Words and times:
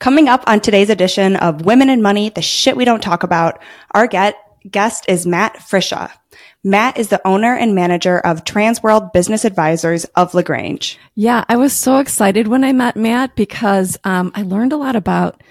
Coming 0.00 0.30
up 0.30 0.42
on 0.46 0.60
today's 0.60 0.88
edition 0.88 1.36
of 1.36 1.66
Women 1.66 1.90
in 1.90 2.00
Money, 2.00 2.30
the 2.30 2.40
shit 2.40 2.74
we 2.74 2.86
don't 2.86 3.02
talk 3.02 3.22
about, 3.22 3.60
our 3.90 4.06
get, 4.06 4.34
guest 4.70 5.04
is 5.08 5.26
Matt 5.26 5.62
Friscia. 5.62 6.10
Matt 6.64 6.98
is 6.98 7.08
the 7.08 7.20
owner 7.28 7.54
and 7.54 7.74
manager 7.74 8.18
of 8.18 8.44
Transworld 8.44 9.12
Business 9.12 9.44
Advisors 9.44 10.06
of 10.16 10.32
La 10.32 10.40
Grange. 10.40 10.98
Yeah, 11.16 11.44
I 11.50 11.58
was 11.58 11.74
so 11.74 11.98
excited 11.98 12.48
when 12.48 12.64
I 12.64 12.72
met 12.72 12.96
Matt 12.96 13.36
because 13.36 13.98
um, 14.02 14.32
I 14.34 14.40
learned 14.40 14.72
a 14.72 14.78
lot 14.78 14.96
about 14.96 15.42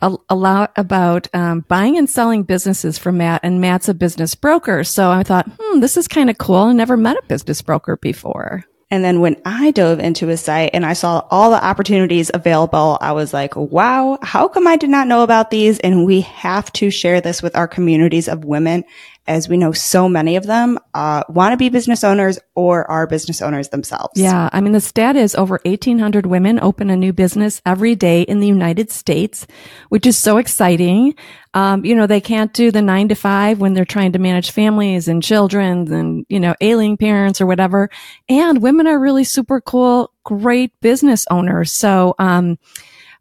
a, 0.00 0.16
a 0.30 0.34
lot 0.34 0.72
about 0.76 1.28
um, 1.34 1.60
buying 1.68 1.98
and 1.98 2.08
selling 2.08 2.44
businesses 2.44 2.96
from 2.96 3.18
Matt, 3.18 3.42
and 3.44 3.60
Matt's 3.60 3.90
a 3.90 3.94
business 3.94 4.34
broker. 4.34 4.84
So 4.84 5.10
I 5.10 5.22
thought, 5.22 5.50
hmm, 5.60 5.80
this 5.80 5.98
is 5.98 6.08
kind 6.08 6.30
of 6.30 6.38
cool. 6.38 6.56
I 6.56 6.72
never 6.72 6.96
met 6.96 7.18
a 7.22 7.26
business 7.26 7.60
broker 7.60 7.98
before. 7.98 8.64
And 8.92 9.02
then 9.02 9.20
when 9.20 9.40
I 9.46 9.70
dove 9.70 10.00
into 10.00 10.26
his 10.26 10.42
site 10.42 10.72
and 10.74 10.84
I 10.84 10.92
saw 10.92 11.26
all 11.30 11.48
the 11.50 11.64
opportunities 11.64 12.30
available, 12.34 12.98
I 13.00 13.12
was 13.12 13.32
like, 13.32 13.56
wow, 13.56 14.18
how 14.20 14.48
come 14.48 14.66
I 14.66 14.76
did 14.76 14.90
not 14.90 15.08
know 15.08 15.22
about 15.22 15.50
these? 15.50 15.78
And 15.78 16.04
we 16.04 16.20
have 16.20 16.70
to 16.74 16.90
share 16.90 17.22
this 17.22 17.42
with 17.42 17.56
our 17.56 17.66
communities 17.66 18.28
of 18.28 18.44
women 18.44 18.84
as 19.26 19.48
we 19.48 19.56
know 19.56 19.72
so 19.72 20.08
many 20.08 20.36
of 20.36 20.46
them 20.46 20.78
uh, 20.94 21.22
want 21.28 21.52
to 21.52 21.56
be 21.56 21.68
business 21.68 22.02
owners 22.02 22.38
or 22.54 22.90
are 22.90 23.06
business 23.06 23.40
owners 23.40 23.68
themselves. 23.68 24.18
Yeah. 24.18 24.50
I 24.52 24.60
mean, 24.60 24.72
the 24.72 24.80
stat 24.80 25.16
is 25.16 25.34
over 25.34 25.60
1,800 25.64 26.26
women 26.26 26.58
open 26.60 26.90
a 26.90 26.96
new 26.96 27.12
business 27.12 27.62
every 27.64 27.94
day 27.94 28.22
in 28.22 28.40
the 28.40 28.46
United 28.46 28.90
States, 28.90 29.46
which 29.90 30.06
is 30.06 30.18
so 30.18 30.38
exciting. 30.38 31.14
Um, 31.54 31.84
you 31.84 31.94
know, 31.94 32.06
they 32.06 32.20
can't 32.20 32.52
do 32.52 32.70
the 32.70 32.82
nine 32.82 33.08
to 33.08 33.14
five 33.14 33.60
when 33.60 33.74
they're 33.74 33.84
trying 33.84 34.12
to 34.12 34.18
manage 34.18 34.50
families 34.50 35.06
and 35.06 35.22
children 35.22 35.92
and, 35.92 36.26
you 36.28 36.40
know, 36.40 36.54
ailing 36.60 36.96
parents 36.96 37.40
or 37.40 37.46
whatever. 37.46 37.90
And 38.28 38.60
women 38.60 38.86
are 38.86 38.98
really 38.98 39.24
super 39.24 39.60
cool, 39.60 40.12
great 40.24 40.72
business 40.80 41.26
owners. 41.30 41.70
So, 41.70 42.14
um, 42.18 42.58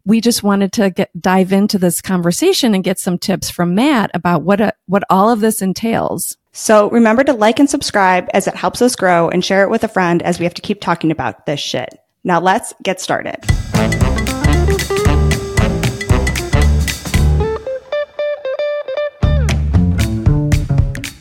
we 0.05 0.21
just 0.21 0.43
wanted 0.43 0.71
to 0.73 0.89
get 0.89 1.09
dive 1.19 1.51
into 1.51 1.77
this 1.77 2.01
conversation 2.01 2.73
and 2.73 2.83
get 2.83 2.99
some 2.99 3.17
tips 3.17 3.49
from 3.49 3.75
Matt 3.75 4.11
about 4.13 4.43
what 4.43 4.61
a, 4.61 4.73
what 4.87 5.03
all 5.09 5.29
of 5.29 5.41
this 5.41 5.61
entails. 5.61 6.37
So 6.53 6.89
remember 6.89 7.23
to 7.23 7.33
like 7.33 7.59
and 7.59 7.69
subscribe 7.69 8.29
as 8.33 8.47
it 8.47 8.55
helps 8.55 8.81
us 8.81 8.95
grow 8.95 9.29
and 9.29 9.43
share 9.43 9.63
it 9.63 9.69
with 9.69 9.83
a 9.83 9.87
friend 9.87 10.21
as 10.23 10.39
we 10.39 10.45
have 10.45 10.53
to 10.55 10.61
keep 10.61 10.81
talking 10.81 11.11
about 11.11 11.45
this 11.45 11.59
shit. 11.59 11.97
Now 12.23 12.39
let's 12.39 12.73
get 12.83 12.99
started. 12.99 13.37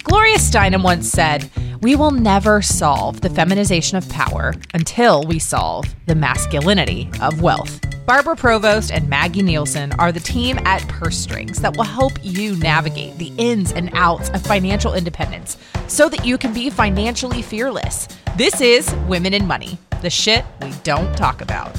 Gloria 0.04 0.36
Steinem 0.36 0.82
once 0.82 1.08
said, 1.08 1.48
We 1.82 1.96
will 1.96 2.10
never 2.10 2.60
solve 2.60 3.22
the 3.22 3.30
feminization 3.30 3.96
of 3.96 4.06
power 4.10 4.52
until 4.74 5.24
we 5.24 5.38
solve 5.38 5.86
the 6.04 6.14
masculinity 6.14 7.08
of 7.22 7.40
wealth. 7.40 7.80
Barbara 8.04 8.36
Provost 8.36 8.92
and 8.92 9.08
Maggie 9.08 9.40
Nielsen 9.40 9.92
are 9.92 10.12
the 10.12 10.20
team 10.20 10.58
at 10.66 10.86
Purse 10.88 11.16
Strings 11.16 11.58
that 11.62 11.74
will 11.74 11.84
help 11.84 12.12
you 12.22 12.54
navigate 12.56 13.16
the 13.16 13.32
ins 13.38 13.72
and 13.72 13.88
outs 13.94 14.28
of 14.30 14.42
financial 14.42 14.92
independence 14.92 15.56
so 15.88 16.10
that 16.10 16.26
you 16.26 16.36
can 16.36 16.52
be 16.52 16.68
financially 16.68 17.40
fearless. 17.40 18.08
This 18.36 18.60
is 18.60 18.92
Women 19.08 19.32
in 19.32 19.46
Money, 19.46 19.78
the 20.02 20.10
shit 20.10 20.44
we 20.60 20.72
don't 20.82 21.16
talk 21.16 21.40
about. 21.40 21.74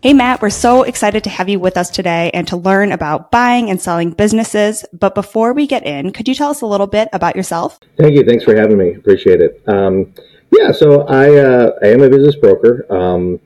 Hey, 0.00 0.14
Matt, 0.14 0.40
we're 0.40 0.50
so 0.50 0.84
excited 0.84 1.24
to 1.24 1.30
have 1.30 1.48
you 1.48 1.58
with 1.58 1.76
us 1.76 1.90
today 1.90 2.30
and 2.32 2.46
to 2.46 2.56
learn 2.56 2.92
about 2.92 3.32
buying 3.32 3.68
and 3.68 3.82
selling 3.82 4.12
businesses. 4.12 4.84
But 4.92 5.12
before 5.16 5.52
we 5.52 5.66
get 5.66 5.84
in, 5.84 6.12
could 6.12 6.28
you 6.28 6.36
tell 6.36 6.50
us 6.50 6.60
a 6.60 6.66
little 6.66 6.86
bit 6.86 7.08
about 7.12 7.34
yourself? 7.34 7.80
Thank 7.96 8.14
you. 8.14 8.22
Thanks 8.22 8.44
for 8.44 8.54
having 8.54 8.78
me. 8.78 8.94
Appreciate 8.94 9.40
it. 9.40 9.60
Um, 9.66 10.14
yeah, 10.56 10.70
so 10.70 11.02
I, 11.08 11.34
uh, 11.34 11.70
I 11.82 11.86
am 11.88 12.02
a 12.02 12.08
business 12.08 12.36
broker. 12.36 12.86
Um, 12.94 13.40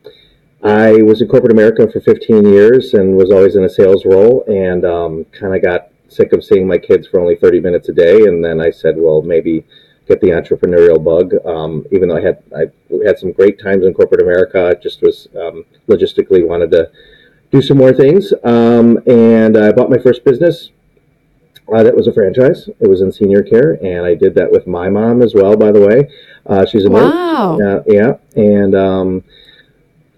I 0.63 1.01
was 1.01 1.23
in 1.23 1.29
corporate 1.29 1.53
America 1.53 1.91
for 1.91 2.01
15 2.01 2.45
years 2.45 2.93
and 2.93 3.17
was 3.17 3.31
always 3.31 3.57
in 3.57 3.65
a 3.65 3.71
sales 3.71 4.05
role 4.05 4.45
and 4.47 4.85
um, 4.85 5.25
kind 5.33 5.57
of 5.57 5.63
got 5.63 5.89
sick 6.09 6.35
of 6.35 6.45
seeing 6.45 6.69
my 6.69 6.77
kids 6.77 7.09
for 7.09 7.19
only 7.19 7.35
30 7.35 7.61
minutes 7.61 7.89
a 7.89 7.95
day. 7.95 8.25
And 8.25 8.45
then 8.45 8.61
I 8.61 8.73
said, 8.73 8.97
well, 8.99 9.23
maybe 9.23 9.65
get 10.07 10.21
the 10.21 10.29
entrepreneurial 10.29 11.03
bug. 11.03 11.35
Um, 11.47 11.87
even 11.93 12.09
though 12.09 12.17
I 12.17 12.23
had 12.23 12.43
I 12.57 12.65
had 13.05 13.19
some 13.19 13.33
great 13.33 13.61
times 13.61 13.85
in 13.85 13.95
corporate 13.95 14.23
America, 14.23 14.67
I 14.67 14.75
just 14.75 15.03
was 15.03 15.29
um, 15.37 15.65
logistically 15.89 16.47
wanted 16.47 16.71
to 16.73 16.91
do 17.51 17.63
some 17.63 17.79
more 17.79 17.93
things. 17.93 18.33
Um, 18.45 18.99
and 19.07 19.57
I 19.57 19.73
bought 19.73 19.91
my 19.91 19.99
first 19.99 20.25
business. 20.25 20.71
Uh, 21.73 21.83
that 21.83 21.95
was 21.95 22.07
a 22.07 22.13
franchise. 22.13 22.69
It 22.81 22.89
was 22.89 23.01
in 23.01 23.13
senior 23.13 23.43
care, 23.43 23.79
and 23.85 24.05
I 24.05 24.15
did 24.15 24.35
that 24.35 24.51
with 24.51 24.67
my 24.67 24.91
mom 24.91 25.23
as 25.23 25.35
well. 25.35 25.57
By 25.57 25.71
the 25.71 25.81
way, 25.81 26.11
uh, 26.47 26.67
she's 26.67 26.85
a 26.85 26.91
wow. 26.91 27.57
nurse. 27.57 27.87
Uh, 27.87 27.93
yeah, 27.93 28.17
and 28.35 28.75
um, 28.75 29.25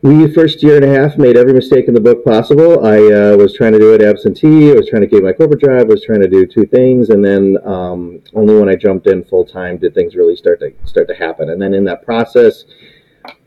we 0.04 0.30
first 0.30 0.62
year 0.62 0.76
and 0.76 0.84
a 0.84 1.00
half 1.00 1.16
made 1.16 1.34
every 1.34 1.54
mistake 1.54 1.88
in 1.88 1.94
the 1.94 2.00
book 2.00 2.22
possible. 2.26 2.84
I 2.84 2.98
uh, 2.98 3.36
was 3.38 3.54
trying 3.54 3.72
to 3.72 3.78
do 3.78 3.94
it 3.94 4.02
absentee. 4.02 4.70
I 4.70 4.74
was 4.74 4.86
trying 4.86 5.00
to 5.00 5.08
keep 5.08 5.24
my 5.24 5.32
corporate 5.32 5.62
job. 5.62 5.80
I 5.80 5.84
was 5.84 6.04
trying 6.04 6.20
to 6.20 6.28
do 6.28 6.46
two 6.46 6.66
things, 6.66 7.08
and 7.08 7.24
then 7.24 7.56
um, 7.64 8.20
only 8.34 8.54
when 8.54 8.68
I 8.68 8.74
jumped 8.74 9.06
in 9.06 9.24
full 9.24 9.46
time 9.46 9.78
did 9.78 9.94
things 9.94 10.14
really 10.14 10.36
start 10.36 10.60
to 10.60 10.74
start 10.84 11.08
to 11.08 11.14
happen. 11.14 11.48
And 11.48 11.60
then 11.60 11.72
in 11.72 11.84
that 11.84 12.04
process, 12.04 12.64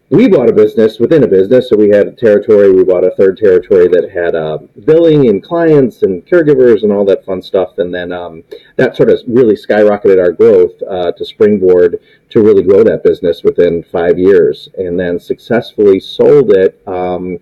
we 0.09 0.29
bought 0.29 0.49
a 0.49 0.53
business 0.53 0.99
within 0.99 1.23
a 1.23 1.27
business. 1.27 1.69
So 1.69 1.75
we 1.75 1.89
had 1.89 2.07
a 2.07 2.11
territory. 2.11 2.71
We 2.71 2.83
bought 2.83 3.03
a 3.03 3.11
third 3.11 3.37
territory 3.37 3.89
that 3.89 4.09
had 4.09 4.35
uh, 4.35 4.59
billing 4.85 5.27
and 5.27 5.43
clients 5.43 6.03
and 6.03 6.25
caregivers 6.25 6.83
and 6.83 6.93
all 6.93 7.03
that 7.05 7.25
fun 7.25 7.41
stuff. 7.41 7.77
And 7.77 7.93
then 7.93 8.13
um, 8.13 8.43
that 8.77 8.95
sort 8.95 9.09
of 9.09 9.19
really 9.27 9.55
skyrocketed 9.55 10.19
our 10.19 10.31
growth 10.31 10.81
uh, 10.89 11.11
to 11.11 11.25
springboard 11.25 11.99
to 12.29 12.41
really 12.41 12.63
grow 12.63 12.83
that 12.83 13.03
business 13.03 13.43
within 13.43 13.83
five 13.83 14.17
years. 14.17 14.69
And 14.77 14.97
then 14.97 15.19
successfully 15.19 15.99
sold 15.99 16.51
it. 16.51 16.81
Um, 16.87 17.39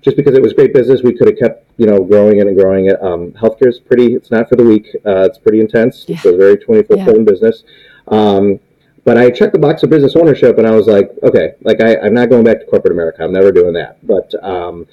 just 0.00 0.16
because 0.16 0.34
it 0.34 0.42
was 0.42 0.54
great 0.54 0.72
business, 0.72 1.02
we 1.02 1.12
could 1.12 1.26
have 1.26 1.38
kept, 1.38 1.68
you 1.76 1.86
know, 1.86 2.02
growing 2.02 2.38
it 2.38 2.46
and 2.46 2.56
growing 2.56 2.86
it. 2.86 3.02
Um, 3.02 3.32
healthcare 3.32 3.68
is 3.68 3.80
pretty, 3.80 4.14
it's 4.14 4.30
not 4.30 4.48
for 4.48 4.56
the 4.56 4.64
weak. 4.64 4.88
Uh, 5.04 5.22
it's 5.22 5.38
pretty 5.38 5.60
intense. 5.60 6.06
Yeah. 6.08 6.16
It's 6.16 6.24
a 6.24 6.36
very 6.36 6.56
24 6.56 6.96
7 6.96 7.14
yeah. 7.14 7.22
business. 7.24 7.64
Um, 8.08 8.60
but 9.06 9.16
I 9.16 9.30
checked 9.30 9.52
the 9.52 9.60
box 9.60 9.84
of 9.84 9.88
business 9.88 10.16
ownership 10.16 10.58
and 10.58 10.66
I 10.66 10.72
was 10.72 10.88
like, 10.88 11.12
okay, 11.22 11.54
like 11.62 11.80
I, 11.80 11.94
am 12.04 12.12
not 12.12 12.28
going 12.28 12.42
back 12.42 12.58
to 12.58 12.66
corporate 12.66 12.92
America. 12.92 13.22
I'm 13.22 13.32
never 13.32 13.52
doing 13.52 13.72
that. 13.74 14.04
But 14.04 14.34
um, 14.42 14.84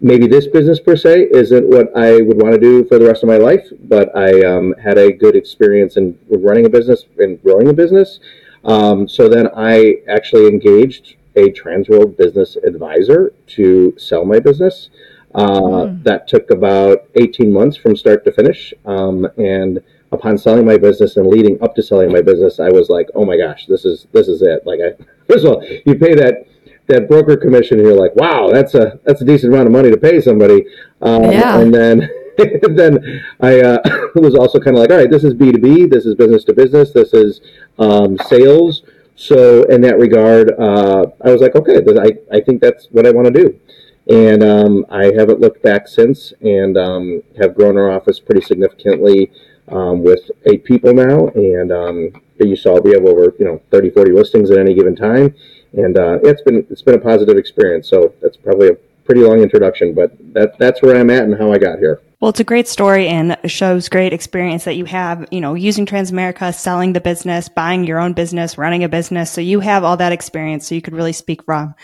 maybe 0.00 0.26
this 0.26 0.48
business 0.48 0.80
per 0.80 0.96
se 0.96 1.28
isn't 1.30 1.68
what 1.68 1.96
I 1.96 2.20
would 2.20 2.42
want 2.42 2.52
to 2.52 2.60
do 2.60 2.84
for 2.86 2.98
the 2.98 3.06
rest 3.06 3.22
of 3.22 3.28
my 3.28 3.36
life. 3.36 3.68
But 3.84 4.14
I 4.16 4.44
um, 4.44 4.74
had 4.82 4.98
a 4.98 5.12
good 5.12 5.36
experience 5.36 5.96
in 5.96 6.18
running 6.28 6.66
a 6.66 6.68
business 6.68 7.04
and 7.18 7.40
growing 7.44 7.68
a 7.68 7.72
business. 7.72 8.18
Um, 8.64 9.06
so 9.06 9.28
then 9.28 9.48
I 9.56 10.02
actually 10.08 10.48
engaged 10.48 11.14
a 11.36 11.50
Transworld 11.50 12.16
business 12.16 12.56
advisor 12.56 13.32
to 13.54 13.94
sell 13.96 14.24
my 14.24 14.40
business. 14.40 14.90
Uh, 15.32 15.60
mm. 15.60 16.02
That 16.02 16.26
took 16.26 16.50
about 16.50 17.08
18 17.14 17.52
months 17.52 17.76
from 17.76 17.94
start 17.94 18.24
to 18.24 18.32
finish. 18.32 18.74
Um, 18.84 19.28
and 19.36 19.80
upon 20.12 20.36
selling 20.36 20.66
my 20.66 20.76
business 20.76 21.16
and 21.16 21.26
leading 21.26 21.62
up 21.62 21.74
to 21.76 21.82
selling 21.82 22.12
my 22.12 22.20
business, 22.20 22.60
I 22.60 22.70
was 22.70 22.88
like, 22.88 23.08
oh 23.14 23.24
my 23.24 23.36
gosh, 23.36 23.66
this 23.66 23.84
is 23.84 24.06
this 24.12 24.28
is 24.28 24.42
it. 24.42 24.66
Like, 24.66 24.80
I, 24.80 25.02
first 25.28 25.44
of 25.44 25.52
all, 25.52 25.64
you 25.64 25.94
pay 25.94 26.14
that 26.14 26.46
that 26.86 27.08
broker 27.08 27.36
commission, 27.36 27.78
and 27.78 27.86
you're 27.86 27.98
like, 27.98 28.14
wow, 28.16 28.50
that's 28.50 28.74
a 28.74 28.98
that's 29.04 29.22
a 29.22 29.24
decent 29.24 29.52
amount 29.52 29.66
of 29.66 29.72
money 29.72 29.90
to 29.90 29.96
pay 29.96 30.20
somebody. 30.20 30.66
Um, 31.00 31.24
yeah. 31.24 31.58
And 31.60 31.72
then 31.72 32.10
then 32.70 33.22
I 33.40 33.60
uh, 33.60 33.78
was 34.14 34.34
also 34.34 34.58
kind 34.58 34.76
of 34.76 34.82
like, 34.82 34.90
all 34.90 34.98
right, 34.98 35.10
this 35.10 35.24
is 35.24 35.34
B 35.34 35.52
two 35.52 35.58
B, 35.58 35.86
this 35.86 36.06
is 36.06 36.14
business 36.14 36.44
to 36.44 36.52
business, 36.52 36.92
this 36.92 37.14
is 37.14 37.40
um, 37.78 38.18
sales. 38.26 38.82
So 39.16 39.64
in 39.64 39.82
that 39.82 39.98
regard, 39.98 40.52
uh, 40.58 41.06
I 41.22 41.30
was 41.30 41.40
like, 41.40 41.54
okay, 41.54 41.76
I 41.76 42.36
I 42.36 42.40
think 42.40 42.60
that's 42.60 42.88
what 42.90 43.06
I 43.06 43.10
want 43.10 43.26
to 43.26 43.32
do. 43.32 43.60
And 44.08 44.42
um, 44.42 44.86
I 44.90 45.12
haven't 45.16 45.40
looked 45.40 45.62
back 45.62 45.86
since, 45.86 46.32
and 46.40 46.76
um, 46.76 47.22
have 47.40 47.54
grown 47.54 47.76
our 47.76 47.92
office 47.92 48.18
pretty 48.18 48.40
significantly 48.40 49.30
um, 49.70 50.02
with 50.02 50.30
eight 50.46 50.64
people 50.64 50.92
now, 50.92 51.28
and 51.28 51.72
um, 51.72 52.22
you 52.38 52.56
saw 52.56 52.80
we 52.80 52.92
have 52.92 53.04
over 53.04 53.34
you 53.38 53.44
know 53.44 53.60
30, 53.70 53.90
40 53.90 54.12
listings 54.12 54.50
at 54.50 54.58
any 54.58 54.74
given 54.74 54.96
time, 54.96 55.34
and 55.72 55.96
uh, 55.96 56.18
it's 56.22 56.42
been 56.42 56.66
it's 56.70 56.82
been 56.82 56.94
a 56.94 57.00
positive 57.00 57.36
experience. 57.36 57.88
So 57.88 58.14
that's 58.20 58.36
probably 58.36 58.68
a 58.68 58.74
pretty 59.04 59.22
long 59.22 59.40
introduction, 59.40 59.94
but 59.94 60.12
that 60.34 60.58
that's 60.58 60.82
where 60.82 60.96
I'm 60.96 61.10
at 61.10 61.24
and 61.24 61.36
how 61.36 61.52
I 61.52 61.58
got 61.58 61.78
here. 61.78 62.00
Well, 62.20 62.28
it's 62.28 62.40
a 62.40 62.44
great 62.44 62.68
story 62.68 63.08
and 63.08 63.36
shows 63.46 63.88
great 63.88 64.12
experience 64.12 64.64
that 64.64 64.76
you 64.76 64.84
have, 64.84 65.26
you 65.30 65.40
know, 65.40 65.54
using 65.54 65.86
Transamerica, 65.86 66.54
selling 66.54 66.92
the 66.92 67.00
business, 67.00 67.48
buying 67.48 67.84
your 67.84 67.98
own 67.98 68.12
business, 68.12 68.58
running 68.58 68.84
a 68.84 68.90
business. 68.90 69.30
So 69.30 69.40
you 69.40 69.60
have 69.60 69.84
all 69.84 69.96
that 69.96 70.12
experience. 70.12 70.68
So 70.68 70.74
you 70.74 70.82
could 70.82 70.92
really 70.92 71.14
speak 71.14 71.42
from. 71.44 71.74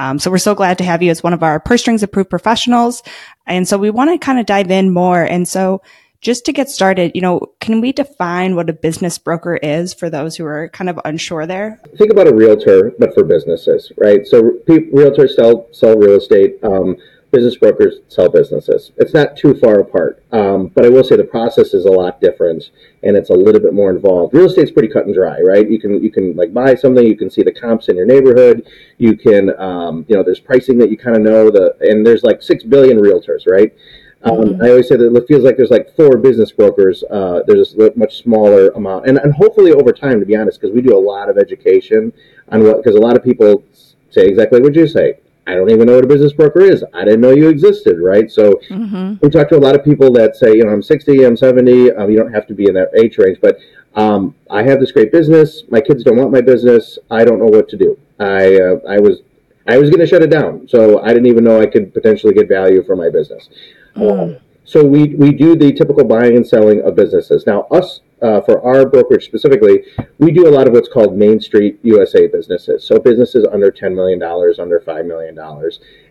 Um, 0.00 0.18
so 0.18 0.28
we're 0.28 0.38
so 0.38 0.56
glad 0.56 0.78
to 0.78 0.84
have 0.84 1.04
you 1.04 1.10
as 1.12 1.22
one 1.22 1.32
of 1.32 1.44
our 1.44 1.60
purse 1.60 1.82
strings 1.82 2.02
approved 2.02 2.30
professionals. 2.30 3.04
And 3.46 3.66
so 3.66 3.78
we 3.78 3.90
want 3.90 4.10
to 4.10 4.18
kind 4.18 4.40
of 4.40 4.46
dive 4.46 4.72
in 4.72 4.92
more. 4.92 5.22
And 5.22 5.46
so 5.46 5.82
just 6.20 6.44
to 6.46 6.52
get 6.52 6.68
started, 6.68 7.12
you 7.14 7.20
know, 7.20 7.40
can 7.60 7.80
we 7.80 7.92
define 7.92 8.56
what 8.56 8.70
a 8.70 8.72
business 8.72 9.18
broker 9.18 9.56
is 9.56 9.94
for 9.94 10.10
those 10.10 10.36
who 10.36 10.44
are 10.44 10.68
kind 10.70 10.90
of 10.90 10.98
unsure 11.04 11.46
there? 11.46 11.80
Think 11.96 12.10
about 12.10 12.28
a 12.28 12.34
realtor, 12.34 12.92
but 12.98 13.14
for 13.14 13.24
businesses, 13.24 13.92
right? 13.98 14.26
So 14.26 14.58
realtors 14.68 15.34
sell 15.34 15.66
sell 15.72 15.96
real 15.96 16.16
estate. 16.16 16.62
Um, 16.62 16.96
business 17.32 17.56
brokers 17.56 17.96
sell 18.08 18.28
businesses. 18.28 18.92
It's 18.96 19.12
not 19.12 19.36
too 19.36 19.54
far 19.54 19.80
apart, 19.80 20.22
um, 20.32 20.68
but 20.68 20.84
I 20.84 20.88
will 20.88 21.04
say 21.04 21.16
the 21.16 21.24
process 21.24 21.74
is 21.74 21.84
a 21.84 21.90
lot 21.90 22.20
different 22.20 22.70
and 23.02 23.16
it's 23.16 23.30
a 23.30 23.34
little 23.34 23.60
bit 23.60 23.74
more 23.74 23.90
involved. 23.90 24.32
Real 24.32 24.46
estate's 24.46 24.70
pretty 24.70 24.88
cut 24.88 25.06
and 25.06 25.14
dry, 25.14 25.40
right? 25.40 25.68
You 25.68 25.78
can 25.78 26.02
you 26.02 26.10
can 26.10 26.34
like 26.36 26.54
buy 26.54 26.74
something, 26.74 27.06
you 27.06 27.16
can 27.16 27.30
see 27.30 27.42
the 27.42 27.52
comps 27.52 27.88
in 27.88 27.96
your 27.96 28.06
neighborhood, 28.06 28.66
you 28.98 29.16
can 29.16 29.58
um, 29.60 30.06
you 30.08 30.16
know 30.16 30.22
there's 30.22 30.40
pricing 30.40 30.78
that 30.78 30.90
you 30.90 30.96
kind 30.96 31.16
of 31.16 31.22
know 31.22 31.50
the 31.50 31.76
and 31.80 32.06
there's 32.06 32.22
like 32.22 32.42
six 32.42 32.64
billion 32.64 32.98
realtors, 32.98 33.46
right? 33.46 33.74
Um, 34.22 34.38
mm-hmm. 34.38 34.62
I 34.62 34.70
always 34.70 34.88
say 34.88 34.96
that 34.96 35.14
it 35.14 35.28
feels 35.28 35.44
like 35.44 35.56
there's 35.56 35.70
like 35.70 35.94
four 35.94 36.16
business 36.16 36.50
brokers. 36.50 37.04
Uh, 37.10 37.42
there's 37.46 37.74
a 37.74 37.92
much 37.96 38.22
smaller 38.22 38.68
amount, 38.70 39.06
and, 39.06 39.18
and 39.18 39.32
hopefully 39.34 39.72
over 39.72 39.92
time, 39.92 40.20
to 40.20 40.26
be 40.26 40.36
honest, 40.36 40.60
because 40.60 40.74
we 40.74 40.82
do 40.82 40.96
a 40.96 40.98
lot 40.98 41.28
of 41.28 41.38
education 41.38 42.12
on 42.50 42.64
what 42.64 42.78
because 42.78 42.96
a 42.96 43.00
lot 43.00 43.16
of 43.16 43.22
people 43.22 43.62
say 44.10 44.26
exactly 44.26 44.60
what 44.60 44.74
you 44.74 44.86
say 44.88 45.18
I 45.46 45.54
don't 45.54 45.70
even 45.70 45.86
know 45.86 45.94
what 45.94 46.04
a 46.04 46.08
business 46.08 46.32
broker 46.32 46.60
is. 46.60 46.84
I 46.92 47.04
didn't 47.04 47.20
know 47.20 47.30
you 47.30 47.48
existed, 47.48 48.00
right? 48.00 48.28
So 48.30 48.60
mm-hmm. 48.68 49.14
we 49.22 49.30
talk 49.30 49.48
to 49.50 49.56
a 49.56 49.60
lot 49.60 49.76
of 49.76 49.84
people 49.84 50.12
that 50.14 50.34
say, 50.34 50.56
you 50.56 50.64
know, 50.64 50.72
I'm 50.72 50.82
60, 50.82 51.24
I'm 51.24 51.36
70. 51.36 51.92
Um, 51.92 52.10
you 52.10 52.16
don't 52.16 52.32
have 52.32 52.48
to 52.48 52.54
be 52.54 52.66
in 52.66 52.74
that 52.74 52.90
age 52.96 53.16
range, 53.18 53.38
but 53.40 53.58
um, 53.94 54.34
I 54.50 54.64
have 54.64 54.80
this 54.80 54.90
great 54.90 55.12
business. 55.12 55.62
My 55.70 55.80
kids 55.80 56.02
don't 56.02 56.16
want 56.16 56.32
my 56.32 56.40
business. 56.40 56.98
I 57.12 57.24
don't 57.24 57.38
know 57.38 57.46
what 57.46 57.68
to 57.68 57.76
do. 57.76 57.96
I 58.18 58.56
uh, 58.56 58.80
I 58.88 58.98
was 58.98 59.20
I 59.68 59.78
was 59.78 59.88
going 59.88 60.00
to 60.00 60.06
shut 60.06 60.22
it 60.22 60.30
down, 60.30 60.68
so 60.68 61.00
I 61.02 61.08
didn't 61.08 61.26
even 61.26 61.44
know 61.44 61.60
I 61.60 61.66
could 61.66 61.94
potentially 61.94 62.34
get 62.34 62.48
value 62.48 62.82
for 62.82 62.96
my 62.96 63.08
business. 63.08 63.48
Mm. 63.96 64.40
So 64.64 64.84
we 64.84 65.14
we 65.14 65.32
do 65.32 65.56
the 65.56 65.72
typical 65.72 66.04
buying 66.04 66.36
and 66.36 66.46
selling 66.46 66.82
of 66.82 66.96
businesses. 66.96 67.46
Now, 67.46 67.62
us 67.70 68.00
uh, 68.22 68.40
for 68.40 68.62
our 68.62 68.86
brokerage 68.86 69.24
specifically, 69.24 69.84
we 70.18 70.32
do 70.32 70.48
a 70.48 70.50
lot 70.50 70.66
of 70.66 70.72
what's 70.72 70.88
called 70.88 71.16
Main 71.16 71.38
Street 71.40 71.78
USA 71.82 72.26
businesses. 72.26 72.82
So 72.84 72.98
businesses 72.98 73.46
under 73.52 73.70
$10 73.70 73.94
million, 73.94 74.22
under 74.22 74.80
$5 74.80 75.06
million. 75.06 75.38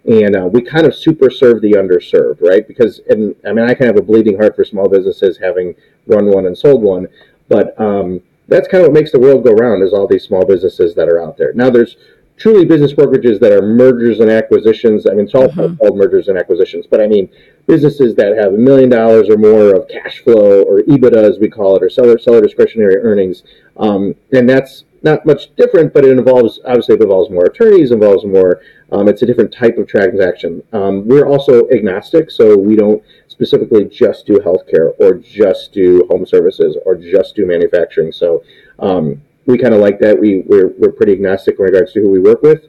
And 0.05 0.35
uh, 0.35 0.47
we 0.47 0.61
kind 0.61 0.85
of 0.85 0.93
super 0.93 1.31
serve 1.31 1.61
the 1.61 1.71
underserved, 1.71 2.41
right? 2.41 2.67
Because, 2.67 3.01
and, 3.09 3.35
I 3.45 3.53
mean, 3.53 3.65
I 3.65 3.73
kind 3.73 3.89
of 3.89 3.95
have 3.95 4.03
a 4.03 4.03
bleeding 4.03 4.37
heart 4.37 4.55
for 4.55 4.63
small 4.63 4.87
businesses 4.87 5.37
having 5.39 5.73
run 6.05 6.27
one 6.27 6.45
and 6.45 6.57
sold 6.57 6.83
one. 6.83 7.07
But 7.49 7.79
um, 7.79 8.21
that's 8.47 8.67
kind 8.67 8.83
of 8.83 8.91
what 8.91 8.99
makes 8.99 9.11
the 9.11 9.19
world 9.19 9.43
go 9.43 9.53
round 9.53 9.81
is 9.81 9.93
all 9.93 10.07
these 10.07 10.23
small 10.23 10.45
businesses 10.45 10.93
that 10.95 11.09
are 11.09 11.21
out 11.21 11.37
there. 11.37 11.53
Now, 11.53 11.71
there's 11.71 11.97
truly 12.37 12.65
business 12.65 12.93
brokerages 12.93 13.39
that 13.39 13.51
are 13.51 13.61
mergers 13.61 14.19
and 14.19 14.29
acquisitions. 14.29 15.07
I 15.07 15.11
mean, 15.11 15.25
it's 15.25 15.35
all 15.35 15.47
mm-hmm. 15.47 15.75
called 15.75 15.97
mergers 15.97 16.27
and 16.27 16.37
acquisitions, 16.37 16.85
but 16.89 17.01
I 17.01 17.07
mean 17.07 17.29
businesses 17.67 18.15
that 18.15 18.35
have 18.37 18.53
a 18.53 18.57
million 18.57 18.89
dollars 18.89 19.29
or 19.29 19.37
more 19.37 19.73
of 19.73 19.87
cash 19.87 20.19
flow 20.19 20.63
or 20.63 20.81
EBITDA, 20.81 21.17
as 21.17 21.39
we 21.39 21.49
call 21.49 21.75
it, 21.75 21.83
or 21.83 21.89
seller 21.89 22.17
seller 22.19 22.41
discretionary 22.41 22.97
earnings, 22.97 23.43
um, 23.77 24.15
and 24.31 24.49
that's 24.49 24.83
not 25.01 25.25
much 25.25 25.55
different, 25.55 25.93
but 25.93 26.03
it 26.03 26.17
involves 26.17 26.59
obviously 26.65 26.95
it 26.95 27.01
involves 27.01 27.29
more 27.29 27.45
attorneys, 27.45 27.91
involves 27.91 28.25
more. 28.25 28.61
Um, 28.91 29.07
it's 29.07 29.21
a 29.21 29.25
different 29.25 29.53
type 29.53 29.77
of 29.77 29.87
transaction. 29.87 30.61
Um, 30.73 31.07
we're 31.07 31.27
also 31.27 31.69
agnostic, 31.69 32.31
so 32.31 32.57
we 32.57 32.75
don't 32.75 33.03
specifically 33.27 33.85
just 33.85 34.25
do 34.25 34.39
healthcare 34.39 34.93
or 34.99 35.15
just 35.15 35.73
do 35.73 36.07
home 36.09 36.25
services 36.25 36.77
or 36.85 36.95
just 36.95 37.35
do 37.35 37.45
manufacturing. 37.45 38.11
So 38.11 38.43
um, 38.79 39.21
we 39.45 39.57
kind 39.57 39.73
of 39.73 39.81
like 39.81 39.99
that. 39.99 40.19
We 40.19 40.43
we're, 40.47 40.69
we're 40.77 40.91
pretty 40.91 41.13
agnostic 41.13 41.59
in 41.59 41.65
regards 41.65 41.93
to 41.93 42.01
who 42.01 42.09
we 42.09 42.19
work 42.19 42.41
with. 42.41 42.65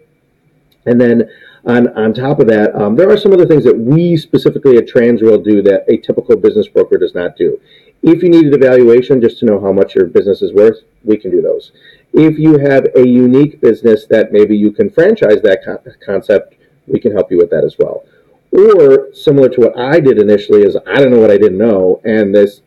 And 0.84 1.00
then 1.00 1.30
on, 1.64 1.88
on 1.96 2.14
top 2.14 2.38
of 2.38 2.46
that, 2.46 2.74
um, 2.76 2.94
there 2.94 3.10
are 3.10 3.16
some 3.16 3.32
other 3.32 3.46
things 3.46 3.64
that 3.64 3.76
we 3.76 4.16
specifically 4.16 4.76
at 4.76 4.86
Transworld 4.86 5.44
do 5.44 5.62
that 5.62 5.84
a 5.88 5.96
typical 5.96 6.36
business 6.36 6.68
broker 6.68 6.96
does 6.96 7.14
not 7.14 7.36
do. 7.36 7.60
If 8.02 8.22
you 8.22 8.28
needed 8.28 8.54
a 8.54 8.58
valuation 8.58 9.20
just 9.20 9.40
to 9.40 9.46
know 9.46 9.60
how 9.60 9.72
much 9.72 9.96
your 9.96 10.06
business 10.06 10.42
is 10.42 10.52
worth, 10.52 10.78
we 11.02 11.16
can 11.16 11.30
do 11.30 11.42
those. 11.42 11.72
If 12.12 12.38
you 12.38 12.58
have 12.58 12.86
a 12.94 13.06
unique 13.06 13.60
business 13.60 14.06
that 14.06 14.32
maybe 14.32 14.56
you 14.56 14.70
can 14.70 14.90
franchise 14.90 15.42
that 15.42 15.64
con- 15.64 15.94
concept, 16.04 16.54
we 16.86 17.00
can 17.00 17.12
help 17.12 17.32
you 17.32 17.38
with 17.38 17.50
that 17.50 17.64
as 17.64 17.76
well. 17.78 18.04
Or 18.52 19.12
similar 19.12 19.48
to 19.48 19.60
what 19.60 19.78
I 19.78 19.98
did 19.98 20.18
initially 20.18 20.62
is 20.62 20.76
I 20.86 20.94
don't 20.96 21.10
know 21.10 21.18
what 21.18 21.32
I 21.32 21.36
didn't 21.36 21.58
know, 21.58 22.00
and 22.04 22.34
this 22.34 22.62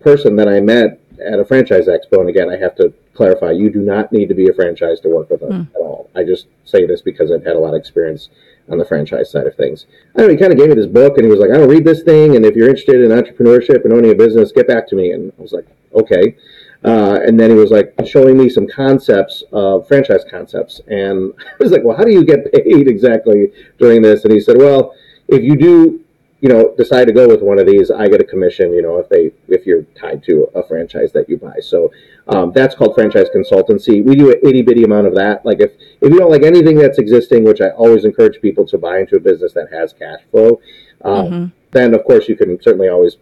person 0.00 0.36
that 0.36 0.48
I 0.48 0.60
met 0.60 1.00
at 1.20 1.40
a 1.40 1.44
franchise 1.44 1.86
expo, 1.86 2.20
and 2.20 2.28
again, 2.28 2.48
I 2.48 2.56
have 2.56 2.76
to 2.76 2.94
clarify, 3.18 3.50
you 3.50 3.68
do 3.68 3.80
not 3.80 4.12
need 4.12 4.28
to 4.28 4.34
be 4.34 4.48
a 4.48 4.54
franchise 4.54 5.00
to 5.00 5.08
work 5.08 5.28
with 5.28 5.42
us 5.42 5.52
mm. 5.52 5.68
at 5.74 5.80
all. 5.80 6.08
I 6.14 6.22
just 6.22 6.46
say 6.64 6.86
this 6.86 7.02
because 7.02 7.32
I've 7.32 7.44
had 7.44 7.56
a 7.56 7.58
lot 7.58 7.74
of 7.74 7.80
experience 7.80 8.28
on 8.70 8.78
the 8.78 8.84
franchise 8.84 9.28
side 9.30 9.46
of 9.46 9.56
things. 9.56 9.86
I 10.16 10.22
know 10.22 10.28
he 10.28 10.36
kind 10.36 10.52
of 10.52 10.58
gave 10.58 10.68
me 10.68 10.76
this 10.76 10.86
book, 10.86 11.18
and 11.18 11.24
he 11.24 11.30
was 11.30 11.40
like, 11.40 11.50
"I 11.50 11.56
don't 11.58 11.68
read 11.68 11.84
this 11.84 12.04
thing, 12.04 12.36
and 12.36 12.46
if 12.46 12.54
you're 12.54 12.68
interested 12.68 13.02
in 13.02 13.10
entrepreneurship 13.10 13.84
and 13.84 13.92
owning 13.92 14.12
a 14.12 14.14
business, 14.14 14.52
get 14.52 14.68
back 14.68 14.86
to 14.88 14.96
me." 14.96 15.10
And 15.10 15.32
I 15.36 15.42
was 15.42 15.52
like, 15.52 15.66
"Okay." 15.94 16.36
Uh, 16.84 17.18
and 17.26 17.40
then 17.40 17.50
he 17.50 17.56
was 17.56 17.72
like 17.72 17.92
showing 18.06 18.38
me 18.38 18.48
some 18.48 18.68
concepts 18.68 19.42
of 19.52 19.88
franchise 19.88 20.24
concepts, 20.30 20.80
and 20.86 21.32
I 21.60 21.62
was 21.64 21.72
like, 21.72 21.82
"Well, 21.82 21.96
how 21.96 22.04
do 22.04 22.12
you 22.12 22.24
get 22.24 22.52
paid 22.52 22.86
exactly 22.86 23.52
during 23.78 24.00
this?" 24.00 24.24
And 24.24 24.32
he 24.32 24.40
said, 24.40 24.58
"Well, 24.58 24.94
if 25.26 25.42
you 25.42 25.56
do 25.56 26.04
you 26.40 26.48
know, 26.48 26.74
decide 26.76 27.06
to 27.06 27.12
go 27.12 27.26
with 27.26 27.42
one 27.42 27.58
of 27.58 27.66
these, 27.66 27.90
I 27.90 28.08
get 28.08 28.20
a 28.20 28.24
commission. 28.24 28.72
You 28.72 28.82
know, 28.82 28.98
if 28.98 29.08
they 29.08 29.32
if 29.48 29.66
you're 29.66 29.82
tied 30.00 30.22
to 30.24 30.48
a 30.54 30.62
franchise 30.62 31.12
that 31.12 31.28
you 31.28 31.36
buy. 31.36 31.58
So 31.60 31.90
um, 32.28 32.52
that's 32.52 32.74
called 32.74 32.94
franchise 32.94 33.26
consultancy. 33.34 34.04
We 34.04 34.14
do 34.14 34.30
an 34.30 34.40
itty 34.44 34.62
bitty 34.62 34.84
amount 34.84 35.08
of 35.08 35.14
that. 35.16 35.44
Like 35.44 35.60
if 35.60 35.72
if 36.00 36.12
you 36.12 36.18
don't 36.18 36.30
like 36.30 36.44
anything 36.44 36.76
that's 36.76 36.98
existing, 36.98 37.44
which 37.44 37.60
I 37.60 37.70
always 37.70 38.04
encourage 38.04 38.40
people 38.40 38.66
to 38.68 38.78
buy 38.78 39.00
into 39.00 39.16
a 39.16 39.20
business 39.20 39.52
that 39.54 39.72
has 39.72 39.92
cash 39.92 40.20
flow, 40.30 40.60
um, 41.04 41.26
mm-hmm. 41.26 41.44
then 41.72 41.94
of 41.94 42.04
course 42.04 42.28
you 42.28 42.36
can 42.36 42.60
certainly 42.62 42.88
always 42.88 43.16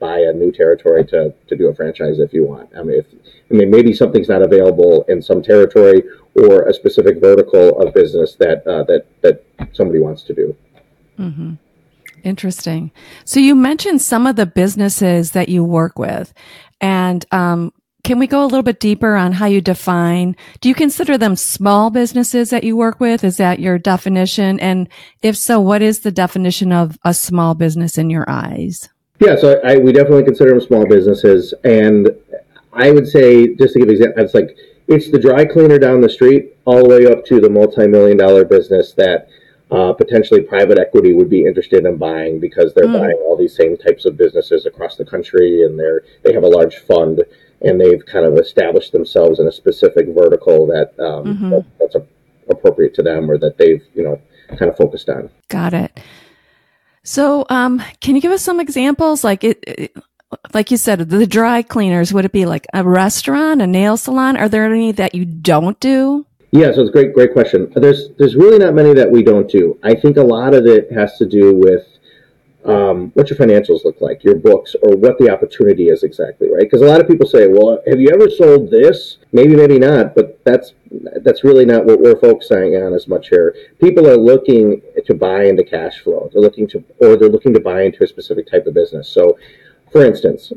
buy 0.00 0.20
a 0.20 0.32
new 0.32 0.50
territory 0.50 1.04
to 1.04 1.34
to 1.48 1.56
do 1.56 1.68
a 1.68 1.74
franchise 1.74 2.20
if 2.20 2.32
you 2.32 2.46
want. 2.46 2.70
I 2.74 2.82
mean, 2.82 3.00
if 3.00 3.06
I 3.50 3.54
mean 3.54 3.70
maybe 3.70 3.92
something's 3.92 4.30
not 4.30 4.40
available 4.40 5.04
in 5.08 5.20
some 5.20 5.42
territory 5.42 6.04
or 6.34 6.62
a 6.62 6.72
specific 6.72 7.20
vertical 7.20 7.78
of 7.80 7.92
business 7.92 8.34
that 8.36 8.66
uh, 8.66 8.84
that 8.84 9.06
that 9.20 9.44
somebody 9.74 9.98
wants 9.98 10.22
to 10.22 10.34
do. 10.34 10.56
Mm-hmm. 11.18 11.54
Interesting. 12.22 12.92
So 13.24 13.40
you 13.40 13.54
mentioned 13.54 14.00
some 14.00 14.26
of 14.26 14.36
the 14.36 14.46
businesses 14.46 15.32
that 15.32 15.48
you 15.48 15.64
work 15.64 15.98
with, 15.98 16.32
and 16.80 17.24
um, 17.32 17.72
can 18.04 18.18
we 18.18 18.26
go 18.26 18.42
a 18.42 18.46
little 18.46 18.62
bit 18.62 18.80
deeper 18.80 19.14
on 19.14 19.32
how 19.32 19.46
you 19.46 19.60
define? 19.60 20.36
Do 20.60 20.68
you 20.68 20.74
consider 20.74 21.16
them 21.16 21.36
small 21.36 21.90
businesses 21.90 22.50
that 22.50 22.64
you 22.64 22.76
work 22.76 22.98
with? 22.98 23.22
Is 23.22 23.36
that 23.36 23.60
your 23.60 23.78
definition? 23.78 24.58
And 24.58 24.88
if 25.22 25.36
so, 25.36 25.60
what 25.60 25.82
is 25.82 26.00
the 26.00 26.10
definition 26.10 26.72
of 26.72 26.98
a 27.04 27.14
small 27.14 27.54
business 27.54 27.98
in 27.98 28.10
your 28.10 28.28
eyes? 28.28 28.88
Yeah, 29.20 29.36
so 29.36 29.60
I, 29.64 29.78
we 29.78 29.92
definitely 29.92 30.24
consider 30.24 30.50
them 30.50 30.60
small 30.60 30.84
businesses, 30.84 31.54
and 31.62 32.10
I 32.72 32.90
would 32.90 33.06
say 33.06 33.54
just 33.54 33.74
to 33.74 33.78
give 33.78 33.88
example, 33.88 34.24
it's 34.24 34.34
like 34.34 34.56
it's 34.88 35.10
the 35.10 35.18
dry 35.18 35.44
cleaner 35.44 35.78
down 35.78 36.00
the 36.00 36.08
street 36.08 36.56
all 36.64 36.82
the 36.82 36.88
way 36.88 37.06
up 37.06 37.24
to 37.26 37.40
the 37.40 37.48
multi-million 37.48 38.16
dollar 38.16 38.44
business 38.44 38.92
that 38.94 39.28
uh, 39.72 39.92
potentially 39.94 40.42
private 40.42 40.78
equity 40.78 41.12
would 41.14 41.30
be 41.30 41.46
interested 41.46 41.86
in 41.86 41.96
buying 41.96 42.38
because 42.38 42.74
they're 42.74 42.84
mm. 42.84 42.98
buying 42.98 43.16
all 43.24 43.36
these 43.36 43.56
same 43.56 43.76
types 43.76 44.04
of 44.04 44.16
businesses 44.16 44.66
across 44.66 44.96
the 44.96 45.04
country 45.04 45.64
and 45.64 45.78
they're 45.78 46.02
they 46.22 46.32
have 46.32 46.42
a 46.42 46.48
large 46.48 46.76
fund 46.76 47.22
and 47.62 47.80
they've 47.80 48.04
kind 48.04 48.26
of 48.26 48.36
established 48.36 48.92
themselves 48.92 49.40
in 49.40 49.46
a 49.46 49.52
specific 49.52 50.08
vertical 50.08 50.66
that, 50.66 50.92
um, 50.98 51.24
mm-hmm. 51.24 51.50
that 51.50 51.64
that's 51.80 51.94
a, 51.94 52.06
appropriate 52.50 52.92
to 52.94 53.02
them 53.02 53.30
or 53.30 53.38
that 53.38 53.56
they've 53.56 53.82
you 53.94 54.02
know 54.02 54.20
kind 54.58 54.70
of 54.70 54.76
focused 54.76 55.08
on. 55.08 55.30
Got 55.48 55.74
it. 55.74 55.98
So, 57.04 57.46
um, 57.48 57.82
can 58.00 58.14
you 58.14 58.22
give 58.22 58.32
us 58.32 58.42
some 58.42 58.60
examples? 58.60 59.24
Like 59.24 59.42
it, 59.42 59.64
it, 59.66 59.96
like 60.54 60.70
you 60.70 60.76
said, 60.76 60.98
the 60.98 61.26
dry 61.26 61.62
cleaners. 61.62 62.12
Would 62.12 62.24
it 62.24 62.32
be 62.32 62.46
like 62.46 62.66
a 62.72 62.84
restaurant, 62.84 63.62
a 63.62 63.66
nail 63.66 63.96
salon? 63.96 64.36
Are 64.36 64.48
there 64.48 64.66
any 64.66 64.92
that 64.92 65.14
you 65.14 65.24
don't 65.24 65.78
do? 65.80 66.26
Yeah, 66.52 66.70
so 66.70 66.82
it's 66.82 66.90
a 66.90 66.92
great, 66.92 67.14
great 67.14 67.32
question. 67.32 67.72
There's 67.74 68.10
there's 68.18 68.36
really 68.36 68.58
not 68.58 68.74
many 68.74 68.92
that 68.92 69.10
we 69.10 69.22
don't 69.22 69.50
do. 69.50 69.78
I 69.82 69.94
think 69.94 70.18
a 70.18 70.22
lot 70.22 70.52
of 70.52 70.66
it 70.66 70.92
has 70.92 71.16
to 71.16 71.24
do 71.24 71.54
with 71.54 71.86
um, 72.66 73.10
what 73.14 73.30
your 73.30 73.38
financials 73.38 73.86
look 73.86 74.02
like, 74.02 74.22
your 74.22 74.34
books, 74.34 74.76
or 74.82 74.94
what 74.94 75.16
the 75.18 75.30
opportunity 75.30 75.88
is 75.88 76.02
exactly, 76.02 76.50
right? 76.52 76.60
Because 76.60 76.82
a 76.82 76.84
lot 76.84 77.00
of 77.00 77.08
people 77.08 77.26
say, 77.26 77.48
"Well, 77.48 77.80
have 77.86 77.98
you 77.98 78.10
ever 78.12 78.28
sold 78.28 78.70
this?" 78.70 79.16
Maybe, 79.32 79.56
maybe 79.56 79.78
not, 79.78 80.14
but 80.14 80.44
that's 80.44 80.74
that's 81.22 81.42
really 81.42 81.64
not 81.64 81.86
what 81.86 82.00
we're 82.00 82.20
focusing 82.20 82.76
on 82.76 82.92
as 82.92 83.08
much 83.08 83.30
here. 83.30 83.56
People 83.80 84.06
are 84.06 84.18
looking 84.18 84.82
to 85.06 85.14
buy 85.14 85.44
into 85.46 85.64
cash 85.64 86.00
flow. 86.00 86.28
They're 86.34 86.42
looking 86.42 86.68
to, 86.68 86.84
or 87.00 87.16
they're 87.16 87.30
looking 87.30 87.54
to 87.54 87.60
buy 87.60 87.84
into 87.84 88.04
a 88.04 88.06
specific 88.06 88.46
type 88.46 88.66
of 88.66 88.74
business. 88.74 89.08
So, 89.08 89.38
for 89.90 90.04
instance, 90.04 90.52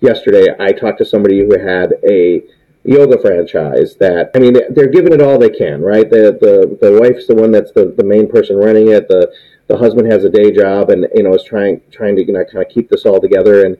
yesterday 0.00 0.54
I 0.60 0.70
talked 0.70 0.98
to 0.98 1.04
somebody 1.04 1.40
who 1.40 1.58
had 1.58 1.94
a 2.08 2.44
yoga 2.84 3.18
franchise 3.18 3.96
that 3.96 4.30
I 4.34 4.38
mean 4.38 4.54
they're 4.70 4.88
giving 4.88 5.12
it 5.12 5.22
all 5.22 5.38
they 5.38 5.50
can, 5.50 5.80
right? 5.82 6.08
The 6.08 6.36
the 6.40 6.78
the 6.80 7.00
wife's 7.00 7.26
the 7.26 7.34
one 7.34 7.52
that's 7.52 7.72
the, 7.72 7.94
the 7.96 8.04
main 8.04 8.28
person 8.28 8.56
running 8.56 8.88
it. 8.88 9.08
The 9.08 9.32
the 9.68 9.76
husband 9.76 10.10
has 10.10 10.24
a 10.24 10.30
day 10.30 10.50
job 10.50 10.90
and 10.90 11.06
you 11.14 11.22
know 11.22 11.34
is 11.34 11.44
trying 11.44 11.80
trying 11.90 12.16
to 12.16 12.24
you 12.24 12.32
know 12.32 12.44
kind 12.44 12.64
of 12.64 12.72
keep 12.72 12.88
this 12.88 13.06
all 13.06 13.20
together 13.20 13.64
and 13.64 13.76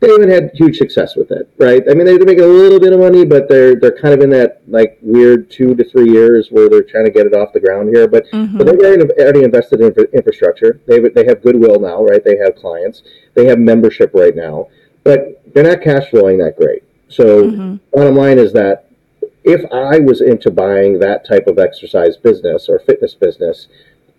they 0.00 0.08
haven't 0.08 0.30
had 0.30 0.50
huge 0.54 0.78
success 0.78 1.14
with 1.14 1.30
it, 1.30 1.52
right? 1.58 1.82
I 1.88 1.94
mean 1.94 2.06
they're 2.06 2.18
making 2.24 2.42
a 2.42 2.46
little 2.46 2.80
bit 2.80 2.92
of 2.92 3.00
money, 3.00 3.24
but 3.24 3.48
they're 3.48 3.76
they're 3.76 3.96
kind 3.96 4.14
of 4.14 4.20
in 4.20 4.30
that 4.30 4.62
like 4.66 4.98
weird 5.00 5.50
two 5.50 5.74
to 5.76 5.84
three 5.84 6.10
years 6.10 6.48
where 6.50 6.68
they're 6.68 6.82
trying 6.82 7.04
to 7.04 7.10
get 7.10 7.26
it 7.26 7.34
off 7.34 7.52
the 7.52 7.60
ground 7.60 7.90
here. 7.94 8.08
But 8.08 8.26
mm-hmm. 8.32 8.58
but 8.58 8.66
they've 8.66 8.80
already, 8.80 9.04
already 9.20 9.44
invested 9.44 9.80
in 9.80 9.92
infrastructure. 10.12 10.80
They 10.86 11.00
they 11.00 11.26
have 11.26 11.42
goodwill 11.42 11.78
now, 11.78 12.02
right? 12.02 12.24
They 12.24 12.38
have 12.38 12.56
clients. 12.56 13.02
They 13.34 13.46
have 13.46 13.58
membership 13.58 14.10
right 14.12 14.34
now, 14.34 14.68
but 15.04 15.40
they're 15.54 15.64
not 15.64 15.82
cash 15.82 16.10
flowing 16.10 16.38
that 16.38 16.56
great 16.56 16.82
so, 17.10 17.50
mm-hmm. 17.50 17.76
bottom 17.92 18.14
line 18.14 18.38
is 18.38 18.52
that 18.52 18.86
if 19.42 19.60
I 19.72 19.98
was 19.98 20.20
into 20.20 20.50
buying 20.50 20.98
that 21.00 21.26
type 21.26 21.46
of 21.46 21.58
exercise 21.58 22.16
business 22.16 22.68
or 22.68 22.78
fitness 22.78 23.14
business, 23.14 23.66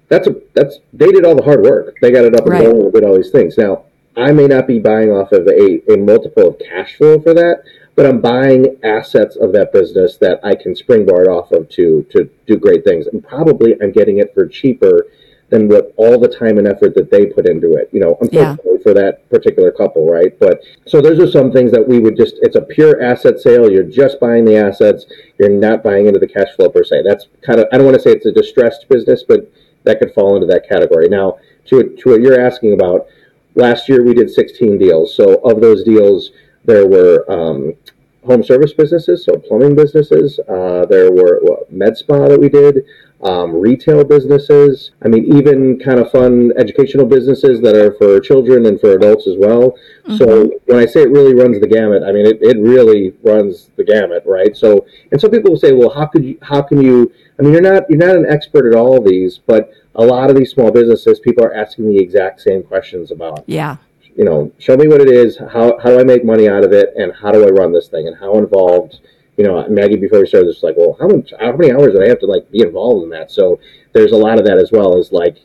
that's 0.10 0.28
a 0.28 0.36
that's 0.54 0.80
they 0.92 1.12
did 1.12 1.26
all 1.26 1.36
the 1.36 1.44
hard 1.44 1.62
work. 1.62 1.96
They 2.02 2.12
got 2.12 2.26
it 2.26 2.36
up 2.36 2.42
and 2.42 2.52
Right. 2.52 2.66
going 2.66 2.82
and 2.82 2.94
did 2.94 3.04
all 3.06 3.16
these 3.16 3.32
things. 3.32 3.58
Now, 3.58 3.84
I 4.18 4.34
may 4.34 4.46
not 4.46 4.68
be 4.68 4.80
buying 4.80 5.10
off 5.10 5.32
of 5.32 5.48
a, 5.48 5.82
a 5.92 5.98
multiple 5.98 6.50
of 6.50 6.60
cash 6.60 6.98
flow 6.98 7.20
for 7.20 7.34
that, 7.34 7.64
but 7.96 8.06
I'm 8.06 8.20
buying 8.20 8.78
assets 8.84 9.38
of 9.38 9.54
that 9.54 9.72
business 9.72 10.18
that 10.18 10.42
I 10.44 10.56
can 10.56 10.76
springboard 10.76 11.28
off 11.28 11.52
of 11.54 11.70
to 11.70 12.06
to 12.12 12.30
do 12.46 12.58
great 12.58 12.84
things. 12.84 13.08
And 13.08 13.26
probably 13.26 13.82
I'm 13.82 13.92
getting 13.92 14.18
it 14.18 14.34
for 14.34 14.48
cheaper 14.48 15.08
than 15.52 15.68
what 15.68 15.94
all 15.98 16.18
the 16.18 16.30
time 16.30 16.58
and 16.58 16.66
effort 16.66 16.96
that 16.96 17.12
they 17.12 17.28
put 17.28 17.46
into 17.46 17.74
it. 17.74 17.90
You 17.92 18.00
know, 18.00 18.18
unfortunately 18.22 18.80
for 18.82 18.94
that 18.94 19.30
particular 19.30 19.72
couple, 19.72 20.10
right? 20.10 20.38
But 20.40 20.62
so 20.88 21.02
those 21.02 21.20
are 21.20 21.30
some 21.30 21.52
things 21.52 21.72
that 21.74 21.88
we 21.88 22.00
would 22.00 22.18
just 22.18 22.36
it's 22.42 22.56
a 22.56 22.62
pure 22.62 23.04
asset 23.04 23.40
sale. 23.40 23.70
You're 23.70 23.84
just 23.84 24.20
buying 24.20 24.46
the 24.46 24.56
assets. 24.56 25.06
You're 25.38 25.50
not 25.50 25.84
buying 25.84 26.08
into 26.08 26.20
the 26.20 26.28
cash 26.28 26.56
flow 26.56 26.70
per 26.70 26.84
se. 26.84 27.04
That's 27.06 27.28
kind 27.42 27.60
of 27.60 27.68
I 27.72 27.78
don't 27.78 27.86
want 27.86 27.96
to 27.96 28.02
say 28.02 28.12
it's 28.12 28.26
a 28.26 28.32
distressed 28.32 28.88
business, 28.90 29.24
but 29.28 29.52
that 29.84 30.00
could 30.00 30.14
fall 30.14 30.36
into 30.36 30.48
that 30.48 30.68
category. 30.68 31.10
Now, 31.10 31.38
to 31.66 31.96
to 31.98 32.10
what 32.10 32.22
you're 32.22 32.40
asking 32.40 32.74
about, 32.74 33.08
last 33.56 33.90
year 33.90 34.04
we 34.04 34.14
did 34.14 34.32
16 34.32 34.78
deals. 34.78 35.14
So 35.16 35.36
of 35.44 35.60
those 35.60 35.84
deals, 35.84 36.32
there 36.64 36.88
were 36.88 37.30
um, 37.30 37.74
home 38.24 38.44
service 38.44 38.74
businesses, 38.74 39.26
so 39.26 39.38
plumbing 39.38 39.76
businesses. 39.76 40.40
Uh, 40.48 40.86
there 40.90 41.12
were 41.12 41.40
what, 41.42 41.72
med 41.72 41.98
spa 41.98 42.28
that 42.28 42.40
we 42.40 42.50
did, 42.50 42.86
um, 43.24 43.54
retail 43.54 44.04
businesses. 44.04 44.92
I 45.04 45.08
mean, 45.08 45.36
even 45.38 45.80
kind 45.80 46.00
of 46.00 46.12
fun 46.12 46.52
educational 46.58 47.06
businesses 47.06 47.62
that 47.62 47.76
are 47.76 47.94
for 47.94 48.20
children 48.20 48.66
and 48.66 48.80
for 48.80 48.92
adults 48.92 49.28
as 49.28 49.38
well. 49.38 49.76
So 50.18 50.52
when 50.66 50.80
I 50.80 50.86
say 50.86 51.02
it 51.04 51.12
really 51.12 51.36
runs 51.36 51.60
the 51.60 51.68
gamut, 51.68 52.04
I 52.04 52.12
mean 52.12 52.26
it, 52.26 52.40
it 52.42 52.58
really 52.58 53.14
runs 53.24 53.70
the 53.76 53.84
gamut, 53.84 54.24
right? 54.26 54.56
So 54.56 54.86
and 55.12 55.22
some 55.22 55.32
people 55.32 55.52
will 55.52 55.60
say, 55.60 55.72
well, 55.72 55.90
how 55.92 56.08
could 56.08 56.26
you? 56.26 56.38
How 56.42 56.62
can 56.62 56.82
you? 56.82 57.12
I 57.40 57.44
mean, 57.44 57.54
you're 57.54 57.62
not 57.62 57.90
you're 57.90 58.00
not 58.00 58.16
an 58.16 58.26
expert 58.28 58.72
at 58.72 58.78
all 58.78 58.98
of 58.98 59.06
these, 59.06 59.38
but 59.38 59.72
a 59.96 60.04
lot 60.04 60.30
of 60.30 60.36
these 60.36 60.52
small 60.52 60.72
businesses, 60.72 61.20
people 61.20 61.44
are 61.44 61.54
asking 61.54 61.90
the 61.90 62.00
exact 62.00 62.42
same 62.42 62.64
questions 62.64 63.12
about 63.12 63.44
Yeah. 63.48 63.78
You 64.16 64.24
know, 64.24 64.52
show 64.60 64.76
me 64.76 64.88
what 64.88 65.02
it 65.02 65.10
is, 65.10 65.38
how, 65.38 65.78
how 65.80 65.90
do 65.90 66.00
I 66.00 66.04
make 66.04 66.24
money 66.24 66.48
out 66.48 66.64
of 66.64 66.74
it, 66.74 66.94
and 66.96 67.14
how 67.14 67.32
do 67.32 67.46
I 67.46 67.50
run 67.50 67.72
this 67.72 67.88
thing, 67.88 68.08
and 68.08 68.18
how 68.18 68.38
involved, 68.38 69.00
you 69.38 69.46
know, 69.46 69.68
Maggie, 69.68 69.96
before 69.96 70.20
we 70.20 70.28
started, 70.28 70.50
this 70.50 70.64
like, 70.64 70.76
well, 70.78 70.98
how 71.00 71.08
much, 71.08 71.34
how 71.40 71.56
many 71.56 71.72
hours 71.72 71.94
do 71.94 72.04
I 72.04 72.08
have 72.10 72.20
to 72.20 72.26
like 72.26 72.50
be 72.52 72.62
involved 72.62 73.04
in 73.04 73.10
that? 73.12 73.32
So 73.32 73.60
there's 73.94 74.12
a 74.12 74.18
lot 74.18 74.40
of 74.40 74.46
that 74.46 74.58
as 74.58 74.72
well 74.72 74.98
as 74.98 75.12
like, 75.12 75.38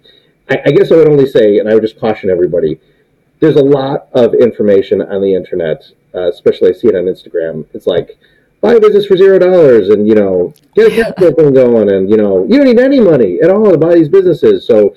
I, 0.50 0.58
I 0.66 0.70
guess 0.70 0.90
I 0.90 0.96
would 0.96 1.08
only 1.08 1.26
say, 1.26 1.58
and 1.58 1.68
I 1.68 1.74
would 1.74 1.82
just 1.82 1.98
caution 1.98 2.28
everybody, 2.28 2.80
there's 3.40 3.56
a 3.56 3.64
lot 3.64 4.08
of 4.12 4.34
information 4.34 5.02
on 5.02 5.20
the 5.20 5.34
internet, 5.34 5.84
uh, 6.14 6.28
especially 6.28 6.70
I 6.70 6.72
see 6.72 6.88
it 6.88 6.96
on 6.96 7.04
Instagram. 7.04 7.66
It's 7.74 7.86
like, 7.86 8.18
buy 8.60 8.74
a 8.74 8.80
business 8.80 9.06
for 9.06 9.16
zero 9.16 9.38
dollars 9.38 9.90
and, 9.90 10.08
you 10.08 10.14
know, 10.14 10.54
get 10.74 10.90
a 10.90 11.02
capital 11.04 11.32
thing 11.32 11.52
going 11.52 11.90
and, 11.92 12.08
you 12.08 12.16
know, 12.16 12.44
you 12.44 12.56
don't 12.56 12.66
need 12.66 12.80
any 12.80 13.00
money 13.00 13.38
at 13.42 13.50
all 13.50 13.70
to 13.70 13.78
buy 13.78 13.94
these 13.94 14.08
businesses. 14.08 14.66
So, 14.66 14.94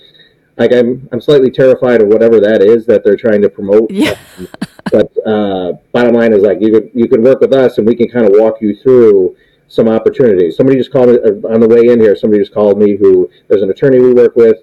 like 0.60 0.74
I'm, 0.74 1.08
I'm 1.12 1.22
slightly 1.22 1.50
terrified 1.50 2.02
of 2.02 2.10
whatever 2.10 2.40
that 2.42 2.62
is 2.62 2.86
that 2.86 3.04
they're 3.04 3.16
trying 3.16 3.42
to 3.42 3.50
promote. 3.50 3.90
Yeah. 3.90 4.18
But 4.92 5.12
uh, 5.24 5.74
bottom 5.92 6.16
line 6.16 6.34
is 6.34 6.42
like 6.42 6.60
you 6.62 6.72
could 6.72 6.90
you 6.96 7.08
could 7.08 7.22
work 7.22 7.42
with 7.42 7.54
us 7.54 7.78
and 7.78 7.86
we 7.86 7.94
can 7.94 8.10
kind 8.10 8.26
of 8.26 8.32
walk 8.34 8.60
you 8.60 8.76
through 8.76 9.38
some 9.68 9.88
opportunities. 9.88 10.58
Somebody 10.58 10.80
just 10.80 10.92
called 10.92 11.10
me 11.10 11.18
uh, 11.18 11.54
on 11.54 11.60
the 11.60 11.68
way 11.68 11.94
in 11.94 12.00
here. 12.00 12.16
Somebody 12.16 12.42
just 12.42 12.56
called 12.56 12.80
me 12.80 12.96
who 12.96 13.30
there's 13.48 13.62
an 13.62 13.70
attorney 13.70 14.00
we 14.00 14.14
work 14.16 14.36
with. 14.36 14.58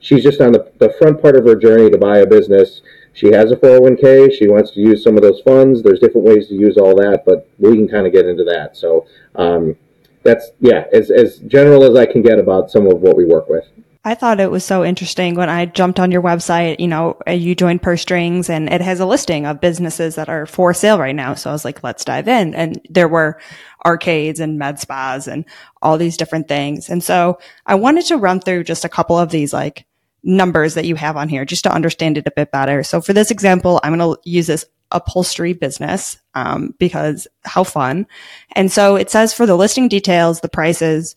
She's 0.00 0.24
just 0.24 0.40
on 0.40 0.50
the, 0.50 0.72
the 0.78 0.92
front 0.98 1.22
part 1.22 1.36
of 1.36 1.44
her 1.44 1.54
journey 1.54 1.90
to 1.90 1.98
buy 1.98 2.18
a 2.18 2.26
business. 2.26 2.82
She 3.12 3.28
has 3.28 3.52
a 3.52 3.56
401k. 3.56 4.32
She 4.32 4.48
wants 4.48 4.72
to 4.72 4.80
use 4.80 5.04
some 5.04 5.16
of 5.16 5.22
those 5.22 5.40
funds. 5.42 5.82
There's 5.82 6.00
different 6.00 6.26
ways 6.26 6.48
to 6.48 6.54
use 6.54 6.76
all 6.76 6.96
that, 6.96 7.22
but 7.24 7.48
we 7.58 7.76
can 7.76 7.86
kind 7.86 8.04
of 8.04 8.12
get 8.12 8.26
into 8.26 8.42
that. 8.44 8.76
So 8.76 9.06
um, 9.36 9.76
that's 10.24 10.50
yeah, 10.58 10.86
as 10.92 11.12
as 11.12 11.38
general 11.38 11.84
as 11.84 11.96
I 11.96 12.06
can 12.06 12.22
get 12.22 12.40
about 12.40 12.68
some 12.68 12.88
of 12.88 13.00
what 13.00 13.16
we 13.16 13.24
work 13.24 13.48
with. 13.48 13.66
I 14.04 14.14
thought 14.14 14.40
it 14.40 14.50
was 14.50 14.64
so 14.64 14.84
interesting 14.84 15.34
when 15.34 15.48
I 15.48 15.66
jumped 15.66 15.98
on 15.98 16.12
your 16.12 16.22
website. 16.22 16.78
You 16.78 16.86
know, 16.88 17.18
uh, 17.26 17.32
you 17.32 17.54
joined 17.54 17.82
Purse 17.82 18.02
Strings 18.02 18.48
and 18.48 18.72
it 18.72 18.80
has 18.80 19.00
a 19.00 19.06
listing 19.06 19.44
of 19.44 19.60
businesses 19.60 20.14
that 20.14 20.28
are 20.28 20.46
for 20.46 20.72
sale 20.72 20.98
right 20.98 21.14
now. 21.14 21.34
So 21.34 21.50
I 21.50 21.52
was 21.52 21.64
like, 21.64 21.82
let's 21.82 22.04
dive 22.04 22.28
in. 22.28 22.54
And 22.54 22.80
there 22.88 23.08
were 23.08 23.40
arcades 23.84 24.40
and 24.40 24.58
med 24.58 24.78
spas 24.78 25.26
and 25.26 25.44
all 25.82 25.98
these 25.98 26.16
different 26.16 26.48
things. 26.48 26.88
And 26.88 27.02
so 27.02 27.38
I 27.66 27.74
wanted 27.74 28.06
to 28.06 28.16
run 28.16 28.40
through 28.40 28.64
just 28.64 28.84
a 28.84 28.88
couple 28.88 29.18
of 29.18 29.30
these 29.30 29.52
like 29.52 29.84
numbers 30.22 30.74
that 30.74 30.84
you 30.84 30.94
have 30.94 31.16
on 31.16 31.28
here 31.28 31.44
just 31.44 31.64
to 31.64 31.72
understand 31.72 32.18
it 32.18 32.26
a 32.26 32.32
bit 32.32 32.52
better. 32.52 32.82
So 32.82 33.00
for 33.00 33.12
this 33.12 33.30
example, 33.30 33.80
I'm 33.82 33.96
going 33.96 34.14
to 34.14 34.20
use 34.28 34.46
this 34.46 34.64
upholstery 34.90 35.52
business 35.52 36.18
um, 36.34 36.74
because 36.78 37.26
how 37.44 37.64
fun. 37.64 38.06
And 38.52 38.70
so 38.70 38.96
it 38.96 39.10
says 39.10 39.34
for 39.34 39.44
the 39.44 39.56
listing 39.56 39.88
details, 39.88 40.40
the 40.40 40.48
price 40.48 40.82
is 40.82 41.14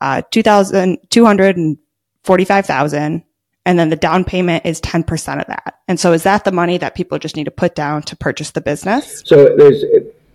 uh, 0.00 0.22
2200 0.30 1.78
45,000 2.24 3.24
and 3.64 3.78
then 3.78 3.90
the 3.90 3.96
down 3.96 4.24
payment 4.24 4.66
is 4.66 4.80
10% 4.80 5.40
of 5.40 5.46
that. 5.46 5.80
And 5.86 5.98
so 5.98 6.12
is 6.12 6.24
that 6.24 6.44
the 6.44 6.52
money 6.52 6.78
that 6.78 6.94
people 6.94 7.18
just 7.18 7.36
need 7.36 7.44
to 7.44 7.50
put 7.50 7.74
down 7.74 8.02
to 8.02 8.16
purchase 8.16 8.50
the 8.50 8.60
business? 8.60 9.22
So 9.24 9.56
there's 9.56 9.84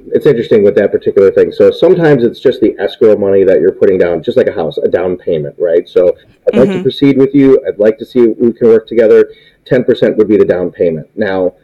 it's 0.10 0.25
interesting 0.25 0.63
with 0.63 0.75
that 0.75 0.91
particular 0.91 1.32
thing. 1.32 1.51
So 1.51 1.70
sometimes 1.70 2.24
it's 2.24 2.39
just 2.39 2.62
the 2.62 2.75
escrow 2.79 3.17
money 3.17 3.44
that 3.44 3.60
you're 3.60 3.74
putting 3.74 3.98
down, 3.98 4.24
just 4.24 4.38
like 4.38 4.48
a 4.48 4.53
house, 4.53 4.77
a 4.77 4.88
down 4.88 5.17
payment, 5.17 5.56
right? 5.60 5.88
So 5.88 6.15
I'd 6.48 6.58
like 6.58 6.70
to 6.70 6.75
mm-hmm. 6.75 6.82
proceed 6.84 7.17
with 7.17 7.36
you. 7.36 7.62
I'd 7.67 7.79
like 7.79 7.98
to 7.98 8.06
see 8.06 8.20
if 8.20 8.38
we 8.38 8.53
can 8.53 8.67
work 8.67 8.88
together. 8.88 9.29
Ten 9.65 9.84
percent 9.84 10.15
would 10.17 10.29
be 10.29 10.38
the 10.38 10.46
down 10.46 10.72
payment. 10.72 11.10
Now, 11.17 11.56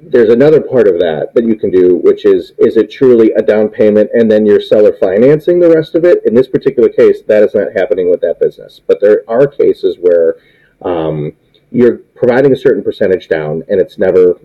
there's 0.00 0.32
another 0.32 0.60
part 0.60 0.86
of 0.86 0.94
that 1.00 1.32
that 1.34 1.44
you 1.44 1.56
can 1.56 1.70
do, 1.70 1.96
which 1.96 2.24
is 2.24 2.52
is 2.58 2.76
it 2.76 2.90
truly 2.90 3.32
a 3.32 3.42
down 3.42 3.68
payment 3.68 4.10
and 4.14 4.30
then 4.30 4.46
you're 4.46 4.60
seller 4.60 4.96
financing 5.00 5.58
the 5.58 5.70
rest 5.70 5.94
of 5.94 6.04
it? 6.04 6.24
In 6.24 6.34
this 6.34 6.48
particular 6.48 6.88
case, 6.88 7.22
that 7.22 7.42
is 7.42 7.54
not 7.54 7.72
happening 7.74 8.10
with 8.10 8.20
that 8.20 8.38
business. 8.40 8.80
But 8.86 9.00
there 9.00 9.24
are 9.28 9.46
cases 9.46 9.96
where 10.00 10.36
um, 10.82 11.32
you're 11.70 11.98
providing 12.14 12.52
a 12.52 12.56
certain 12.56 12.82
percentage 12.82 13.28
down 13.28 13.64
and 13.68 13.80
it's 13.80 13.98
never 13.98 14.38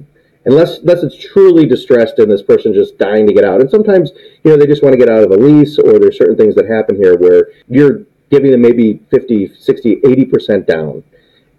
unless 0.46 0.80
unless 0.80 1.04
it's 1.04 1.18
truly 1.18 1.66
distressed 1.66 2.20
and 2.20 2.32
this 2.32 2.42
person 2.42 2.74
just 2.74 2.98
dying 2.98 3.28
to 3.28 3.34
get 3.34 3.46
out. 3.46 3.62
And 3.62 3.70
sometimes, 3.70 4.12
you 4.44 4.52
know, 4.52 4.58
they 4.58 4.68
just 4.68 4.84
want 4.84 4.94
to 4.94 5.00
get 5.00 5.10
out 5.10 5.24
of 5.24 5.30
the 5.30 5.38
lease 5.38 5.78
or 5.78 6.00
there's 6.00 6.18
certain 6.18 6.36
things 6.36 6.56
that 6.56 6.68
happen 6.68 6.96
here 6.96 7.16
where 7.16 7.50
you're 7.68 8.02
giving 8.32 8.52
them 8.52 8.62
maybe 8.62 9.00
50, 9.12 9.54
60, 9.56 9.98
80% 9.98 10.66
down. 10.66 11.04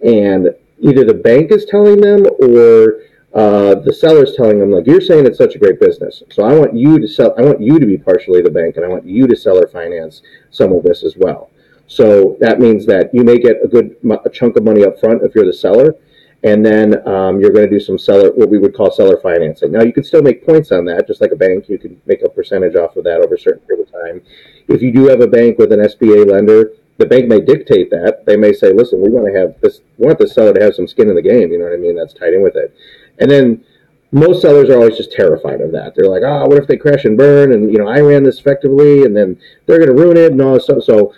And 0.04 0.54
either 0.80 1.04
the 1.04 1.14
bank 1.14 1.52
is 1.52 1.64
telling 1.64 2.00
them 2.00 2.26
or 2.40 2.98
uh, 3.34 3.74
the 3.74 3.92
seller's 3.92 4.34
telling 4.36 4.60
them, 4.60 4.70
like, 4.70 4.86
you're 4.86 5.00
saying 5.00 5.26
it's 5.26 5.38
such 5.38 5.56
a 5.56 5.58
great 5.58 5.80
business. 5.80 6.22
So 6.30 6.44
I 6.44 6.56
want 6.56 6.74
you 6.74 7.00
to 7.00 7.08
sell, 7.08 7.34
I 7.36 7.42
want 7.42 7.60
you 7.60 7.80
to 7.80 7.86
be 7.86 7.98
partially 7.98 8.42
the 8.42 8.50
bank 8.50 8.76
and 8.76 8.84
I 8.84 8.88
want 8.88 9.04
you 9.04 9.26
to 9.26 9.36
seller 9.36 9.66
finance 9.66 10.22
some 10.50 10.72
of 10.72 10.84
this 10.84 11.02
as 11.02 11.16
well. 11.16 11.50
So 11.86 12.36
that 12.40 12.60
means 12.60 12.86
that 12.86 13.12
you 13.12 13.24
may 13.24 13.38
get 13.38 13.56
a 13.62 13.68
good 13.68 13.96
a 14.24 14.30
chunk 14.30 14.56
of 14.56 14.64
money 14.64 14.84
up 14.84 14.98
front 15.00 15.22
if 15.22 15.34
you're 15.34 15.44
the 15.44 15.52
seller, 15.52 15.94
and 16.42 16.64
then 16.64 17.06
um, 17.06 17.40
you're 17.40 17.50
going 17.50 17.68
to 17.68 17.70
do 17.70 17.80
some 17.80 17.98
seller, 17.98 18.30
what 18.32 18.48
we 18.48 18.58
would 18.58 18.74
call 18.74 18.90
seller 18.90 19.18
financing. 19.20 19.72
Now 19.72 19.82
you 19.82 19.92
can 19.92 20.04
still 20.04 20.22
make 20.22 20.46
points 20.46 20.72
on 20.72 20.84
that, 20.86 21.06
just 21.06 21.20
like 21.20 21.32
a 21.32 21.36
bank. 21.36 21.68
You 21.68 21.78
can 21.78 22.00
make 22.06 22.22
a 22.22 22.28
percentage 22.28 22.76
off 22.76 22.96
of 22.96 23.04
that 23.04 23.20
over 23.20 23.34
a 23.34 23.38
certain 23.38 23.60
period 23.66 23.88
of 23.88 23.92
time. 23.92 24.22
If 24.68 24.80
you 24.80 24.92
do 24.92 25.08
have 25.08 25.20
a 25.20 25.26
bank 25.26 25.58
with 25.58 25.72
an 25.72 25.80
SBA 25.80 26.30
lender, 26.30 26.72
the 26.96 27.06
bank 27.06 27.28
may 27.28 27.40
dictate 27.40 27.90
that. 27.90 28.24
They 28.24 28.36
may 28.36 28.52
say, 28.52 28.72
"Listen, 28.72 29.00
we 29.00 29.10
want 29.10 29.26
to 29.26 29.38
have 29.38 29.60
this. 29.60 29.80
We 29.98 30.06
want 30.06 30.18
the 30.18 30.28
seller 30.28 30.54
to 30.54 30.62
have 30.62 30.74
some 30.74 30.86
skin 30.86 31.08
in 31.08 31.16
the 31.16 31.22
game." 31.22 31.50
You 31.50 31.58
know 31.58 31.64
what 31.64 31.74
I 31.74 31.78
mean? 31.78 31.96
That's 31.96 32.14
tied 32.14 32.34
in 32.34 32.42
with 32.42 32.56
it. 32.56 32.74
And 33.18 33.30
then 33.30 33.64
most 34.12 34.42
sellers 34.42 34.70
are 34.70 34.74
always 34.74 34.96
just 34.96 35.12
terrified 35.12 35.60
of 35.60 35.72
that. 35.72 35.94
They're 35.94 36.08
like, 36.08 36.22
"Oh, 36.24 36.46
what 36.46 36.58
if 36.58 36.68
they 36.68 36.76
crash 36.76 37.04
and 37.04 37.18
burn?" 37.18 37.52
And 37.52 37.72
you 37.72 37.78
know, 37.78 37.88
I 37.88 38.00
ran 38.00 38.22
this 38.22 38.38
effectively, 38.38 39.02
and 39.02 39.16
then 39.16 39.36
they're 39.66 39.78
going 39.78 39.94
to 39.94 40.02
ruin 40.02 40.16
it 40.16 40.32
and 40.32 40.40
all 40.40 40.54
this 40.54 40.64
stuff. 40.64 40.84
So 40.84 41.12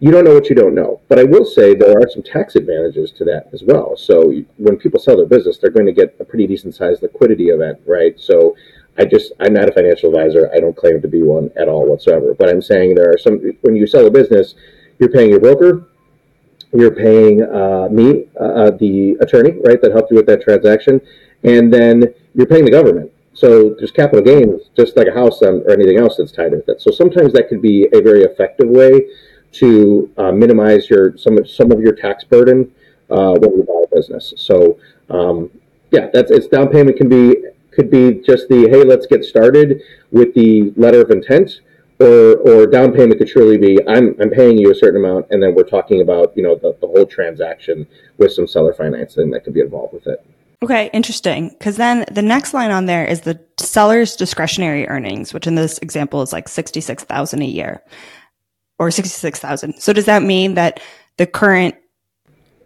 you 0.00 0.10
don't 0.10 0.24
know 0.24 0.34
what 0.34 0.50
you 0.50 0.56
don't 0.56 0.74
know. 0.74 1.00
But 1.08 1.18
I 1.18 1.24
will 1.24 1.44
say 1.44 1.74
there 1.74 1.96
are 1.98 2.08
some 2.08 2.22
tax 2.22 2.56
advantages 2.56 3.12
to 3.12 3.24
that 3.24 3.48
as 3.52 3.62
well. 3.62 3.96
So 3.96 4.32
when 4.58 4.76
people 4.76 5.00
sell 5.00 5.16
their 5.16 5.26
business, 5.26 5.58
they're 5.58 5.70
going 5.70 5.86
to 5.86 5.92
get 5.92 6.16
a 6.20 6.24
pretty 6.24 6.46
decent 6.46 6.74
sized 6.74 7.02
liquidity 7.02 7.46
event, 7.46 7.78
right? 7.86 8.18
So 8.18 8.56
I 8.98 9.04
just 9.04 9.32
I'm 9.40 9.52
not 9.52 9.68
a 9.68 9.72
financial 9.72 10.10
advisor. 10.10 10.50
I 10.52 10.58
don't 10.58 10.76
claim 10.76 11.00
to 11.00 11.08
be 11.08 11.22
one 11.22 11.50
at 11.56 11.68
all 11.68 11.86
whatsoever. 11.86 12.34
But 12.34 12.50
I'm 12.50 12.62
saying 12.62 12.94
there 12.94 13.10
are 13.12 13.18
some 13.18 13.40
when 13.62 13.76
you 13.76 13.86
sell 13.86 14.06
a 14.06 14.10
business, 14.10 14.54
you're 14.98 15.10
paying 15.10 15.30
your 15.30 15.40
broker, 15.40 15.88
you're 16.72 16.94
paying 16.94 17.42
uh, 17.42 17.88
me, 17.90 18.26
uh, 18.40 18.70
the 18.72 19.16
attorney, 19.20 19.52
right, 19.64 19.80
that 19.80 19.92
helped 19.92 20.10
you 20.10 20.16
with 20.16 20.26
that 20.26 20.42
transaction, 20.42 21.00
and 21.44 21.72
then 21.72 22.14
you're 22.34 22.46
paying 22.46 22.64
the 22.64 22.70
government. 22.70 23.10
So 23.32 23.74
there's 23.78 23.90
capital 23.90 24.24
gains, 24.24 24.70
just 24.74 24.96
like 24.96 25.08
a 25.08 25.12
house 25.12 25.42
or 25.42 25.70
anything 25.70 25.98
else 25.98 26.16
that's 26.16 26.32
tied 26.32 26.52
with 26.52 26.68
it. 26.68 26.80
So 26.80 26.90
sometimes 26.90 27.32
that 27.34 27.48
could 27.48 27.60
be 27.60 27.86
a 27.92 28.00
very 28.00 28.22
effective 28.22 28.68
way 28.68 29.06
to 29.52 30.10
uh, 30.16 30.32
minimize 30.32 30.88
your 30.88 31.16
some 31.16 31.44
some 31.46 31.70
of 31.70 31.80
your 31.80 31.94
tax 31.94 32.24
burden 32.24 32.72
uh, 33.10 33.34
when 33.34 33.50
you 33.52 33.62
buy 33.62 33.84
a 33.84 33.94
business. 33.94 34.32
So 34.36 34.78
um, 35.10 35.50
yeah, 35.90 36.08
that's 36.12 36.30
its 36.30 36.46
down 36.48 36.68
payment 36.68 36.96
can 36.96 37.08
be 37.08 37.36
could 37.70 37.90
be 37.90 38.22
just 38.26 38.48
the 38.48 38.68
hey, 38.70 38.84
let's 38.84 39.06
get 39.06 39.22
started 39.22 39.82
with 40.10 40.34
the 40.34 40.72
letter 40.76 41.02
of 41.02 41.10
intent, 41.10 41.60
or 41.98 42.36
or 42.36 42.66
down 42.66 42.92
payment 42.92 43.18
could 43.18 43.28
truly 43.28 43.56
be 43.56 43.78
I'm 43.88 44.14
I'm 44.20 44.30
paying 44.30 44.58
you 44.58 44.70
a 44.70 44.74
certain 44.74 45.02
amount, 45.04 45.26
and 45.30 45.42
then 45.42 45.54
we're 45.54 45.64
talking 45.64 46.00
about 46.00 46.36
you 46.36 46.42
know 46.42 46.54
the, 46.54 46.76
the 46.80 46.86
whole 46.86 47.06
transaction 47.06 47.86
with 48.18 48.32
some 48.32 48.46
seller 48.46 48.74
financing 48.74 49.30
that 49.30 49.44
could 49.44 49.54
be 49.54 49.60
involved 49.60 49.94
with 49.94 50.06
it. 50.06 50.24
Okay, 50.62 50.90
interesting. 50.92 51.50
Because 51.50 51.76
then 51.76 52.04
the 52.10 52.22
next 52.22 52.54
line 52.54 52.70
on 52.70 52.86
there 52.86 53.04
is 53.04 53.20
the 53.20 53.38
seller's 53.58 54.16
discretionary 54.16 54.88
earnings, 54.88 55.34
which 55.34 55.46
in 55.46 55.54
this 55.54 55.78
example 55.78 56.22
is 56.22 56.32
like 56.32 56.48
sixty-six 56.48 57.04
thousand 57.04 57.42
a 57.42 57.46
year, 57.46 57.82
or 58.78 58.90
sixty-six 58.90 59.38
thousand. 59.38 59.78
So 59.78 59.92
does 59.92 60.06
that 60.06 60.22
mean 60.22 60.54
that 60.54 60.80
the 61.18 61.26
current 61.26 61.74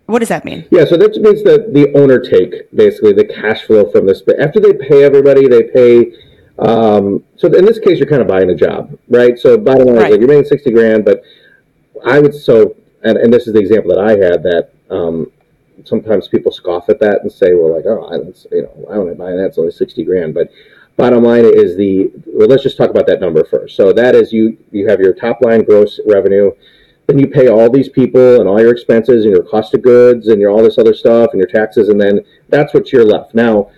What 0.06 0.18
does 0.18 0.28
that 0.28 0.44
mean? 0.44 0.66
Yeah, 0.72 0.84
so 0.86 0.96
that 0.96 1.16
means 1.16 1.44
that 1.44 1.72
the 1.72 1.92
owner 1.94 2.18
take 2.18 2.70
basically 2.74 3.12
the 3.12 3.24
cash 3.24 3.62
flow 3.62 3.88
from 3.92 4.06
this. 4.06 4.22
But 4.22 4.40
after 4.40 4.58
they 4.58 4.72
pay 4.72 5.04
everybody, 5.04 5.46
they 5.46 5.64
pay. 5.64 6.12
Um, 6.60 7.24
so 7.36 7.48
in 7.48 7.64
this 7.64 7.78
case, 7.78 7.98
you're 7.98 8.08
kind 8.08 8.22
of 8.22 8.28
buying 8.28 8.50
a 8.50 8.54
job, 8.54 8.96
right? 9.08 9.38
So 9.38 9.56
bottom 9.56 9.86
line, 9.86 9.96
right. 9.96 10.10
like 10.12 10.20
you're 10.20 10.28
making 10.28 10.44
sixty 10.44 10.70
grand, 10.70 11.04
but 11.04 11.22
I 12.04 12.20
would 12.20 12.34
so, 12.34 12.76
and, 13.02 13.16
and 13.18 13.32
this 13.32 13.46
is 13.46 13.54
the 13.54 13.60
example 13.60 13.94
that 13.94 14.00
I 14.00 14.10
had 14.10 14.42
that 14.42 14.72
um, 14.90 15.30
sometimes 15.84 16.28
people 16.28 16.52
scoff 16.52 16.88
at 16.88 17.00
that 17.00 17.22
and 17.22 17.32
say, 17.32 17.54
well, 17.54 17.74
like, 17.74 17.86
oh, 17.86 18.04
I, 18.04 18.16
you 18.54 18.62
know, 18.62 18.86
I 18.90 18.98
would 18.98 19.12
I 19.12 19.14
buy 19.14 19.32
that? 19.32 19.46
It's 19.46 19.58
only 19.58 19.72
sixty 19.72 20.04
grand, 20.04 20.34
but 20.34 20.50
bottom 20.96 21.24
line 21.24 21.44
is 21.44 21.76
the 21.76 22.10
well, 22.26 22.48
let's 22.48 22.62
just 22.62 22.76
talk 22.76 22.90
about 22.90 23.06
that 23.06 23.20
number 23.20 23.44
first. 23.44 23.76
So 23.76 23.92
that 23.92 24.14
is 24.14 24.32
you 24.32 24.58
you 24.70 24.88
have 24.88 25.00
your 25.00 25.14
top 25.14 25.40
line 25.42 25.64
gross 25.64 25.98
revenue 26.06 26.52
then 27.10 27.18
you 27.18 27.26
pay 27.26 27.48
all 27.48 27.68
these 27.68 27.88
people 27.88 28.40
and 28.40 28.48
all 28.48 28.60
your 28.60 28.70
expenses 28.70 29.24
and 29.24 29.34
your 29.34 29.42
cost 29.42 29.74
of 29.74 29.82
goods 29.82 30.28
and 30.28 30.40
your 30.40 30.50
all 30.50 30.62
this 30.62 30.78
other 30.78 30.94
stuff 30.94 31.30
and 31.32 31.38
your 31.38 31.48
taxes, 31.48 31.88
and 31.88 32.00
then 32.00 32.20
that's 32.48 32.72
what 32.72 32.92
you're 32.92 33.04
left. 33.04 33.34
Now, 33.34 33.70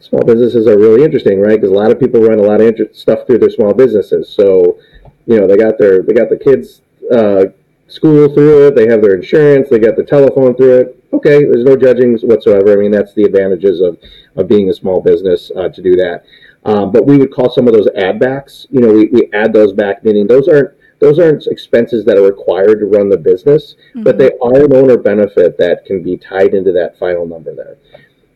small 0.00 0.22
businesses 0.24 0.66
are 0.66 0.78
really 0.78 1.04
interesting, 1.04 1.40
right? 1.40 1.60
Because 1.60 1.70
a 1.70 1.74
lot 1.74 1.90
of 1.90 1.98
people 1.98 2.20
run 2.20 2.38
a 2.38 2.42
lot 2.42 2.60
of 2.60 2.68
inter- 2.68 2.92
stuff 2.92 3.26
through 3.26 3.38
their 3.38 3.50
small 3.50 3.74
businesses. 3.74 4.28
So, 4.28 4.78
you 5.26 5.38
know, 5.38 5.46
they 5.46 5.56
got 5.56 5.78
their 5.78 6.02
they 6.02 6.12
got 6.12 6.30
the 6.30 6.38
kids' 6.38 6.82
uh, 7.12 7.46
school 7.88 8.32
through 8.32 8.68
it, 8.68 8.76
they 8.76 8.88
have 8.88 9.02
their 9.02 9.14
insurance, 9.14 9.68
they 9.68 9.78
got 9.78 9.96
the 9.96 10.04
telephone 10.04 10.54
through 10.54 10.78
it. 10.78 11.04
Okay, 11.12 11.44
there's 11.44 11.64
no 11.64 11.76
judging 11.76 12.18
whatsoever. 12.18 12.72
I 12.72 12.76
mean, 12.76 12.90
that's 12.90 13.14
the 13.14 13.24
advantages 13.24 13.80
of 13.80 13.98
of 14.36 14.48
being 14.48 14.68
a 14.70 14.74
small 14.74 15.00
business 15.00 15.50
uh, 15.56 15.68
to 15.68 15.82
do 15.82 15.96
that. 15.96 16.24
Um, 16.64 16.92
but 16.92 17.06
we 17.06 17.16
would 17.16 17.32
call 17.32 17.50
some 17.50 17.66
of 17.66 17.74
those 17.74 17.88
add 17.96 18.18
backs. 18.18 18.66
You 18.70 18.80
know, 18.80 18.92
we, 18.92 19.06
we 19.06 19.30
add 19.32 19.52
those 19.52 19.72
back, 19.72 20.04
meaning 20.04 20.26
those 20.26 20.48
aren't 20.48 20.70
those 21.00 21.18
aren't 21.18 21.46
expenses 21.46 22.04
that 22.04 22.16
are 22.16 22.22
required 22.22 22.80
to 22.80 22.86
run 22.86 23.08
the 23.08 23.16
business, 23.16 23.76
mm-hmm. 23.90 24.02
but 24.02 24.18
they 24.18 24.32
are 24.42 24.64
an 24.64 24.74
owner 24.74 24.96
benefit 24.96 25.56
that 25.58 25.84
can 25.86 26.02
be 26.02 26.16
tied 26.16 26.54
into 26.54 26.72
that 26.72 26.98
final 26.98 27.26
number 27.26 27.54
there. 27.54 27.76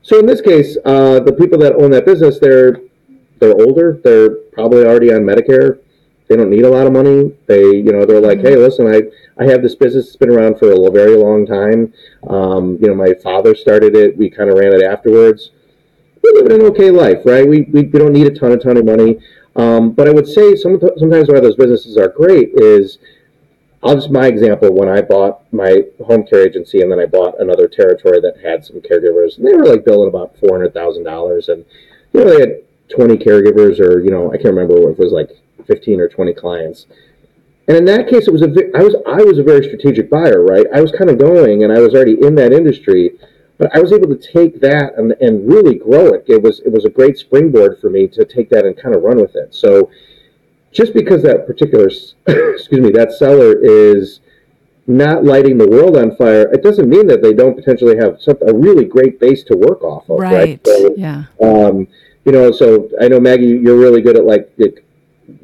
So 0.02 0.18
in 0.18 0.26
this 0.26 0.40
case, 0.40 0.76
uh, 0.84 1.20
the 1.20 1.32
people 1.32 1.58
that 1.58 1.74
own 1.74 1.90
that 1.92 2.04
business, 2.04 2.38
they're 2.40 2.80
they're 3.38 3.54
older. 3.54 4.00
They're 4.04 4.30
probably 4.52 4.84
already 4.84 5.12
on 5.12 5.22
Medicare. 5.22 5.80
They 6.28 6.36
don't 6.36 6.50
need 6.50 6.64
a 6.64 6.70
lot 6.70 6.86
of 6.86 6.92
money. 6.92 7.36
They, 7.46 7.62
you 7.62 7.92
know, 7.92 8.06
they're 8.06 8.20
like, 8.20 8.38
mm-hmm. 8.38 8.46
hey, 8.46 8.56
listen, 8.56 8.86
I, 8.86 9.02
I 9.42 9.50
have 9.50 9.62
this 9.62 9.74
business. 9.74 10.06
It's 10.06 10.16
been 10.16 10.30
around 10.30 10.58
for 10.58 10.70
a 10.70 10.90
very 10.90 11.16
long 11.16 11.44
time. 11.44 11.92
Um, 12.28 12.78
you 12.80 12.88
know, 12.88 12.94
my 12.94 13.14
father 13.14 13.54
started 13.54 13.96
it. 13.96 14.16
We 14.16 14.30
kind 14.30 14.48
of 14.48 14.56
ran 14.56 14.72
it 14.72 14.82
afterwards. 14.82 15.50
We 16.22 16.30
live 16.34 16.46
an 16.46 16.62
okay 16.66 16.90
life, 16.90 17.18
right? 17.24 17.46
We, 17.46 17.62
we, 17.62 17.82
we 17.82 17.98
don't 17.98 18.12
need 18.12 18.28
a 18.28 18.30
ton, 18.30 18.52
a 18.52 18.56
ton 18.56 18.76
of 18.76 18.84
money. 18.84 19.18
Um, 19.56 19.90
but 19.90 20.08
I 20.08 20.12
would 20.12 20.28
say 20.28 20.54
some, 20.54 20.80
sometimes 20.96 21.28
why 21.28 21.40
those 21.40 21.56
businesses 21.56 21.96
are 21.96 22.08
great 22.08 22.50
is, 22.54 22.98
I'll 23.82 23.96
just 23.96 24.10
my 24.10 24.26
example 24.26 24.72
when 24.72 24.88
I 24.88 25.00
bought 25.00 25.52
my 25.52 25.82
home 26.04 26.24
care 26.24 26.46
agency 26.46 26.82
and 26.82 26.92
then 26.92 27.00
I 27.00 27.06
bought 27.06 27.40
another 27.40 27.66
territory 27.66 28.20
that 28.20 28.38
had 28.42 28.64
some 28.64 28.76
caregivers 28.80 29.36
and 29.36 29.46
they 29.46 29.54
were 29.54 29.66
like 29.66 29.84
billing 29.84 30.08
about 30.08 30.36
four 30.38 30.56
hundred 30.56 30.72
thousand 30.72 31.04
dollars 31.04 31.48
and 31.48 31.64
you 32.12 32.20
know 32.20 32.30
they 32.30 32.40
had 32.40 32.62
twenty 32.88 33.16
caregivers 33.16 33.80
or 33.80 34.00
you 34.00 34.10
know 34.10 34.32
I 34.32 34.36
can't 34.36 34.54
remember 34.54 34.90
if 34.90 34.98
it 34.98 35.02
was 35.02 35.12
like 35.12 35.30
fifteen 35.66 36.00
or 36.00 36.08
twenty 36.08 36.32
clients. 36.32 36.86
And 37.68 37.76
in 37.76 37.84
that 37.86 38.08
case, 38.08 38.26
it 38.26 38.32
was 38.32 38.42
a 38.42 38.50
I 38.76 38.82
was 38.82 38.96
I 39.06 39.22
was 39.22 39.38
a 39.38 39.42
very 39.42 39.64
strategic 39.64 40.10
buyer, 40.10 40.42
right? 40.44 40.66
I 40.74 40.80
was 40.80 40.92
kind 40.92 41.10
of 41.10 41.18
going, 41.18 41.64
and 41.64 41.72
I 41.72 41.78
was 41.78 41.94
already 41.94 42.18
in 42.20 42.34
that 42.36 42.52
industry, 42.52 43.12
but 43.58 43.74
I 43.74 43.80
was 43.80 43.92
able 43.92 44.08
to 44.08 44.16
take 44.16 44.60
that 44.60 44.94
and, 44.96 45.12
and 45.20 45.48
really 45.48 45.76
grow 45.76 46.08
it. 46.08 46.24
It 46.26 46.42
was 46.42 46.60
it 46.60 46.72
was 46.72 46.84
a 46.84 46.90
great 46.90 47.18
springboard 47.18 47.78
for 47.80 47.88
me 47.88 48.08
to 48.08 48.24
take 48.24 48.48
that 48.50 48.64
and 48.64 48.76
kind 48.76 48.94
of 48.94 49.02
run 49.02 49.18
with 49.18 49.36
it. 49.36 49.54
So 49.54 49.90
just 50.72 50.94
because 50.94 51.22
that 51.22 51.46
particular 51.46 51.86
excuse 52.26 52.80
me 52.80 52.90
that 52.90 53.12
seller 53.12 53.56
is 53.58 54.20
not 54.86 55.24
lighting 55.24 55.58
the 55.58 55.68
world 55.68 55.96
on 55.96 56.16
fire, 56.16 56.52
it 56.52 56.62
doesn't 56.62 56.88
mean 56.88 57.06
that 57.06 57.22
they 57.22 57.32
don't 57.32 57.54
potentially 57.54 57.96
have 57.96 58.20
some, 58.20 58.36
a 58.46 58.52
really 58.52 58.84
great 58.84 59.20
base 59.20 59.44
to 59.44 59.56
work 59.56 59.82
off 59.82 60.08
of. 60.10 60.18
Right. 60.18 60.32
right? 60.32 60.66
So, 60.66 60.94
yeah. 60.96 61.24
Um, 61.40 61.86
you 62.24 62.32
know, 62.32 62.50
so 62.50 62.88
I 63.00 63.08
know 63.08 63.20
Maggie, 63.20 63.46
you're 63.46 63.78
really 63.78 64.00
good 64.00 64.16
at 64.16 64.24
like 64.24 64.52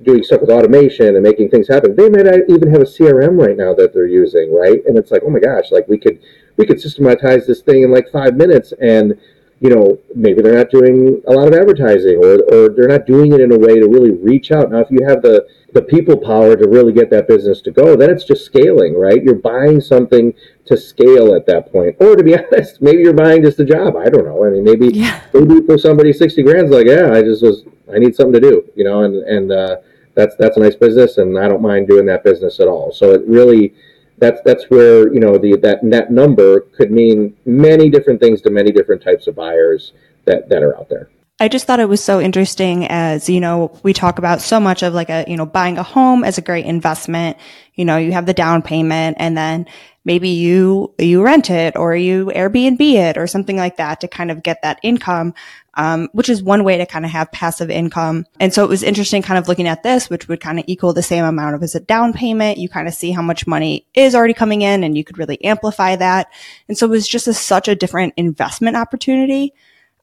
doing 0.02 0.22
stuff 0.22 0.40
with 0.40 0.50
automation 0.50 1.14
and 1.14 1.22
making 1.22 1.50
things 1.50 1.68
happen. 1.68 1.94
They 1.94 2.08
might 2.08 2.26
even 2.48 2.70
have 2.70 2.82
a 2.82 2.84
CRM 2.84 3.40
right 3.40 3.56
now 3.56 3.74
that 3.74 3.92
they're 3.94 4.06
using, 4.06 4.54
right? 4.54 4.84
And 4.86 4.98
it's 4.98 5.10
like, 5.10 5.22
oh 5.24 5.30
my 5.30 5.40
gosh, 5.40 5.70
like 5.70 5.88
we 5.88 5.98
could 5.98 6.20
we 6.56 6.66
could 6.66 6.80
systematize 6.80 7.46
this 7.46 7.62
thing 7.62 7.84
in 7.84 7.92
like 7.92 8.10
five 8.10 8.36
minutes 8.36 8.72
and 8.80 9.18
you 9.60 9.70
know 9.70 9.98
maybe 10.14 10.40
they're 10.40 10.56
not 10.56 10.70
doing 10.70 11.20
a 11.26 11.32
lot 11.32 11.48
of 11.48 11.54
advertising 11.54 12.16
or, 12.16 12.38
or 12.52 12.68
they're 12.68 12.88
not 12.88 13.06
doing 13.06 13.32
it 13.32 13.40
in 13.40 13.52
a 13.52 13.58
way 13.58 13.78
to 13.78 13.88
really 13.88 14.12
reach 14.12 14.52
out. 14.52 14.70
Now 14.70 14.78
if 14.78 14.90
you 14.90 15.04
have 15.06 15.22
the 15.22 15.46
the 15.72 15.82
people 15.82 16.16
power 16.16 16.56
to 16.56 16.68
really 16.68 16.92
get 16.92 17.10
that 17.10 17.28
business 17.28 17.60
to 17.62 17.70
go 17.70 17.96
then 17.96 18.10
it's 18.10 18.24
just 18.24 18.44
scaling 18.44 18.96
right? 18.96 19.22
You're 19.22 19.34
buying 19.34 19.80
something 19.80 20.32
to 20.66 20.76
scale 20.76 21.34
at 21.34 21.46
that 21.46 21.72
point. 21.72 21.96
Or 21.98 22.14
to 22.14 22.22
be 22.22 22.36
honest 22.38 22.80
maybe 22.80 23.02
you're 23.02 23.12
buying 23.12 23.42
just 23.42 23.58
a 23.58 23.64
job. 23.64 23.96
I 23.96 24.08
don't 24.08 24.24
know. 24.24 24.44
I 24.44 24.50
mean 24.50 24.64
maybe 24.64 24.88
yeah. 24.88 25.22
maybe 25.34 25.66
for 25.66 25.76
somebody 25.76 26.12
60 26.12 26.42
grand's 26.42 26.70
like 26.70 26.86
yeah 26.86 27.12
i 27.12 27.22
just 27.22 27.42
was 27.42 27.64
i 27.92 27.98
need 27.98 28.14
something 28.14 28.40
to 28.40 28.40
do 28.40 28.64
you 28.76 28.84
know 28.84 29.02
and 29.02 29.16
and 29.16 29.50
uh, 29.50 29.76
that's 30.14 30.36
that's 30.36 30.56
a 30.56 30.60
nice 30.60 30.76
business 30.76 31.18
and 31.18 31.38
i 31.38 31.48
don't 31.48 31.62
mind 31.62 31.88
doing 31.88 32.06
that 32.06 32.22
business 32.22 32.60
at 32.60 32.68
all. 32.68 32.92
So 32.92 33.12
it 33.12 33.22
really 33.26 33.74
that's 34.18 34.40
that's 34.44 34.64
where 34.70 35.12
you 35.12 35.20
know 35.20 35.38
the 35.38 35.56
that 35.56 35.82
net 35.82 36.10
number 36.10 36.60
could 36.60 36.90
mean 36.90 37.36
many 37.44 37.88
different 37.88 38.20
things 38.20 38.40
to 38.42 38.50
many 38.50 38.72
different 38.72 39.02
types 39.02 39.26
of 39.26 39.34
buyers 39.34 39.92
that 40.24 40.48
that 40.48 40.62
are 40.62 40.76
out 40.76 40.88
there. 40.88 41.08
I 41.40 41.46
just 41.46 41.66
thought 41.66 41.78
it 41.78 41.88
was 41.88 42.02
so 42.02 42.20
interesting 42.20 42.88
as, 42.88 43.28
you 43.28 43.40
know, 43.40 43.78
we 43.84 43.92
talk 43.92 44.18
about 44.18 44.40
so 44.40 44.58
much 44.58 44.82
of 44.82 44.92
like 44.92 45.08
a, 45.08 45.24
you 45.28 45.36
know, 45.36 45.46
buying 45.46 45.78
a 45.78 45.84
home 45.84 46.24
as 46.24 46.36
a 46.36 46.40
great 46.40 46.66
investment. 46.66 47.36
You 47.74 47.84
know, 47.84 47.96
you 47.96 48.10
have 48.10 48.26
the 48.26 48.34
down 48.34 48.60
payment 48.60 49.18
and 49.20 49.36
then 49.36 49.66
maybe 50.08 50.30
you, 50.30 50.92
you 50.98 51.22
rent 51.22 51.50
it 51.50 51.76
or 51.76 51.94
you 51.94 52.32
Airbnb 52.34 52.80
it 52.80 53.16
or 53.16 53.28
something 53.28 53.56
like 53.56 53.76
that 53.76 54.00
to 54.00 54.08
kind 54.08 54.32
of 54.32 54.42
get 54.42 54.62
that 54.62 54.80
income 54.82 55.34
um, 55.78 56.08
which 56.12 56.28
is 56.28 56.42
one 56.42 56.64
way 56.64 56.76
to 56.76 56.86
kind 56.86 57.04
of 57.04 57.12
have 57.12 57.30
passive 57.30 57.70
income. 57.70 58.26
And 58.40 58.52
so 58.52 58.64
it 58.64 58.68
was 58.68 58.82
interesting 58.82 59.22
kind 59.22 59.38
of 59.38 59.46
looking 59.46 59.68
at 59.68 59.84
this, 59.84 60.10
which 60.10 60.26
would 60.26 60.40
kind 60.40 60.58
of 60.58 60.64
equal 60.66 60.92
the 60.92 61.04
same 61.04 61.24
amount 61.24 61.54
of 61.54 61.62
as 61.62 61.76
a 61.76 61.80
down 61.80 62.12
payment. 62.12 62.58
You 62.58 62.68
kind 62.68 62.88
of 62.88 62.94
see 62.94 63.12
how 63.12 63.22
much 63.22 63.46
money 63.46 63.86
is 63.94 64.12
already 64.12 64.34
coming 64.34 64.62
in 64.62 64.82
and 64.82 64.98
you 64.98 65.04
could 65.04 65.18
really 65.18 65.42
amplify 65.44 65.94
that. 65.94 66.32
And 66.66 66.76
so 66.76 66.86
it 66.86 66.90
was 66.90 67.06
just 67.06 67.28
a, 67.28 67.32
such 67.32 67.68
a 67.68 67.76
different 67.76 68.14
investment 68.16 68.76
opportunity. 68.76 69.54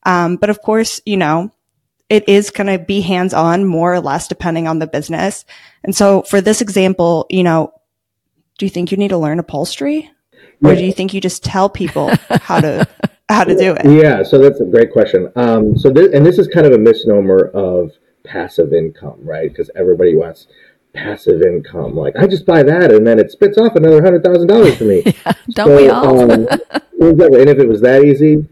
Um, 0.03 0.37
but 0.37 0.49
of 0.49 0.61
course, 0.61 1.01
you 1.05 1.17
know, 1.17 1.51
it 2.07 2.29
is 2.29 2.51
going 2.51 2.67
to 2.67 2.83
be 2.83 3.01
hands 3.01 3.33
on 3.33 3.65
more 3.65 3.93
or 3.93 3.99
less 3.99 4.29
depending 4.29 4.69
on 4.69 4.79
the 4.79 4.87
business. 4.87 5.43
And 5.83 5.93
so 5.93 6.21
for 6.21 6.39
this 6.39 6.61
example, 6.61 7.25
you 7.29 7.43
know, 7.43 7.73
do 8.57 8.65
you 8.65 8.69
think 8.69 8.91
you 8.91 8.97
need 8.97 9.09
to 9.09 9.17
learn 9.17 9.39
upholstery? 9.39 10.11
Or 10.63 10.75
do 10.75 10.83
you 10.83 10.93
think 10.93 11.13
you 11.13 11.21
just 11.21 11.43
tell 11.43 11.69
people 11.69 12.11
how 12.41 12.61
to 12.61 12.87
how 13.29 13.43
to 13.43 13.55
do 13.55 13.75
it? 13.77 13.85
Yeah, 13.85 14.23
so 14.23 14.37
that's 14.37 14.61
a 14.61 14.65
great 14.65 14.91
question. 14.91 15.31
Um, 15.35 15.77
so 15.77 15.89
this, 15.89 16.13
and 16.13 16.25
this 16.25 16.37
is 16.37 16.47
kind 16.47 16.65
of 16.65 16.73
a 16.73 16.77
misnomer 16.77 17.51
of 17.53 17.91
passive 18.23 18.73
income, 18.73 19.19
right? 19.21 19.49
Because 19.49 19.69
everybody 19.75 20.15
wants 20.15 20.47
passive 20.93 21.41
income. 21.41 21.95
Like 21.95 22.15
I 22.15 22.25
just 22.27 22.45
buy 22.45 22.63
that, 22.63 22.91
and 22.91 23.05
then 23.05 23.19
it 23.19 23.31
spits 23.31 23.57
off 23.57 23.75
another 23.75 24.01
hundred 24.01 24.23
thousand 24.23 24.47
dollars 24.47 24.77
for 24.77 24.85
me. 24.85 25.03
yeah, 25.05 25.33
don't 25.51 25.67
so, 25.67 25.77
we 25.77 25.89
all? 25.89 26.31
um, 26.31 26.31
and 26.31 27.49
if 27.49 27.59
it 27.59 27.67
was 27.67 27.81
that 27.81 28.03
easy, 28.03 28.47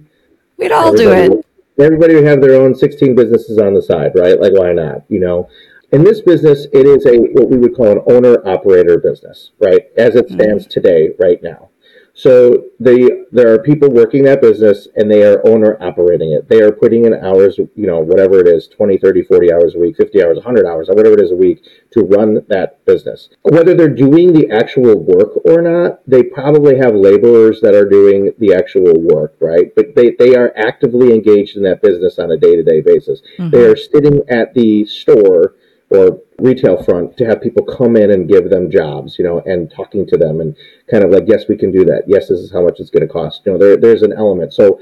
we'd 0.58 0.72
all 0.72 0.96
do 0.96 1.12
it. 1.12 1.46
Everybody 1.80 2.16
would 2.16 2.26
have 2.26 2.42
their 2.42 2.62
own 2.62 2.76
sixteen 2.76 3.16
businesses 3.16 3.58
on 3.58 3.74
the 3.74 3.82
side, 3.82 4.12
right? 4.16 4.40
Like 4.40 4.54
why 4.54 4.74
not? 4.74 5.04
You 5.10 5.20
know. 5.20 5.50
In 5.94 6.04
this 6.04 6.22
business, 6.22 6.66
it 6.74 6.88
is 6.88 7.06
a 7.06 7.20
what 7.20 7.52
we 7.52 7.58
would 7.58 7.76
call 7.76 7.92
an 7.92 8.02
owner 8.08 8.42
operator 8.48 8.98
business, 8.98 9.52
right? 9.60 9.84
As 9.96 10.16
it 10.16 10.26
mm-hmm. 10.26 10.42
stands 10.42 10.66
today, 10.66 11.10
right 11.20 11.42
now. 11.44 11.70
So 12.16 12.66
they, 12.80 13.10
there 13.32 13.54
are 13.54 13.60
people 13.60 13.90
working 13.90 14.24
that 14.24 14.42
business 14.42 14.88
and 14.96 15.10
they 15.10 15.24
are 15.24 15.46
owner 15.48 15.78
operating 15.82 16.32
it. 16.32 16.48
They 16.48 16.62
are 16.62 16.72
putting 16.72 17.06
in 17.06 17.14
hours, 17.14 17.58
you 17.58 17.88
know, 17.88 18.00
whatever 18.00 18.40
it 18.40 18.48
is, 18.48 18.68
20, 18.68 18.98
30, 18.98 19.24
40 19.24 19.54
hours 19.54 19.76
a 19.76 19.80
week, 19.80 19.98
50 19.98 20.24
hours, 20.24 20.36
100 20.36 20.66
hours, 20.66 20.90
whatever 20.90 21.14
it 21.14 21.22
is 21.22 21.32
a 21.32 21.36
week 21.36 21.64
to 21.92 22.02
run 22.02 22.46
that 22.50 22.84
business. 22.86 23.30
Whether 23.42 23.74
they're 23.74 23.90
doing 23.90 24.32
the 24.32 24.52
actual 24.52 25.00
work 25.00 25.44
or 25.46 25.62
not, 25.62 26.08
they 26.08 26.22
probably 26.22 26.78
have 26.78 26.94
laborers 26.94 27.62
that 27.62 27.74
are 27.74 27.90
doing 27.90 28.32
the 28.38 28.54
actual 28.54 28.94
work, 28.96 29.36
right? 29.40 29.74
But 29.76 29.96
they, 29.96 30.12
they 30.12 30.36
are 30.36 30.54
actively 30.56 31.14
engaged 31.14 31.58
in 31.58 31.64
that 31.64 31.82
business 31.82 32.20
on 32.20 32.32
a 32.32 32.38
day 32.38 32.56
to 32.56 32.64
day 32.64 32.82
basis. 32.82 33.22
Mm-hmm. 33.40 33.50
They 33.50 33.66
are 33.66 33.76
sitting 33.76 34.22
at 34.30 34.54
the 34.54 34.86
store 34.86 35.56
or 35.94 36.20
retail 36.40 36.82
front 36.82 37.16
to 37.18 37.26
have 37.26 37.42
people 37.42 37.64
come 37.64 37.96
in 37.96 38.12
and 38.12 38.28
give 38.28 38.50
them 38.50 38.70
jobs, 38.72 39.18
you 39.18 39.24
know, 39.24 39.40
and 39.46 39.72
talking 39.72 40.06
to 40.08 40.18
them 40.18 40.42
and 40.42 40.56
kind 40.90 41.04
of 41.04 41.12
like, 41.12 41.24
yes, 41.28 41.46
we 41.48 41.58
can 41.58 41.72
do 41.72 41.86
that. 41.86 42.04
Yes, 42.08 42.28
this 42.30 42.40
is 42.40 42.52
how 42.52 42.62
much 42.62 42.80
it's 42.80 42.90
going 42.90 43.08
to 43.08 43.14
cost. 43.14 43.42
You 43.46 43.54
know, 43.54 43.58
there, 43.58 43.78
there's 43.78 44.02
an 44.02 44.14
element. 44.14 44.54
So 44.54 44.80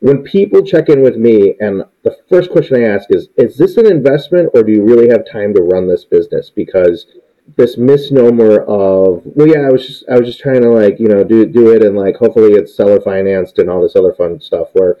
when 0.00 0.22
people 0.22 0.62
check 0.62 0.88
in 0.88 1.02
with 1.02 1.16
me 1.16 1.54
and 1.60 1.82
the 2.02 2.16
first 2.28 2.50
question 2.50 2.84
I 2.84 2.88
ask 2.88 3.06
is, 3.10 3.28
is 3.36 3.56
this 3.56 3.76
an 3.76 3.86
investment 3.86 4.50
or 4.54 4.62
do 4.62 4.72
you 4.72 4.84
really 4.84 5.08
have 5.08 5.30
time 5.30 5.54
to 5.54 5.62
run 5.62 5.88
this 5.88 6.04
business? 6.04 6.50
Because 6.50 7.06
this 7.56 7.78
misnomer 7.78 8.60
of, 8.62 9.22
well, 9.24 9.48
yeah, 9.48 9.60
I 9.60 9.70
was 9.70 9.86
just, 9.86 10.04
I 10.10 10.18
was 10.18 10.28
just 10.28 10.40
trying 10.40 10.62
to 10.62 10.70
like, 10.70 11.00
you 11.00 11.08
know, 11.08 11.24
do, 11.24 11.46
do 11.46 11.72
it 11.72 11.82
and 11.82 11.96
like, 11.96 12.16
hopefully 12.16 12.52
it's 12.52 12.76
seller 12.76 13.00
financed 13.00 13.58
and 13.58 13.70
all 13.70 13.80
this 13.80 13.96
other 13.96 14.12
fun 14.12 14.40
stuff 14.40 14.68
where 14.72 14.98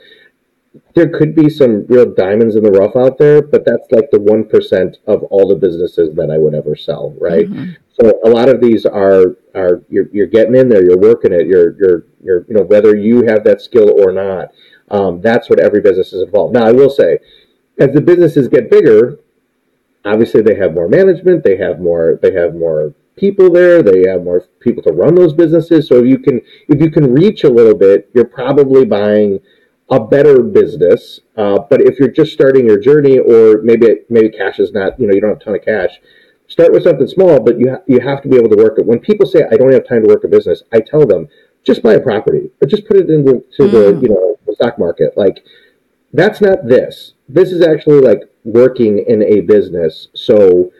there 0.94 1.08
could 1.08 1.34
be 1.34 1.48
some 1.48 1.86
real 1.86 2.06
diamonds 2.06 2.56
in 2.56 2.62
the 2.62 2.70
rough 2.70 2.96
out 2.96 3.18
there, 3.18 3.42
but 3.42 3.64
that's 3.64 3.90
like 3.90 4.10
the 4.10 4.20
one 4.20 4.44
percent 4.44 4.98
of 5.06 5.22
all 5.24 5.48
the 5.48 5.54
businesses 5.54 6.14
that 6.14 6.30
I 6.30 6.38
would 6.38 6.54
ever 6.54 6.76
sell, 6.76 7.14
right? 7.20 7.46
Mm-hmm. 7.46 7.72
So 8.00 8.18
a 8.24 8.28
lot 8.28 8.48
of 8.48 8.60
these 8.60 8.84
are 8.86 9.36
are 9.54 9.82
you're, 9.88 10.08
you're 10.12 10.26
getting 10.26 10.54
in 10.54 10.68
there, 10.68 10.84
you're 10.84 10.98
working 10.98 11.32
it, 11.32 11.46
you're 11.46 11.76
you're 11.78 12.04
you're 12.22 12.44
you 12.48 12.54
know 12.54 12.62
whether 12.62 12.96
you 12.96 13.24
have 13.26 13.44
that 13.44 13.60
skill 13.60 14.00
or 14.00 14.12
not. 14.12 14.48
Um, 14.90 15.20
that's 15.20 15.50
what 15.50 15.60
every 15.60 15.80
business 15.80 16.12
is 16.12 16.22
involved. 16.22 16.54
Now 16.54 16.66
I 16.66 16.72
will 16.72 16.90
say, 16.90 17.18
as 17.78 17.92
the 17.92 18.00
businesses 18.00 18.48
get 18.48 18.70
bigger, 18.70 19.18
obviously 20.04 20.42
they 20.42 20.54
have 20.54 20.74
more 20.74 20.88
management, 20.88 21.44
they 21.44 21.56
have 21.56 21.80
more 21.80 22.18
they 22.22 22.32
have 22.32 22.54
more 22.54 22.94
people 23.16 23.50
there, 23.50 23.82
they 23.82 24.08
have 24.08 24.22
more 24.22 24.44
people 24.60 24.82
to 24.84 24.92
run 24.92 25.14
those 25.14 25.32
businesses. 25.32 25.88
So 25.88 25.96
if 25.96 26.06
you 26.06 26.18
can 26.18 26.40
if 26.68 26.80
you 26.80 26.90
can 26.90 27.12
reach 27.12 27.44
a 27.44 27.50
little 27.50 27.74
bit, 27.74 28.10
you're 28.14 28.26
probably 28.26 28.84
buying 28.84 29.40
a 29.88 30.00
better 30.00 30.42
business. 30.42 31.20
Uh, 31.36 31.58
but 31.70 31.80
if 31.80 31.98
you're 31.98 32.10
just 32.10 32.32
starting 32.32 32.66
your 32.66 32.78
journey, 32.78 33.18
or 33.18 33.62
maybe 33.62 34.00
maybe 34.08 34.30
cash 34.30 34.58
is 34.58 34.72
not, 34.72 34.98
you 34.98 35.06
know, 35.06 35.14
you 35.14 35.20
don't 35.20 35.30
have 35.30 35.40
a 35.40 35.44
ton 35.44 35.54
of 35.54 35.64
cash, 35.64 36.00
start 36.48 36.72
with 36.72 36.82
something 36.82 37.06
small. 37.06 37.40
But 37.40 37.58
you 37.58 37.70
ha- 37.70 37.82
you 37.86 38.00
have 38.00 38.22
to 38.22 38.28
be 38.28 38.36
able 38.36 38.50
to 38.50 38.56
work 38.56 38.78
it. 38.78 38.86
When 38.86 38.98
people 38.98 39.26
say 39.26 39.44
I 39.50 39.56
don't 39.56 39.72
have 39.72 39.86
time 39.86 40.02
to 40.04 40.08
work 40.08 40.24
a 40.24 40.28
business, 40.28 40.62
I 40.72 40.80
tell 40.80 41.06
them 41.06 41.28
just 41.64 41.82
buy 41.82 41.94
a 41.94 42.00
property 42.00 42.50
or 42.60 42.68
just 42.68 42.86
put 42.86 42.96
it 42.96 43.10
into 43.10 43.44
mm. 43.58 43.70
the 43.70 43.98
you 44.02 44.08
know 44.08 44.38
the 44.46 44.54
stock 44.54 44.78
market. 44.78 45.16
Like 45.16 45.44
that's 46.12 46.40
not 46.40 46.66
this. 46.66 47.12
This 47.28 47.52
is 47.52 47.62
actually 47.62 48.00
like 48.00 48.22
working 48.44 49.04
in 49.06 49.22
a 49.22 49.40
business. 49.40 50.08
So 50.14 50.72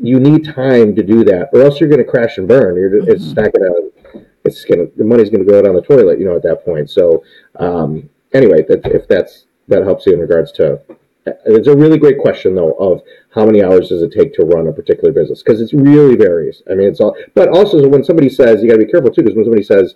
you 0.00 0.18
need 0.20 0.44
time 0.44 0.94
to 0.96 1.02
do 1.02 1.24
that, 1.24 1.50
or 1.52 1.62
else 1.62 1.80
you're 1.80 1.88
going 1.88 2.04
to 2.04 2.10
crash 2.10 2.38
and 2.38 2.48
burn. 2.48 2.76
You're, 2.76 2.90
mm-hmm. 2.90 3.10
It's 3.10 3.34
not 3.34 3.52
going 3.52 3.72
to. 3.72 4.26
It's 4.44 4.64
going 4.64 4.86
to. 4.86 4.92
The 4.96 5.04
money's 5.04 5.30
going 5.30 5.44
to 5.44 5.50
go 5.50 5.62
down 5.62 5.74
the 5.74 5.82
toilet. 5.82 6.20
You 6.20 6.26
know, 6.26 6.36
at 6.36 6.42
that 6.44 6.64
point. 6.64 6.90
So. 6.90 7.24
Um, 7.56 8.08
anyway, 8.34 8.64
that, 8.68 8.80
if 8.84 9.08
that's 9.08 9.46
that 9.68 9.84
helps 9.84 10.06
you 10.06 10.14
in 10.14 10.20
regards 10.20 10.52
to 10.52 10.80
it's 11.26 11.68
a 11.68 11.76
really 11.76 11.98
great 11.98 12.18
question 12.18 12.54
though 12.54 12.72
of 12.72 13.00
how 13.30 13.46
many 13.46 13.62
hours 13.62 13.88
does 13.88 14.02
it 14.02 14.12
take 14.12 14.34
to 14.34 14.44
run 14.44 14.66
a 14.66 14.72
particular 14.72 15.12
business 15.12 15.42
because 15.42 15.60
it 15.60 15.70
really 15.72 16.16
varies. 16.16 16.62
I 16.70 16.74
mean, 16.74 16.88
it's 16.88 17.00
all, 17.00 17.16
but 17.34 17.48
also 17.48 17.88
when 17.88 18.04
somebody 18.04 18.28
says 18.28 18.62
you 18.62 18.68
got 18.68 18.78
to 18.78 18.84
be 18.84 18.90
careful 18.90 19.10
too 19.10 19.22
because 19.22 19.36
when 19.36 19.44
somebody 19.44 19.62
says, 19.62 19.94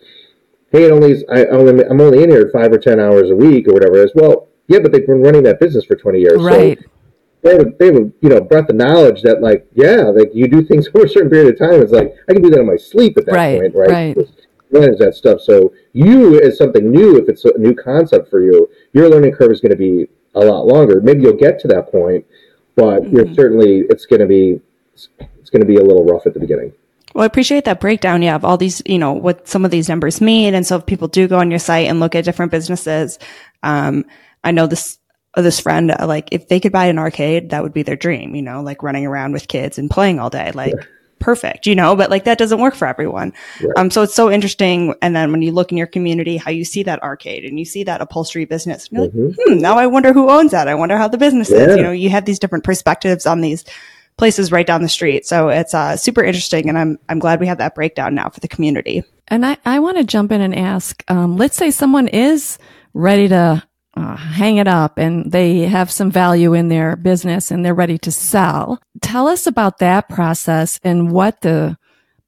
"Hey, 0.70 0.84
it 0.84 0.92
only 0.92 1.26
I 1.28 1.46
only 1.46 1.84
I'm 1.84 2.00
only 2.00 2.22
in 2.22 2.30
here 2.30 2.48
five 2.52 2.72
or 2.72 2.78
ten 2.78 3.00
hours 3.00 3.30
a 3.30 3.34
week 3.34 3.68
or 3.68 3.72
whatever," 3.72 4.02
as 4.02 4.12
well, 4.14 4.48
yeah, 4.68 4.78
but 4.78 4.92
they've 4.92 5.06
been 5.06 5.22
running 5.22 5.42
that 5.44 5.58
business 5.58 5.84
for 5.84 5.96
twenty 5.96 6.20
years, 6.20 6.42
right? 6.42 6.78
So 6.78 6.88
they 7.42 7.50
have, 7.52 7.60
a, 7.60 7.70
they 7.78 7.86
have 7.86 7.96
a 7.96 8.12
you 8.20 8.28
know 8.28 8.40
breadth 8.40 8.70
of 8.70 8.76
knowledge 8.76 9.22
that 9.22 9.42
like 9.42 9.66
yeah, 9.74 10.04
like 10.04 10.30
you 10.32 10.46
do 10.46 10.62
things 10.62 10.86
for 10.92 11.04
a 11.04 11.08
certain 11.08 11.30
period 11.30 11.54
of 11.54 11.58
time. 11.58 11.82
It's 11.82 11.92
like 11.92 12.14
I 12.28 12.34
can 12.34 12.42
do 12.42 12.50
that 12.50 12.60
in 12.60 12.66
my 12.66 12.76
sleep 12.76 13.18
at 13.18 13.26
that 13.26 13.32
right, 13.32 13.60
point, 13.60 13.74
right? 13.74 14.16
Right 14.16 14.45
manage 14.80 14.98
that 14.98 15.14
stuff. 15.14 15.40
So 15.40 15.72
you, 15.92 16.40
as 16.40 16.58
something 16.58 16.90
new, 16.90 17.16
if 17.16 17.28
it's 17.28 17.44
a 17.44 17.56
new 17.58 17.74
concept 17.74 18.28
for 18.28 18.40
you, 18.40 18.68
your 18.92 19.08
learning 19.08 19.32
curve 19.32 19.52
is 19.52 19.60
going 19.60 19.70
to 19.70 19.76
be 19.76 20.08
a 20.34 20.40
lot 20.40 20.66
longer. 20.66 21.00
Maybe 21.00 21.22
you'll 21.22 21.34
get 21.34 21.58
to 21.60 21.68
that 21.68 21.90
point, 21.90 22.24
but 22.74 23.02
mm-hmm. 23.02 23.16
you're 23.16 23.34
certainly 23.34 23.84
it's 23.88 24.06
going 24.06 24.20
to 24.20 24.26
be 24.26 24.60
it's 24.94 25.50
going 25.50 25.60
to 25.60 25.66
be 25.66 25.76
a 25.76 25.82
little 25.82 26.04
rough 26.04 26.26
at 26.26 26.34
the 26.34 26.40
beginning. 26.40 26.72
Well, 27.14 27.22
I 27.22 27.26
appreciate 27.26 27.64
that 27.64 27.80
breakdown. 27.80 28.20
You 28.20 28.28
have 28.28 28.44
all 28.44 28.58
these, 28.58 28.82
you 28.84 28.98
know, 28.98 29.12
what 29.12 29.48
some 29.48 29.64
of 29.64 29.70
these 29.70 29.88
numbers 29.88 30.20
mean. 30.20 30.54
And 30.54 30.66
so 30.66 30.76
if 30.76 30.84
people 30.84 31.08
do 31.08 31.26
go 31.26 31.38
on 31.38 31.50
your 31.50 31.58
site 31.58 31.88
and 31.88 31.98
look 31.98 32.14
at 32.14 32.24
different 32.24 32.52
businesses, 32.52 33.18
um, 33.62 34.04
I 34.44 34.50
know 34.50 34.66
this, 34.66 34.98
this 35.34 35.58
friend, 35.58 35.94
like 35.98 36.28
if 36.30 36.48
they 36.48 36.60
could 36.60 36.72
buy 36.72 36.86
an 36.86 36.98
arcade, 36.98 37.50
that 37.50 37.62
would 37.62 37.72
be 37.72 37.82
their 37.82 37.96
dream, 37.96 38.34
you 38.34 38.42
know, 38.42 38.60
like 38.60 38.82
running 38.82 39.06
around 39.06 39.32
with 39.32 39.48
kids 39.48 39.78
and 39.78 39.88
playing 39.88 40.18
all 40.18 40.28
day. 40.28 40.52
Like, 40.52 40.74
perfect, 41.18 41.66
you 41.66 41.74
know, 41.74 41.96
but 41.96 42.10
like 42.10 42.24
that 42.24 42.38
doesn't 42.38 42.60
work 42.60 42.74
for 42.74 42.86
everyone. 42.86 43.32
Right. 43.62 43.72
Um, 43.76 43.90
so 43.90 44.02
it's 44.02 44.14
so 44.14 44.30
interesting. 44.30 44.94
And 45.02 45.16
then 45.16 45.32
when 45.32 45.42
you 45.42 45.52
look 45.52 45.72
in 45.72 45.78
your 45.78 45.86
community, 45.86 46.36
how 46.36 46.50
you 46.50 46.64
see 46.64 46.82
that 46.84 47.02
arcade 47.02 47.44
and 47.44 47.58
you 47.58 47.64
see 47.64 47.84
that 47.84 48.00
upholstery 48.00 48.44
business, 48.44 48.88
you're 48.90 49.08
mm-hmm. 49.08 49.26
like, 49.26 49.36
hmm, 49.44 49.58
now 49.58 49.76
I 49.76 49.86
wonder 49.86 50.12
who 50.12 50.30
owns 50.30 50.50
that. 50.52 50.68
I 50.68 50.74
wonder 50.74 50.96
how 50.96 51.08
the 51.08 51.18
business 51.18 51.50
yeah. 51.50 51.58
is. 51.58 51.76
You 51.76 51.82
know, 51.82 51.90
you 51.90 52.10
have 52.10 52.24
these 52.24 52.38
different 52.38 52.64
perspectives 52.64 53.26
on 53.26 53.40
these 53.40 53.64
places 54.18 54.50
right 54.50 54.66
down 54.66 54.82
the 54.82 54.88
street. 54.88 55.26
So 55.26 55.48
it's 55.48 55.74
uh, 55.74 55.96
super 55.96 56.22
interesting. 56.22 56.68
And 56.68 56.78
I'm, 56.78 56.98
I'm 57.08 57.18
glad 57.18 57.40
we 57.40 57.46
have 57.46 57.58
that 57.58 57.74
breakdown 57.74 58.14
now 58.14 58.28
for 58.28 58.40
the 58.40 58.48
community. 58.48 59.04
And 59.28 59.44
I, 59.44 59.58
I 59.64 59.80
want 59.80 59.98
to 59.98 60.04
jump 60.04 60.32
in 60.32 60.40
and 60.40 60.54
ask, 60.54 61.02
um, 61.08 61.36
let's 61.36 61.56
say 61.56 61.70
someone 61.70 62.08
is 62.08 62.58
ready 62.94 63.28
to 63.28 63.62
uh, 63.96 64.16
hang 64.16 64.58
it 64.58 64.68
up 64.68 64.98
and 64.98 65.32
they 65.32 65.60
have 65.60 65.90
some 65.90 66.10
value 66.10 66.52
in 66.52 66.68
their 66.68 66.96
business 66.96 67.50
and 67.50 67.64
they're 67.64 67.74
ready 67.74 67.98
to 67.98 68.12
sell. 68.12 68.80
Tell 69.00 69.26
us 69.26 69.46
about 69.46 69.78
that 69.78 70.08
process 70.08 70.78
and 70.84 71.10
what 71.10 71.40
the 71.40 71.78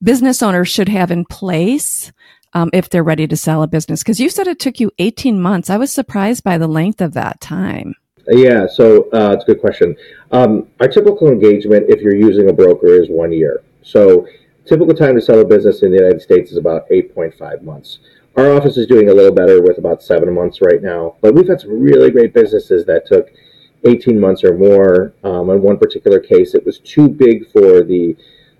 business 0.03 0.43
owner 0.43 0.65
should 0.65 0.89
have 0.89 1.11
in 1.11 1.25
place 1.25 2.13
um, 2.55 2.71
if 2.73 2.89
they're 2.89 3.05
ready 3.05 3.27
to 3.27 3.37
sell 3.37 3.63
a 3.63 3.67
business. 3.67 4.03
Because 4.03 4.21
you 4.21 4.31
said 4.31 4.47
it 4.47 4.59
took 4.59 4.81
you 4.81 4.91
18 4.99 5.41
months. 5.41 5.69
I 5.69 5.77
was 5.77 5.93
surprised 5.93 6.43
by 6.43 6.57
the 6.57 6.69
length 6.69 7.01
of 7.01 7.13
that 7.15 7.41
time. 7.41 7.95
Yeah, 8.31 8.67
so 8.67 9.09
uh, 9.13 9.33
it's 9.33 9.45
a 9.45 9.47
good 9.47 9.61
question. 9.61 9.97
Um, 10.33 10.69
our 10.81 10.89
typical 10.89 11.29
engagement, 11.29 11.87
if 11.89 12.01
you're 12.01 12.17
using 12.17 12.51
a 12.51 12.53
broker, 12.53 12.89
is 12.89 13.09
one 13.09 13.33
year. 13.33 13.63
So 13.83 14.27
typical 14.67 14.95
time 14.95 15.15
to 15.15 15.21
sell 15.21 15.41
a 15.41 15.45
business 15.45 15.83
in 15.83 15.91
the 15.91 15.97
United 15.97 16.21
States 16.21 16.51
is 16.51 16.59
about 16.59 16.89
8.5 16.91 17.63
months. 17.63 18.01
Our 18.39 18.55
office 18.55 18.77
is 18.77 18.87
doing 18.87 19.09
a 19.09 19.13
little 19.15 19.35
better 19.35 19.61
with 19.61 19.79
about 19.79 20.01
seven 20.01 20.33
months 20.33 20.61
right 20.61 20.81
now, 20.81 21.17
but 21.21 21.35
we've 21.35 21.49
had 21.49 21.61
some 21.61 21.83
really 21.83 22.13
great 22.13 22.33
businesses 22.33 22.87
that 22.87 23.05
took 23.05 23.33
18 23.85 24.21
months 24.21 24.45
or 24.45 24.57
more. 24.57 25.13
Um, 25.25 25.51
in 25.51 25.61
one 25.61 25.77
particular 25.77 26.21
case, 26.21 26.55
it 26.55 26.65
was 26.65 26.79
too 26.79 27.09
big 27.09 27.51
for 27.51 27.83
the 27.83 28.17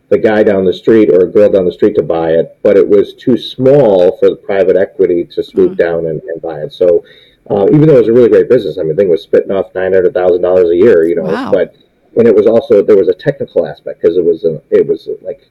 the 0.09 0.19
guy 0.19 0.43
down 0.43 0.65
the 0.65 0.73
street 0.73 1.11
or 1.11 1.27
a 1.27 1.31
girl 1.31 1.49
down 1.49 1.65
the 1.65 1.71
street 1.71 1.95
to 1.95 2.03
buy 2.03 2.31
it, 2.31 2.59
but 2.65 2.77
it 2.77 2.89
was 2.89 3.15
too 3.15 3.37
small 3.37 4.17
for 4.17 4.31
the 4.31 4.37
private 4.37 4.75
equity 4.75 5.23
to 5.27 5.45
swoop 5.45 5.73
mm-hmm. 5.73 5.83
down 5.83 6.07
and, 6.07 6.23
and, 6.23 6.41
buy 6.43 6.61
it. 6.63 6.73
So 6.73 7.05
uh, 7.51 7.67
even 7.67 7.83
though 7.83 7.97
it 7.97 8.01
was 8.01 8.09
a 8.09 8.13
really 8.13 8.31
great 8.31 8.49
business, 8.49 8.79
I 8.79 8.83
mean, 8.83 8.97
the 8.97 9.03
thing 9.03 9.11
was 9.11 9.23
spitting 9.23 9.53
off 9.53 9.73
nine 9.77 9.93
hundred 9.93 10.13
thousand 10.13 10.43
dollars 10.43 10.71
a 10.71 10.77
year, 10.77 11.07
you 11.07 11.15
know. 11.15 11.23
Wow. 11.23 11.53
But 11.53 11.77
and 12.17 12.27
it 12.27 12.35
was 12.35 12.49
also 12.49 12.83
there 12.83 12.97
was 12.97 13.07
a 13.07 13.15
technical 13.15 13.65
aspect 13.65 14.03
because 14.03 14.17
it 14.17 14.25
was 14.25 14.43
a, 14.43 14.61
it 14.71 14.89
was 14.89 15.09
like 15.23 15.49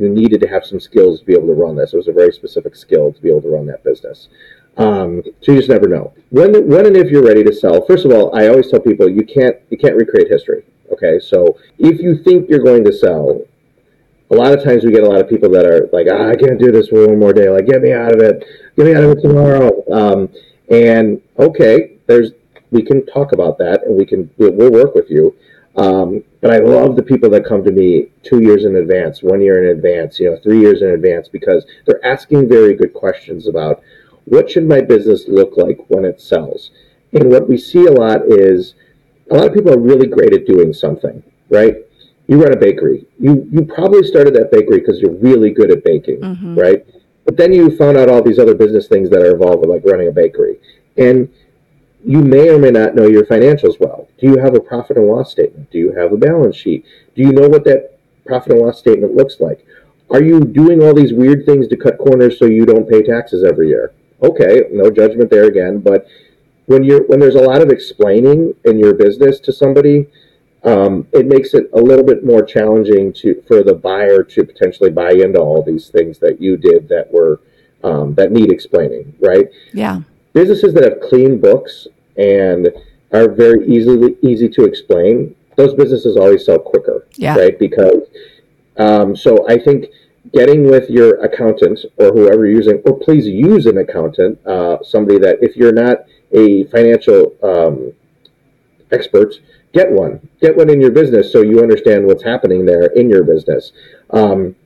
you 0.00 0.08
needed 0.08 0.40
to 0.40 0.48
have 0.48 0.64
some 0.64 0.80
skills 0.80 1.20
to 1.20 1.26
be 1.26 1.34
able 1.34 1.46
to 1.48 1.54
run 1.54 1.76
this. 1.76 1.92
It 1.92 1.96
was 1.96 2.08
a 2.08 2.12
very 2.12 2.32
specific 2.32 2.74
skill 2.74 3.12
to 3.12 3.20
be 3.20 3.28
able 3.28 3.42
to 3.42 3.50
run 3.50 3.66
that 3.66 3.84
business. 3.84 4.28
Um, 4.76 5.22
so 5.42 5.52
you 5.52 5.58
just 5.58 5.68
never 5.68 5.88
know. 5.88 6.14
When, 6.30 6.66
when 6.68 6.86
and 6.86 6.96
if 6.96 7.10
you're 7.10 7.24
ready 7.24 7.44
to 7.44 7.52
sell, 7.52 7.84
first 7.86 8.04
of 8.04 8.12
all, 8.12 8.34
I 8.34 8.48
always 8.48 8.70
tell 8.70 8.80
people 8.80 9.08
you 9.08 9.24
can't 9.24 9.56
you 9.68 9.76
can't 9.76 9.96
recreate 9.96 10.28
history. 10.28 10.64
Okay, 10.92 11.20
so 11.20 11.58
if 11.78 12.00
you 12.00 12.16
think 12.16 12.48
you're 12.48 12.64
going 12.64 12.84
to 12.84 12.92
sell, 12.92 13.42
a 14.30 14.34
lot 14.34 14.52
of 14.52 14.62
times 14.64 14.84
we 14.84 14.92
get 14.92 15.02
a 15.02 15.08
lot 15.08 15.20
of 15.20 15.28
people 15.28 15.50
that 15.50 15.66
are 15.66 15.88
like, 15.92 16.06
ah, 16.10 16.30
I 16.30 16.36
can't 16.36 16.58
do 16.58 16.72
this 16.72 16.88
for 16.88 17.06
one 17.06 17.18
more 17.18 17.32
day. 17.32 17.48
Like, 17.48 17.66
get 17.66 17.82
me 17.82 17.92
out 17.92 18.12
of 18.12 18.20
it. 18.20 18.44
Get 18.76 18.86
me 18.86 18.94
out 18.94 19.04
of 19.04 19.10
it 19.10 19.22
tomorrow. 19.22 19.84
Um, 19.92 20.28
and 20.70 21.20
okay, 21.38 21.98
there's 22.06 22.30
we 22.70 22.82
can 22.82 23.04
talk 23.06 23.32
about 23.32 23.58
that, 23.58 23.82
and 23.84 23.96
we 23.96 24.06
can 24.06 24.30
we'll 24.38 24.70
work 24.70 24.94
with 24.94 25.10
you. 25.10 25.34
Um, 25.80 26.22
but 26.42 26.50
I 26.50 26.58
love 26.58 26.94
the 26.94 27.02
people 27.02 27.30
that 27.30 27.46
come 27.46 27.64
to 27.64 27.72
me 27.72 28.08
two 28.22 28.42
years 28.42 28.66
in 28.66 28.76
advance, 28.76 29.22
one 29.22 29.40
year 29.40 29.64
in 29.64 29.76
advance, 29.76 30.20
you 30.20 30.30
know, 30.30 30.36
three 30.42 30.60
years 30.60 30.82
in 30.82 30.90
advance, 30.90 31.26
because 31.28 31.64
they're 31.86 32.04
asking 32.04 32.50
very 32.50 32.74
good 32.74 32.92
questions 32.92 33.46
about 33.46 33.82
what 34.26 34.50
should 34.50 34.68
my 34.68 34.82
business 34.82 35.24
look 35.26 35.56
like 35.56 35.78
when 35.88 36.04
it 36.04 36.20
sells. 36.20 36.70
And 37.14 37.30
what 37.30 37.48
we 37.48 37.56
see 37.56 37.86
a 37.86 37.92
lot 37.92 38.20
is 38.26 38.74
a 39.30 39.36
lot 39.36 39.46
of 39.46 39.54
people 39.54 39.72
are 39.72 39.78
really 39.78 40.06
great 40.06 40.34
at 40.34 40.46
doing 40.46 40.74
something, 40.74 41.22
right? 41.48 41.76
You 42.26 42.42
run 42.42 42.52
a 42.52 42.56
bakery. 42.56 43.06
You 43.18 43.48
you 43.50 43.64
probably 43.64 44.04
started 44.04 44.34
that 44.34 44.52
bakery 44.52 44.80
because 44.80 45.00
you're 45.00 45.14
really 45.14 45.50
good 45.50 45.70
at 45.70 45.82
baking, 45.82 46.20
mm-hmm. 46.20 46.58
right? 46.58 46.84
But 47.24 47.38
then 47.38 47.54
you 47.54 47.74
found 47.76 47.96
out 47.96 48.10
all 48.10 48.22
these 48.22 48.38
other 48.38 48.54
business 48.54 48.86
things 48.86 49.08
that 49.10 49.22
are 49.22 49.32
involved 49.32 49.60
with 49.60 49.70
like 49.70 49.84
running 49.84 50.08
a 50.08 50.12
bakery. 50.12 50.60
And 50.98 51.32
you 52.04 52.20
may 52.20 52.50
or 52.50 52.58
may 52.58 52.70
not 52.70 52.94
know 52.94 53.06
your 53.06 53.24
financials 53.24 53.80
well. 53.80 54.08
Do 54.20 54.28
you 54.28 54.38
have 54.38 54.54
a 54.54 54.60
profit 54.60 54.96
and 54.96 55.06
loss 55.06 55.30
statement? 55.30 55.70
Do 55.70 55.78
you 55.78 55.92
have 55.92 56.12
a 56.12 56.16
balance 56.16 56.56
sheet? 56.56 56.84
Do 57.14 57.22
you 57.22 57.32
know 57.32 57.48
what 57.48 57.64
that 57.64 57.98
profit 58.26 58.52
and 58.52 58.60
loss 58.60 58.78
statement 58.78 59.14
looks 59.14 59.40
like? 59.40 59.66
Are 60.10 60.22
you 60.22 60.44
doing 60.44 60.82
all 60.82 60.94
these 60.94 61.12
weird 61.12 61.46
things 61.46 61.68
to 61.68 61.76
cut 61.76 61.98
corners 61.98 62.38
so 62.38 62.46
you 62.46 62.66
don't 62.66 62.88
pay 62.88 63.02
taxes 63.02 63.44
every 63.44 63.68
year? 63.68 63.92
Okay, 64.22 64.64
no 64.72 64.90
judgment 64.90 65.30
there 65.30 65.46
again, 65.46 65.80
but 65.80 66.06
when 66.66 66.84
you're 66.84 67.06
when 67.06 67.20
there's 67.20 67.36
a 67.36 67.42
lot 67.42 67.62
of 67.62 67.70
explaining 67.70 68.54
in 68.64 68.78
your 68.78 68.94
business 68.94 69.40
to 69.40 69.52
somebody, 69.52 70.06
um, 70.64 71.06
it 71.12 71.26
makes 71.26 71.54
it 71.54 71.70
a 71.72 71.80
little 71.80 72.04
bit 72.04 72.24
more 72.24 72.42
challenging 72.42 73.12
to 73.14 73.42
for 73.48 73.62
the 73.62 73.74
buyer 73.74 74.22
to 74.22 74.44
potentially 74.44 74.90
buy 74.90 75.12
into 75.12 75.40
all 75.40 75.62
these 75.62 75.88
things 75.88 76.18
that 76.18 76.40
you 76.40 76.56
did 76.56 76.88
that 76.88 77.10
were 77.10 77.40
um, 77.82 78.14
that 78.14 78.30
need 78.30 78.52
explaining, 78.52 79.14
right? 79.20 79.48
Yeah 79.72 80.02
businesses 80.32 80.74
that 80.74 80.84
have 80.84 81.00
clean 81.00 81.40
books 81.40 81.86
and 82.16 82.68
are 83.12 83.28
very 83.28 83.66
easily 83.66 84.16
easy 84.22 84.48
to 84.48 84.64
explain, 84.64 85.34
those 85.56 85.74
businesses 85.74 86.16
always 86.16 86.44
sell 86.44 86.58
quicker, 86.58 87.06
yeah. 87.14 87.36
right? 87.36 87.58
Because 87.58 88.08
um, 88.76 89.14
so 89.14 89.46
I 89.48 89.58
think 89.58 89.86
getting 90.32 90.64
with 90.64 90.88
your 90.88 91.22
accountant 91.24 91.80
or 91.96 92.12
whoever 92.12 92.46
you're 92.46 92.56
using, 92.56 92.82
or 92.84 92.98
please 92.98 93.26
use 93.26 93.66
an 93.66 93.78
accountant, 93.78 94.38
uh, 94.46 94.78
somebody 94.82 95.18
that 95.18 95.38
if 95.42 95.56
you're 95.56 95.72
not 95.72 96.04
a 96.32 96.64
financial 96.64 97.34
um, 97.42 97.92
expert, 98.92 99.34
get 99.72 99.90
one. 99.90 100.28
Get 100.40 100.56
one 100.56 100.70
in 100.70 100.80
your 100.80 100.90
business 100.90 101.32
so 101.32 101.42
you 101.42 101.60
understand 101.60 102.06
what's 102.06 102.22
happening 102.22 102.64
there 102.64 102.86
in 102.86 103.10
your 103.10 103.24
business. 103.24 103.72
Um, 104.10 104.56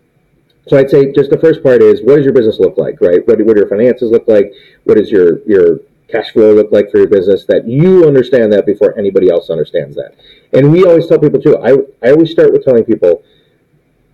so 0.67 0.79
I'd 0.79 0.91
say 0.91 1.13
just 1.13 1.31
the 1.31 1.39
first 1.39 1.63
part 1.63 1.83
is 1.83 2.01
what 2.03 2.17
does 2.17 2.25
your 2.25 2.35
business 2.35 2.59
look 2.59 2.79
like, 2.79 3.01
right? 3.01 3.27
What, 3.27 3.39
what 3.45 3.55
do 3.55 3.61
your 3.61 3.69
finances 3.69 4.11
look 4.11 4.27
like? 4.27 4.53
What 4.85 4.99
is 4.99 5.11
your 5.11 5.43
your 5.47 5.81
cash 6.09 6.33
flow 6.33 6.55
look 6.55 6.71
like 6.71 6.91
for 6.91 6.99
your 6.99 7.09
business 7.09 7.45
that 7.47 7.67
you 7.67 8.07
understand 8.07 8.53
that 8.53 8.67
before 8.67 8.97
anybody 8.99 9.31
else 9.31 9.51
understands 9.51 9.97
that. 9.97 10.15
And 10.53 10.71
we 10.71 10.85
always 10.85 11.07
tell 11.07 11.19
people 11.19 11.41
too. 11.41 11.57
I 11.59 11.73
I 12.07 12.13
always 12.13 12.31
start 12.31 12.53
with 12.53 12.65
telling 12.65 12.85
people 12.85 13.23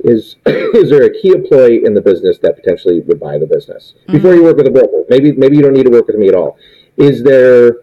is 0.01 0.37
is 0.47 0.91
there 0.91 1.05
a 1.05 1.11
key 1.11 1.31
employee 1.31 1.85
in 1.85 1.95
the 1.95 2.01
business 2.01 2.39
that 2.39 2.57
potentially 2.57 3.01
would 3.01 3.21
buy 3.21 3.39
the 3.39 3.47
business 3.47 3.95
mm-hmm. 4.03 4.13
before 4.13 4.35
you 4.35 4.43
work 4.43 4.57
with 4.57 4.67
a 4.67 4.71
broker? 4.71 5.05
Maybe 5.09 5.33
maybe 5.33 5.57
you 5.57 5.63
don't 5.63 5.75
need 5.75 5.87
to 5.87 5.91
work 5.91 6.07
with 6.07 6.17
me 6.17 6.29
at 6.29 6.35
all. 6.35 6.59
Is 6.97 7.23
there 7.23 7.79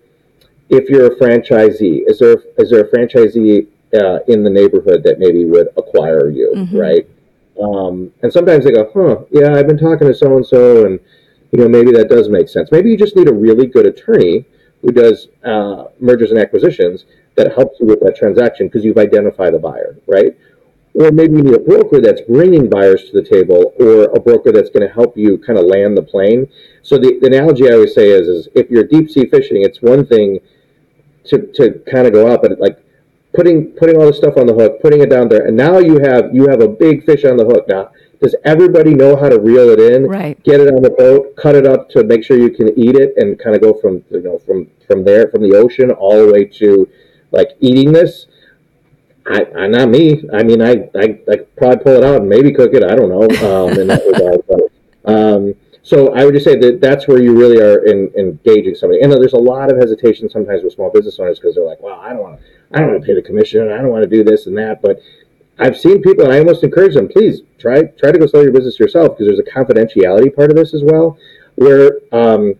if 0.69 0.89
you're 0.89 1.07
a 1.07 1.15
franchisee, 1.15 2.03
is 2.07 2.19
there 2.19 2.37
is 2.57 2.69
there 2.71 2.81
a 2.81 2.89
franchisee 2.89 3.67
uh, 3.93 4.19
in 4.27 4.43
the 4.43 4.49
neighborhood 4.49 5.03
that 5.03 5.19
maybe 5.19 5.45
would 5.45 5.67
acquire 5.77 6.29
you, 6.29 6.53
mm-hmm. 6.55 6.77
right? 6.77 7.07
Um, 7.61 8.11
and 8.21 8.31
sometimes 8.31 8.65
they 8.65 8.71
go, 8.71 8.89
huh, 8.93 9.25
yeah, 9.31 9.55
I've 9.55 9.67
been 9.67 9.77
talking 9.77 10.07
to 10.07 10.13
so 10.13 10.35
and 10.35 10.45
so, 10.45 10.85
and 10.85 10.99
you 11.51 11.59
know 11.59 11.67
maybe 11.67 11.91
that 11.91 12.09
does 12.09 12.29
make 12.29 12.49
sense. 12.49 12.71
Maybe 12.71 12.89
you 12.89 12.97
just 12.97 13.15
need 13.15 13.27
a 13.27 13.33
really 13.33 13.67
good 13.67 13.85
attorney 13.85 14.45
who 14.81 14.91
does 14.91 15.27
uh, 15.43 15.85
mergers 15.99 16.31
and 16.31 16.39
acquisitions 16.39 17.05
that 17.35 17.53
helps 17.53 17.79
you 17.79 17.85
with 17.85 17.99
that 18.01 18.15
transaction 18.15 18.67
because 18.67 18.83
you've 18.83 18.97
identified 18.97 19.53
a 19.53 19.59
buyer, 19.59 19.97
right? 20.07 20.37
Or 20.93 21.11
maybe 21.11 21.37
you 21.37 21.43
need 21.43 21.53
a 21.53 21.59
broker 21.59 22.01
that's 22.01 22.21
bringing 22.21 22.69
buyers 22.69 23.09
to 23.09 23.21
the 23.21 23.27
table, 23.27 23.73
or 23.79 24.05
a 24.15 24.19
broker 24.19 24.51
that's 24.51 24.69
going 24.69 24.87
to 24.87 24.93
help 24.93 25.15
you 25.15 25.37
kind 25.37 25.59
of 25.59 25.65
land 25.65 25.95
the 25.95 26.01
plane. 26.01 26.47
So 26.81 26.97
the, 26.97 27.19
the 27.19 27.27
analogy 27.27 27.69
I 27.69 27.73
always 27.73 27.93
say 27.93 28.09
is, 28.09 28.27
is 28.27 28.49
if 28.55 28.69
you're 28.71 28.83
deep 28.83 29.11
sea 29.11 29.27
fishing, 29.27 29.61
it's 29.61 29.81
one 29.81 30.05
thing 30.05 30.39
to, 31.25 31.45
to 31.53 31.83
kind 31.91 32.07
of 32.07 32.13
go 32.13 32.31
out, 32.31 32.41
but 32.41 32.59
like 32.59 32.83
putting 33.33 33.71
putting 33.73 33.97
all 33.97 34.07
the 34.07 34.13
stuff 34.13 34.37
on 34.37 34.47
the 34.47 34.53
hook, 34.53 34.81
putting 34.81 35.01
it 35.01 35.09
down 35.09 35.29
there, 35.29 35.45
and 35.45 35.55
now 35.55 35.77
you 35.77 35.99
have 35.99 36.33
you 36.33 36.47
have 36.47 36.61
a 36.61 36.67
big 36.67 37.05
fish 37.05 37.23
on 37.25 37.37
the 37.37 37.45
hook. 37.45 37.67
Now, 37.67 37.91
does 38.21 38.35
everybody 38.43 38.93
know 38.93 39.15
how 39.15 39.29
to 39.29 39.39
reel 39.39 39.69
it 39.69 39.79
in? 39.79 40.07
Right. 40.07 40.41
Get 40.43 40.59
it 40.59 40.73
on 40.73 40.81
the 40.81 40.89
boat, 40.89 41.35
cut 41.35 41.55
it 41.55 41.67
up 41.67 41.89
to 41.91 42.03
make 42.03 42.23
sure 42.23 42.37
you 42.37 42.49
can 42.49 42.77
eat 42.77 42.95
it, 42.95 43.13
and 43.17 43.37
kind 43.39 43.55
of 43.55 43.61
go 43.61 43.73
from 43.73 44.03
you 44.09 44.21
know 44.21 44.39
from 44.39 44.69
from 44.87 45.03
there 45.03 45.29
from 45.29 45.41
the 45.41 45.55
ocean 45.55 45.91
all 45.91 46.25
the 46.25 46.31
way 46.31 46.45
to 46.45 46.89
like 47.31 47.49
eating 47.59 47.91
this. 47.91 48.27
I, 49.25 49.45
I 49.57 49.67
not 49.67 49.89
me. 49.89 50.23
I 50.33 50.43
mean, 50.43 50.61
I, 50.61 50.89
I 50.95 51.19
I 51.29 51.37
probably 51.57 51.83
pull 51.83 51.93
it 51.93 52.03
out 52.03 52.21
and 52.21 52.29
maybe 52.29 52.51
cook 52.53 52.73
it. 52.73 52.83
I 52.83 52.95
don't 52.95 53.09
know. 53.09 53.27
Um, 53.47 53.79
in 53.79 53.87
that 53.87 54.05
regard, 54.05 54.41
but 54.47 55.11
um, 55.11 55.53
so 55.83 56.13
I 56.13 56.25
would 56.25 56.33
just 56.33 56.45
say 56.45 56.57
that 56.57 56.81
that's 56.81 57.07
where 57.07 57.21
you 57.21 57.37
really 57.37 57.61
are 57.61 57.85
in, 57.85 58.11
engaging 58.17 58.75
somebody. 58.75 59.01
And 59.01 59.11
there's 59.11 59.31
a 59.31 59.37
lot 59.37 59.71
of 59.71 59.77
hesitation 59.77 60.29
sometimes 60.29 60.61
with 60.61 60.73
small 60.73 60.91
business 60.91 61.17
owners 61.17 61.39
because 61.39 61.55
they're 61.55 61.63
like, 61.63 61.81
"Well, 61.81 61.99
I 61.99 62.09
don't 62.09 62.21
want 62.21 62.39
to, 62.39 62.45
I 62.73 62.79
don't 62.79 62.89
want 62.89 63.01
to 63.01 63.07
pay 63.07 63.13
the 63.13 63.21
commission, 63.21 63.71
I 63.71 63.77
don't 63.77 63.89
want 63.89 64.03
to 64.03 64.09
do 64.09 64.23
this 64.23 64.47
and 64.47 64.57
that." 64.57 64.81
But 64.81 64.99
I've 65.59 65.77
seen 65.77 66.01
people, 66.01 66.25
and 66.25 66.33
I 66.33 66.39
almost 66.39 66.63
encourage 66.63 66.93
them, 66.93 67.07
please 67.07 67.41
try 67.57 67.83
try 67.83 68.11
to 68.11 68.19
go 68.19 68.27
sell 68.27 68.43
your 68.43 68.51
business 68.51 68.79
yourself 68.79 69.17
because 69.17 69.27
there's 69.27 69.39
a 69.39 69.51
confidentiality 69.51 70.35
part 70.35 70.51
of 70.51 70.55
this 70.55 70.73
as 70.73 70.83
well, 70.83 71.17
where 71.55 71.99
um, 72.11 72.53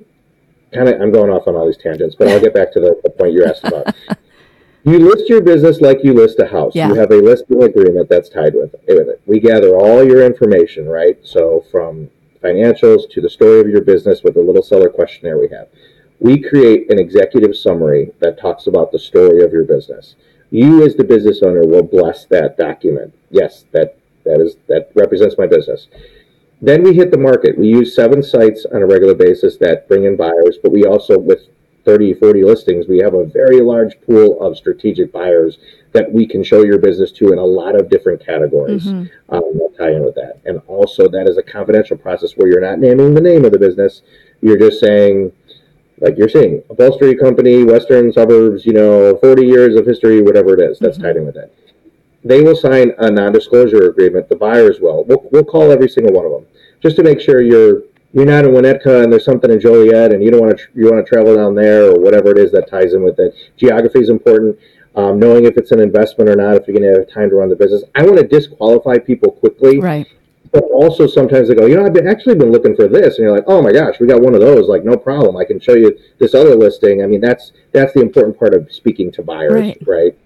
kind 0.74 0.90
of 0.90 1.02
I'm 1.02 1.12
going 1.12 1.30
off 1.30 1.48
on 1.48 1.56
all 1.56 1.66
these 1.66 1.78
tangents, 1.78 2.16
but 2.16 2.28
I'll 2.28 2.40
get 2.40 2.54
back 2.54 2.72
to 2.74 2.80
the, 2.80 3.00
the 3.04 3.10
point 3.10 3.34
you're 3.34 3.48
asked 3.48 3.64
about. 3.64 3.96
you 4.84 5.00
list 5.00 5.30
your 5.30 5.42
business 5.42 5.82
like 5.82 6.04
you 6.04 6.14
list 6.14 6.40
a 6.40 6.48
house. 6.48 6.74
Yeah. 6.74 6.90
You 6.90 6.96
have 6.96 7.12
a 7.12 7.18
listing 7.18 7.64
agreement 7.64 8.10
that's 8.10 8.30
tied 8.30 8.54
with 8.54 8.74
it. 8.88 9.22
We 9.26 9.40
gather 9.40 9.76
all 9.76 10.04
your 10.04 10.26
information, 10.26 10.88
right? 10.88 11.18
So 11.24 11.66
from 11.72 12.10
financials 12.44 13.10
to 13.12 13.22
the 13.22 13.30
story 13.30 13.60
of 13.60 13.68
your 13.68 13.82
business 13.82 14.24
with 14.24 14.36
the 14.36 14.42
little 14.42 14.64
seller 14.64 14.90
questionnaire 14.90 15.38
we 15.38 15.50
have. 15.50 15.68
We 16.20 16.42
create 16.42 16.92
an 16.92 17.00
executive 17.00 17.56
summary 17.56 18.12
that 18.20 18.40
talks 18.40 18.68
about 18.68 18.92
the 18.92 19.00
story 19.00 19.44
of 19.44 19.52
your 19.52 19.66
business. 19.66 20.16
You 20.50 20.86
as 20.86 20.96
the 20.96 21.04
business 21.04 21.42
owner 21.44 21.66
will 21.66 21.84
bless 21.84 22.26
that 22.26 22.58
document. 22.58 23.14
Yes, 23.30 23.66
that 23.72 23.98
that 24.24 24.40
is 24.40 24.58
that 24.68 24.92
represents 24.96 25.36
my 25.38 25.48
business. 25.48 25.88
Then 26.62 26.84
we 26.84 26.96
hit 26.96 27.12
the 27.12 27.18
market. 27.18 27.58
We 27.58 27.68
use 27.68 27.96
seven 27.96 28.24
sites 28.24 28.66
on 28.74 28.82
a 28.82 28.88
regular 28.88 29.14
basis 29.14 29.58
that 29.58 29.88
bring 29.88 30.06
in 30.06 30.16
buyers, 30.16 30.58
but 30.62 30.72
we 30.72 30.86
also 30.86 31.18
with 31.18 31.48
30, 31.88 32.16
40 32.16 32.44
listings, 32.44 32.86
we 32.90 32.98
have 32.98 33.14
a 33.14 33.24
very 33.24 33.62
large 33.62 34.00
pool 34.02 34.42
of 34.42 34.58
strategic 34.58 35.10
buyers 35.10 35.58
that 35.94 36.12
we 36.12 36.28
can 36.28 36.44
show 36.44 36.62
your 36.62 36.78
business 36.78 37.14
to 37.14 37.32
in 37.32 37.40
a 37.40 37.46
lot 37.46 37.80
of 37.80 37.90
different 37.90 38.24
categories. 38.24 38.84
Mm-hmm. 38.84 39.34
Um, 39.34 39.42
will 39.58 39.72
tie 39.78 39.92
in 39.92 40.04
with 40.04 40.16
that. 40.16 40.42
And 40.44 40.62
also, 40.68 41.08
that 41.08 41.30
is 41.30 41.38
a 41.38 41.44
confidential 41.44 41.96
process 41.96 42.34
where 42.34 42.50
you're 42.50 42.60
not 42.60 42.80
naming 42.80 43.14
the 43.14 43.22
name 43.22 43.46
of 43.46 43.54
the 43.54 43.58
business. 43.58 44.02
You're 44.42 44.60
just 44.60 44.82
saying, 44.82 45.32
like 46.00 46.18
you're 46.18 46.30
saying, 46.30 46.64
upholstery 46.70 47.16
company, 47.16 47.64
Western 47.64 48.12
suburbs, 48.14 48.66
you 48.66 48.74
know, 48.74 49.18
40 49.18 49.46
years 49.46 49.76
of 49.76 49.86
history, 49.86 50.22
whatever 50.22 50.54
it 50.54 50.60
is. 50.60 50.80
That's 50.80 50.98
mm-hmm. 50.98 51.06
tied 51.08 51.18
in 51.18 51.26
with 51.26 51.38
it. 51.38 51.54
They 52.24 52.42
will 52.42 52.56
sign 52.56 52.94
a 52.98 53.10
non-disclosure 53.10 53.90
agreement. 53.90 54.30
The 54.30 54.36
buyers 54.36 54.80
will. 54.80 55.06
We'll, 55.06 55.28
we'll 55.32 55.46
call 55.46 55.72
every 55.72 55.90
single 55.90 56.14
one 56.14 56.26
of 56.26 56.32
them 56.32 56.46
just 56.82 56.96
to 56.98 57.04
make 57.04 57.20
sure 57.20 57.42
you're 57.42 57.84
you're 58.14 58.26
not 58.26 58.46
in 58.46 58.52
Winnetka 58.52 59.04
and 59.04 59.12
there's 59.12 59.26
something 59.26 59.52
in 59.52 59.60
Joliet 59.60 60.14
and 60.14 60.24
you 60.24 60.32
don't 60.32 60.40
want 60.40 60.58
to 60.58 60.64
you 60.74 60.90
want 60.90 61.06
to 61.06 61.10
travel 61.10 61.36
down 61.36 61.56
there 61.56 61.92
or 61.92 62.00
whatever 62.00 62.32
it 62.32 62.38
is 62.38 62.52
that 62.54 62.70
ties 62.70 62.94
in 62.94 63.04
with 63.04 63.20
it. 63.20 63.34
Geography 63.58 64.00
is 64.00 64.10
important 64.10 64.58
um, 64.98 65.20
knowing 65.20 65.46
if 65.46 65.58
it's 65.58 65.72
an 65.72 65.80
investment 65.80 66.30
or 66.30 66.36
not, 66.36 66.56
if 66.56 66.68
you're 66.68 66.76
going 66.76 66.92
to 66.92 67.00
have 67.00 67.10
time 67.10 67.30
to 67.30 67.36
run 67.36 67.50
the 67.50 67.56
business. 67.56 67.84
I 67.94 68.04
want 68.04 68.18
to 68.18 68.28
disqualify 68.28 68.98
people 68.98 69.32
quickly. 69.32 69.80
Right. 69.80 70.08
But 70.58 70.72
also 70.72 71.06
sometimes 71.06 71.50
they 71.50 71.54
go, 71.54 71.67
you 71.67 71.76
know, 71.76 71.86
I've 71.86 71.93
been, 71.93 72.08
actually 72.08 72.34
been 72.34 72.52
looking 72.52 72.76
for 72.76 72.88
this, 72.88 73.17
and 73.17 73.26
you're 73.26 73.36
like, 73.36 73.43
oh 73.46 73.62
my 73.62 73.72
gosh, 73.72 74.00
we 74.00 74.08
got 74.08 74.20
one 74.20 74.34
of 74.34 74.41
those. 74.41 74.67
Like, 74.67 74.84
no 74.84 74.98
problem. 74.98 75.38
I 75.38 75.46
can 75.46 75.60
show 75.60 75.76
you 75.76 75.96
this 76.17 76.34
other 76.34 76.56
listing. 76.56 77.04
I 77.04 77.06
mean, 77.06 77.22
that's 77.22 77.52
that's 77.74 77.93
the 77.93 78.02
important 78.02 78.39
part 78.39 78.56
of 78.56 78.74
speaking 78.74 79.12
to 79.12 79.22
buyers, 79.22 79.54
right? 79.54 79.78
right? 79.86 80.17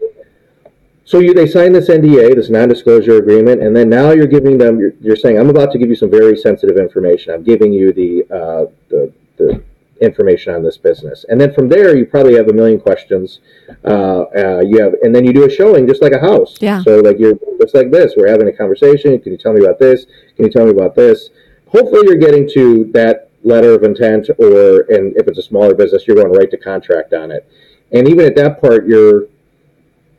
So 1.03 1.19
you, 1.19 1.33
they 1.33 1.47
sign 1.47 1.73
this 1.73 1.89
NDA, 1.89 2.35
this 2.35 2.49
non-disclosure 2.49 3.17
agreement, 3.17 3.61
and 3.61 3.75
then 3.75 3.89
now 3.89 4.11
you're 4.11 4.25
giving 4.25 4.57
them. 4.57 4.79
You're, 4.79 4.93
you're 5.01 5.17
saying, 5.17 5.37
I'm 5.37 5.49
about 5.49 5.73
to 5.73 5.77
give 5.77 5.89
you 5.89 5.95
some 5.95 6.09
very 6.09 6.37
sensitive 6.37 6.77
information. 6.77 7.33
I'm 7.33 7.43
giving 7.43 7.73
you 7.73 7.91
the 7.91 8.23
uh, 8.33 8.71
the 8.87 9.11
the 9.35 9.61
information 10.01 10.53
on 10.53 10.63
this 10.63 10.77
business. 10.77 11.25
And 11.29 11.39
then 11.39 11.53
from 11.53 11.69
there, 11.69 11.95
you 11.95 12.05
probably 12.05 12.35
have 12.35 12.49
a 12.49 12.53
million 12.53 12.79
questions. 12.79 13.39
Uh, 13.85 14.23
uh, 14.35 14.61
you 14.61 14.81
have, 14.81 14.93
and 15.03 15.15
then 15.15 15.23
you 15.25 15.31
do 15.31 15.45
a 15.45 15.49
showing 15.49 15.87
just 15.87 16.01
like 16.01 16.11
a 16.11 16.19
house. 16.19 16.57
Yeah. 16.59 16.81
So 16.83 16.99
like 16.99 17.19
you're 17.19 17.37
just 17.61 17.75
like 17.75 17.91
this. 17.91 18.13
We're 18.17 18.29
having 18.29 18.47
a 18.47 18.53
conversation. 18.53 19.19
Can 19.19 19.31
you 19.31 19.37
tell 19.37 19.53
me 19.53 19.63
about 19.63 19.79
this? 19.79 20.05
Can 20.35 20.45
you 20.45 20.51
tell 20.51 20.65
me 20.65 20.71
about 20.71 20.95
this? 20.95 21.29
Hopefully, 21.67 22.01
you're 22.05 22.17
getting 22.17 22.49
to 22.53 22.91
that 22.93 23.29
letter 23.43 23.73
of 23.73 23.83
intent, 23.83 24.29
or 24.39 24.81
and 24.89 25.15
if 25.15 25.27
it's 25.27 25.39
a 25.39 25.43
smaller 25.43 25.73
business, 25.73 26.07
you're 26.07 26.17
going 26.17 26.33
right 26.33 26.51
to 26.51 26.57
contract 26.57 27.13
on 27.13 27.31
it. 27.31 27.49
And 27.91 28.07
even 28.07 28.25
at 28.25 28.35
that 28.35 28.61
part, 28.61 28.87
you're 28.87 29.27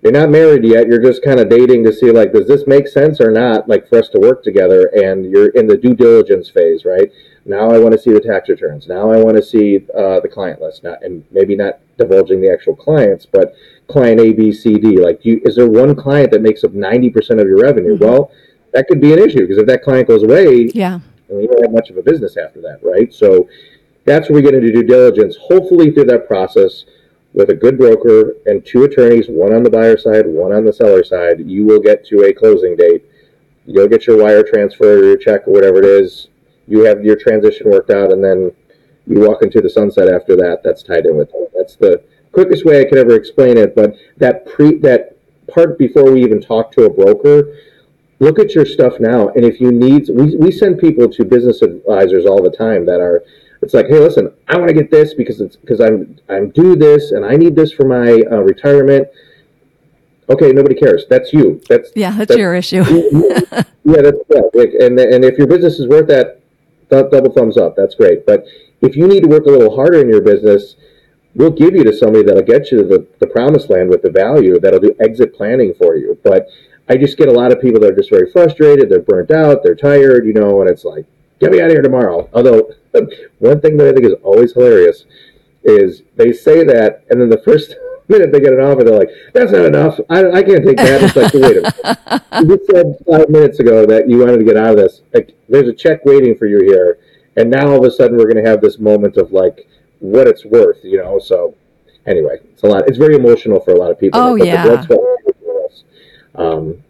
you're 0.03 0.13
not 0.13 0.31
married 0.31 0.65
yet. 0.65 0.87
You're 0.89 1.03
just 1.03 1.23
kind 1.23 1.39
of 1.39 1.49
dating 1.49 1.85
to 1.85 1.93
see 1.93 2.11
like, 2.11 2.33
does 2.33 2.49
this 2.49 2.67
make 2.67 2.89
sense 2.89 3.21
or 3.21 3.31
not? 3.31 3.69
Like 3.69 3.89
for 3.89 3.99
us 3.99 4.09
to 4.11 4.19
work 4.19 4.43
together, 4.43 4.91
and 4.95 5.31
you're 5.31 5.51
in 5.51 5.67
the 5.67 5.77
due 5.77 5.95
diligence 5.95 6.51
phase, 6.51 6.85
right? 6.85 7.11
Now 7.45 7.71
I 7.71 7.79
want 7.79 7.93
to 7.93 7.99
see 7.99 8.13
the 8.13 8.21
tax 8.21 8.49
returns. 8.49 8.87
Now 8.87 9.11
I 9.11 9.17
want 9.17 9.37
to 9.37 9.43
see 9.43 9.85
uh, 9.97 10.21
the 10.21 10.29
client 10.29 10.61
list. 10.61 10.85
Not, 10.85 11.03
and 11.03 11.25
maybe 11.31 11.57
not 11.57 11.81
divulging 11.99 12.41
the 12.41 12.51
actual 12.53 12.77
clients, 12.77 13.27
but 13.27 13.55
client 13.89 14.21
A, 14.21 14.33
B, 14.33 14.53
C, 14.53 14.79
D. 14.79 14.99
Like, 14.99 15.25
you, 15.25 15.41
is 15.45 15.57
there 15.57 15.69
one 15.69 15.97
client 15.97 16.31
that 16.33 16.43
makes 16.43 16.63
up 16.63 16.73
90% 16.73 17.41
of 17.41 17.47
your 17.47 17.61
revenue? 17.61 17.95
Mm-hmm. 17.95 18.05
Well, 18.05 18.31
that 18.73 18.87
could 18.87 19.01
be 19.01 19.13
an 19.13 19.19
issue 19.19 19.41
because 19.41 19.59
if 19.59 19.67
that 19.67 19.83
client 19.83 20.09
goes 20.09 20.23
away, 20.23 20.71
yeah, 20.73 21.01
you 21.29 21.49
don't 21.49 21.63
have 21.63 21.73
much 21.73 21.91
of 21.91 21.97
a 21.97 22.03
business 22.03 22.37
after 22.37 22.61
that, 22.63 22.79
right? 22.83 23.13
So 23.13 23.49
that's 24.05 24.29
where 24.29 24.37
we 24.37 24.43
get 24.43 24.55
into 24.55 24.73
due 24.73 24.85
diligence. 24.85 25.37
Hopefully, 25.37 25.91
through 25.91 26.07
that 26.07 26.27
process, 26.27 26.85
with 27.35 27.51
a 27.51 27.55
good 27.55 27.79
broker 27.79 28.37
and 28.47 28.65
two 28.65 28.85
attorneys, 28.85 29.27
one 29.29 29.55
on 29.55 29.63
the 29.63 29.71
buyer 29.71 29.97
side, 29.97 30.27
one 30.27 30.53
on 30.53 30.65
the 30.65 30.73
seller 30.73 31.03
side, 31.03 31.41
you 31.41 31.65
will 31.65 31.81
get 31.81 32.05
to 32.07 32.25
a 32.25 32.33
closing 32.33 32.77
date. 32.77 33.05
You'll 33.65 33.89
get 33.89 34.07
your 34.07 34.23
wire 34.23 34.43
transfer 34.43 34.99
or 34.99 35.05
your 35.05 35.17
check 35.17 35.47
or 35.47 35.53
whatever 35.53 35.79
it 35.79 35.85
is 35.85 36.29
you 36.67 36.85
have 36.85 37.05
your 37.05 37.17
transition 37.17 37.71
worked 37.71 37.91
out, 37.91 38.13
and 38.13 38.23
then 38.23 38.53
you 39.07 39.21
walk 39.21 39.43
into 39.43 39.61
the 39.61 39.71
sunset 39.71 40.09
after 40.09 40.37
that. 40.37 40.63
That's 40.63 40.83
tied 40.83 41.07
in 41.07 41.17
with 41.17 41.31
it. 41.35 41.53
That's 41.55 41.77
the 41.77 42.03
quickest 42.33 42.65
way 42.65 42.81
I 42.81 42.85
could 42.85 42.99
ever 42.99 43.15
explain 43.15 43.57
it. 43.59 43.75
But 43.75 43.95
that 44.19 44.47
pre 44.47 44.79
that 44.79 45.17
part 45.49 45.79
before 45.79 46.11
we 46.11 46.23
even 46.23 46.41
talk 46.41 46.73
to 46.73 46.85
a 46.85 46.91
broker, 46.91 47.57
look 48.21 48.39
at 48.39 48.55
your 48.55 48.65
stuff 48.65 48.95
now. 49.01 49.29
And 49.31 49.45
if 49.45 49.61
you 49.61 49.73
need, 49.73 50.09
we, 50.09 50.37
we 50.37 50.51
send 50.51 50.79
people 50.79 51.09
to 51.09 51.25
business 51.25 51.63
advisors 51.63 52.25
all 52.27 52.43
the 52.43 52.51
time 52.51 52.87
that 52.87 53.01
are. 53.01 53.23
It's 53.61 53.75
like, 53.75 53.87
hey, 53.87 54.01
listen, 54.01 54.33
I 54.49 54.57
want 54.57 54.69
to 54.69 54.75
get 54.75 54.91
this 54.91 55.15
because 55.15 55.41
it's 55.41 55.55
because 55.55 55.81
I'm 55.81 56.19
I'm 56.29 56.51
due 56.51 56.75
this 56.75 57.13
and 57.13 57.25
I 57.25 57.37
need 57.37 57.55
this 57.55 57.73
for 57.73 57.87
my 57.87 58.21
uh, 58.31 58.41
retirement. 58.41 59.07
Okay, 60.29 60.51
nobody 60.51 60.75
cares. 60.75 61.05
That's 61.09 61.33
you. 61.33 61.61
That's 61.69 61.91
yeah, 61.95 62.11
that's, 62.11 62.31
that's 62.31 62.39
your 62.39 62.57
issue. 62.57 62.83
yeah, 62.83 64.03
that's 64.03 64.19
yeah. 64.29 64.87
And 64.87 64.99
and 64.99 65.25
if 65.25 65.39
your 65.39 65.47
business 65.47 65.79
is 65.79 65.87
worth 65.87 66.09
that, 66.09 66.42
double 66.93 67.33
thumbs 67.33 67.57
up. 67.57 67.77
That's 67.77 67.95
great. 67.95 68.27
But 68.27 68.45
if 68.81 68.97
you 68.97 69.07
need 69.07 69.23
to 69.23 69.29
work 69.29 69.47
a 69.47 69.51
little 69.51 69.75
harder 69.75 70.01
in 70.01 70.09
your 70.09 70.21
business, 70.21 70.77
we'll 71.35 71.51
give 71.51 71.75
you 71.75 71.85
to 71.85 71.97
somebody 71.97 72.25
that'll 72.25 72.43
get 72.43 72.71
you 72.71 72.79
to 72.79 72.85
the, 72.85 73.07
the 73.19 73.27
promised 73.27 73.71
land 73.71 73.89
with 73.89 74.03
the 74.03 74.11
value 74.11 74.59
that'll 74.61 74.81
do 74.81 74.95
exit 75.01 75.35
planning 75.35 75.75
for 75.75 75.97
you. 75.97 76.19
But 76.23 76.49
I 76.89 76.97
just 76.97 77.17
get 77.17 77.29
a 77.29 77.33
lot 77.33 77.53
of 77.53 77.61
people 77.61 77.81
that 77.81 77.93
are 77.93 77.97
just 77.97 78.11
very 78.11 78.31
frustrated. 78.31 78.89
They're 78.89 79.01
burnt 79.01 79.31
out. 79.31 79.63
They're 79.63 79.75
tired, 79.75 80.27
you 80.27 80.35
know, 80.35 80.61
and 80.61 80.69
it's 80.69 80.85
like, 80.85 81.07
get 81.41 81.53
me 81.53 81.61
out 81.61 81.67
of 81.67 81.73
here 81.73 81.83
tomorrow. 81.83 82.29
Although, 82.33 82.73
one 83.39 83.61
thing 83.61 83.77
that 83.79 83.89
I 83.89 83.93
think 83.93 84.05
is 84.05 84.15
always 84.23 84.53
hilarious 84.53 85.05
is 85.65 86.03
they 86.17 86.33
say 86.33 86.65
that, 86.65 87.05
and 87.09 87.21
then 87.21 87.29
the 87.29 87.43
first 87.45 87.77
minute 88.13 88.33
they 88.33 88.41
get 88.41 88.53
an 88.53 88.61
offer, 88.61 88.85
they're 88.85 88.99
like, 88.99 89.11
"That's 89.33 89.53
not 89.53 89.65
enough. 89.65 89.99
I, 90.09 90.31
I 90.31 90.43
can't 90.43 90.65
take 90.65 90.77
that." 90.77 91.03
It's 91.03 91.17
like, 91.17 91.33
wait 91.35 91.57
a 91.57 91.63
minute. 91.63 92.23
You 92.43 92.59
said 92.71 92.97
five 93.07 93.29
minutes 93.29 93.61
ago 93.61 93.85
that 93.87 94.09
you 94.09 94.19
wanted 94.19 94.39
to 94.39 94.45
get 94.45 94.57
out 94.57 94.71
of 94.71 94.77
this. 94.77 95.03
Like, 95.13 95.37
there's 95.49 95.69
a 95.69 95.73
check 95.73 96.05
waiting 96.05 96.35
for 96.35 96.47
you 96.47 96.61
here, 96.61 96.99
and 97.37 97.51
now 97.51 97.69
all 97.69 97.79
of 97.79 97.85
a 97.85 97.91
sudden 97.91 98.17
we're 98.17 98.31
going 98.31 98.43
to 98.43 98.49
have 98.49 98.61
this 98.61 98.79
moment 98.79 99.17
of 99.17 99.33
like 99.33 99.69
what 100.01 100.27
it's 100.27 100.45
worth, 100.45 100.79
you 100.83 100.99
know. 100.99 101.19
So 101.19 101.55
anyway, 102.07 102.39
it's 102.53 102.63
a 102.63 102.67
lot. 102.67 102.89
It's 102.89 102.99
very 102.99 103.17
emotional 103.17 103.61
for 103.61 103.73
a 103.73 103.77
lot 103.77 103.91
of 103.91 103.99
people. 104.01 104.21
Oh 104.21 104.35
yeah. 104.35 104.85
Um, 106.35 106.83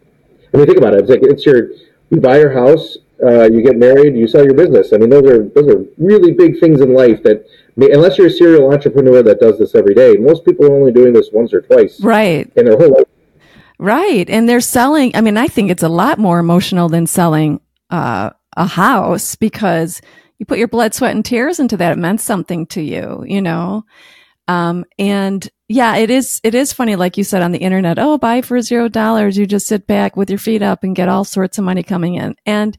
I 0.55 0.57
mean, 0.57 0.67
think 0.67 0.79
about 0.79 0.95
it. 0.95 1.01
It's 1.01 1.11
like 1.11 1.23
it's 1.23 1.45
your 1.47 1.71
you 2.11 2.21
buy 2.21 2.39
your 2.39 2.53
house, 2.53 2.99
uh, 3.25 3.45
you 3.51 3.63
get 3.63 3.77
married, 3.77 4.17
you 4.17 4.27
sell 4.29 4.45
your 4.45 4.55
business. 4.55 4.93
I 4.93 4.99
mean, 4.99 5.11
those 5.11 5.25
are 5.27 5.45
those 5.49 5.69
are 5.69 5.85
really 5.99 6.33
big 6.33 6.61
things 6.61 6.81
in 6.81 6.95
life 6.95 7.23
that 7.23 7.47
may, 7.77 7.91
unless 7.91 8.19
you're 8.19 8.27
a 8.27 8.31
serial 8.31 8.73
entrepreneur 8.73 9.23
that 9.23 9.41
does 9.41 9.59
this 9.59 9.75
every 9.75 9.95
day, 9.95 10.15
most 10.15 10.45
people 10.45 10.67
are 10.67 10.75
only 10.75 10.93
doing 10.93 11.13
this 11.13 11.31
once 11.33 11.53
or 11.53 11.61
twice, 11.61 12.01
right, 12.01 12.51
in 12.57 12.65
their 12.65 12.77
whole 12.77 12.91
life. 12.91 13.07
Right, 13.79 14.29
and 14.31 14.49
they're 14.49 14.61
selling. 14.61 15.15
I 15.17 15.21
mean, 15.21 15.37
I 15.37 15.49
think 15.49 15.71
it's 15.71 15.83
a 15.83 15.89
lot 15.89 16.19
more 16.19 16.39
emotional 16.39 16.89
than 16.89 17.07
selling 17.07 17.61
uh, 17.91 18.31
a 18.57 18.67
house 18.67 19.35
because 19.37 20.01
you 20.39 20.47
put 20.47 20.59
your 20.59 20.69
blood, 20.69 20.95
sweat, 20.95 21.15
and 21.15 21.25
tears 21.25 21.59
into 21.59 21.77
that. 21.77 21.93
It 21.93 21.99
meant 21.99 22.21
something 22.21 22.67
to 22.67 22.81
you, 22.83 23.25
you 23.27 23.43
know. 23.43 23.85
Um, 24.49 24.85
and 24.99 25.49
yeah, 25.69 25.97
it 25.97 26.11
is, 26.11 26.41
it 26.45 26.55
is 26.55 26.73
funny, 26.73 26.97
like 26.97 27.17
you 27.17 27.25
said 27.25 27.43
on 27.43 27.53
the 27.53 27.59
internet, 27.59 27.99
oh, 27.99 28.19
buy 28.19 28.43
for 28.43 28.61
zero 28.61 28.89
dollars. 28.89 29.39
You 29.39 29.47
just 29.47 29.67
sit 29.67 29.87
back 29.87 30.17
with 30.17 30.31
your 30.31 30.39
feet 30.39 30.63
up 30.63 30.85
and 30.85 30.97
get 30.97 31.09
all 31.09 31.25
sorts 31.25 31.59
of 31.59 31.65
money 31.65 31.83
coming 31.83 32.17
in. 32.17 32.37
And, 32.45 32.77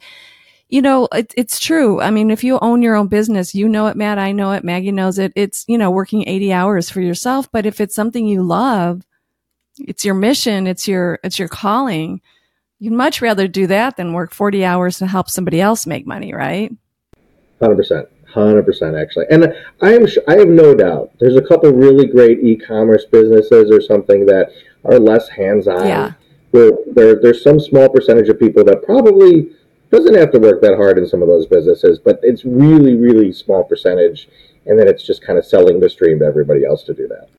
you 0.73 0.81
know, 0.81 1.07
it, 1.13 1.31
it's 1.37 1.59
true. 1.59 2.01
I 2.01 2.09
mean, 2.09 2.31
if 2.31 2.43
you 2.43 2.57
own 2.59 2.81
your 2.81 2.95
own 2.95 3.07
business, 3.07 3.53
you 3.53 3.69
know 3.69 3.85
it, 3.85 3.95
Matt. 3.95 4.17
I 4.17 4.31
know 4.31 4.53
it. 4.53 4.63
Maggie 4.63 4.91
knows 4.91 5.19
it. 5.19 5.31
It's, 5.35 5.65
you 5.67 5.77
know, 5.77 5.91
working 5.91 6.27
80 6.27 6.51
hours 6.51 6.89
for 6.89 6.99
yourself. 6.99 7.47
But 7.51 7.67
if 7.67 7.79
it's 7.79 7.93
something 7.93 8.25
you 8.25 8.41
love, 8.41 9.05
it's 9.77 10.03
your 10.03 10.15
mission, 10.15 10.65
it's 10.65 10.87
your, 10.87 11.19
it's 11.23 11.37
your 11.37 11.47
calling. 11.47 12.21
You'd 12.79 12.93
much 12.93 13.21
rather 13.21 13.47
do 13.47 13.67
that 13.67 13.97
than 13.97 14.13
work 14.13 14.33
40 14.33 14.65
hours 14.65 14.97
to 14.97 15.05
help 15.05 15.29
somebody 15.29 15.61
else 15.61 15.85
make 15.85 16.07
money, 16.07 16.33
right? 16.33 16.71
100%. 17.61 18.07
Hundred 18.33 18.65
percent, 18.65 18.95
actually, 18.95 19.27
and 19.29 19.53
I 19.79 19.93
am 19.93 20.07
I 20.27 20.37
have 20.37 20.47
no 20.47 20.73
doubt 20.73 21.11
there's 21.19 21.35
a 21.35 21.41
couple 21.43 21.71
really 21.71 22.07
great 22.07 22.39
e-commerce 22.39 23.05
businesses 23.05 23.69
or 23.69 23.79
something 23.79 24.25
that 24.25 24.49
are 24.85 24.97
less 24.97 25.29
hands-on. 25.29 25.87
Yeah. 25.87 26.13
Where 26.49 26.71
there, 26.87 27.21
there's 27.21 27.43
some 27.43 27.59
small 27.59 27.89
percentage 27.89 28.29
of 28.29 28.39
people 28.39 28.63
that 28.63 28.81
probably 28.81 29.51
doesn't 29.93 30.15
have 30.15 30.31
to 30.31 30.39
work 30.39 30.59
that 30.61 30.75
hard 30.75 30.97
in 30.97 31.05
some 31.05 31.21
of 31.21 31.27
those 31.27 31.45
businesses, 31.45 31.99
but 31.99 32.19
it's 32.23 32.43
really, 32.43 32.95
really 32.95 33.31
small 33.31 33.63
percentage, 33.63 34.27
and 34.65 34.79
then 34.79 34.87
it's 34.87 35.03
just 35.03 35.21
kind 35.21 35.37
of 35.37 35.45
selling 35.45 35.79
the 35.79 35.87
stream 35.87 36.17
to 36.17 36.25
everybody 36.25 36.65
else 36.65 36.83
to 36.83 36.95
do 36.95 37.07
that. 37.07 37.29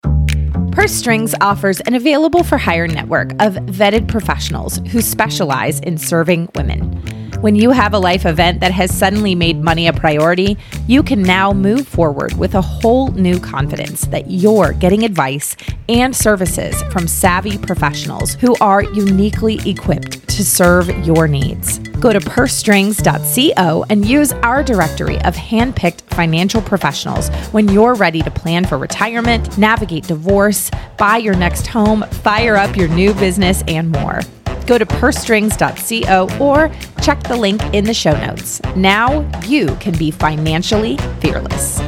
Purse 0.71 0.93
Strings 0.93 1.35
offers 1.41 1.81
an 1.81 1.95
available 1.95 2.45
for 2.45 2.57
hire 2.57 2.87
network 2.87 3.33
of 3.41 3.55
vetted 3.55 4.07
professionals 4.07 4.79
who 4.93 5.01
specialize 5.01 5.81
in 5.81 5.99
serving 5.99 6.49
women. 6.55 7.24
When 7.45 7.57
you 7.57 7.73
have 7.73 7.93
a 7.93 7.99
life 7.99 8.25
event 8.25 8.61
that 8.61 8.73
has 8.73 8.91
suddenly 8.91 9.35
made 9.35 9.63
money 9.63 9.87
a 9.87 9.93
priority, 9.93 10.57
you 10.87 11.03
can 11.03 11.21
now 11.21 11.53
move 11.53 11.87
forward 11.87 12.33
with 12.39 12.55
a 12.55 12.63
whole 12.63 13.09
new 13.09 13.39
confidence 13.39 14.07
that 14.07 14.31
you're 14.31 14.73
getting 14.73 15.05
advice 15.05 15.55
and 15.91 16.17
services 16.17 16.83
from 16.85 17.07
savvy 17.07 17.59
professionals 17.59 18.33
who 18.33 18.57
are 18.63 18.83
uniquely 18.83 19.61
equipped 19.69 20.27
to 20.27 20.43
serve 20.43 20.89
your 21.07 21.29
needs. 21.29 21.81
Go 22.01 22.15
to 22.15 22.19
pursestrings.co 22.19 23.85
and 23.91 24.07
use 24.07 24.33
our 24.33 24.63
directory 24.63 25.21
of 25.21 25.37
handpicked 25.37 26.01
financial 26.15 26.63
professionals 26.63 27.29
when 27.53 27.69
you're 27.69 27.93
ready 27.93 28.23
to 28.23 28.31
plan 28.31 28.65
for 28.65 28.79
retirement, 28.79 29.59
navigate 29.59 30.05
divorce, 30.05 30.71
buy 30.97 31.19
your 31.19 31.37
next 31.37 31.67
home, 31.67 32.05
fire 32.23 32.57
up 32.57 32.75
your 32.75 32.89
new 32.89 33.13
business, 33.13 33.63
and 33.69 33.91
more. 33.91 34.23
Go 34.67 34.79
to 34.79 34.87
pursestrings.co 34.87 36.39
or 36.39 36.71
check 37.03 37.23
the 37.25 37.37
link 37.37 37.63
in 37.75 37.85
the 37.85 37.95
show 37.95 38.13
notes. 38.27 38.61
Now 38.77 39.21
you 39.47 39.75
can 39.77 39.97
be 39.97 40.11
financially 40.11 40.97
fearless. 41.21 41.81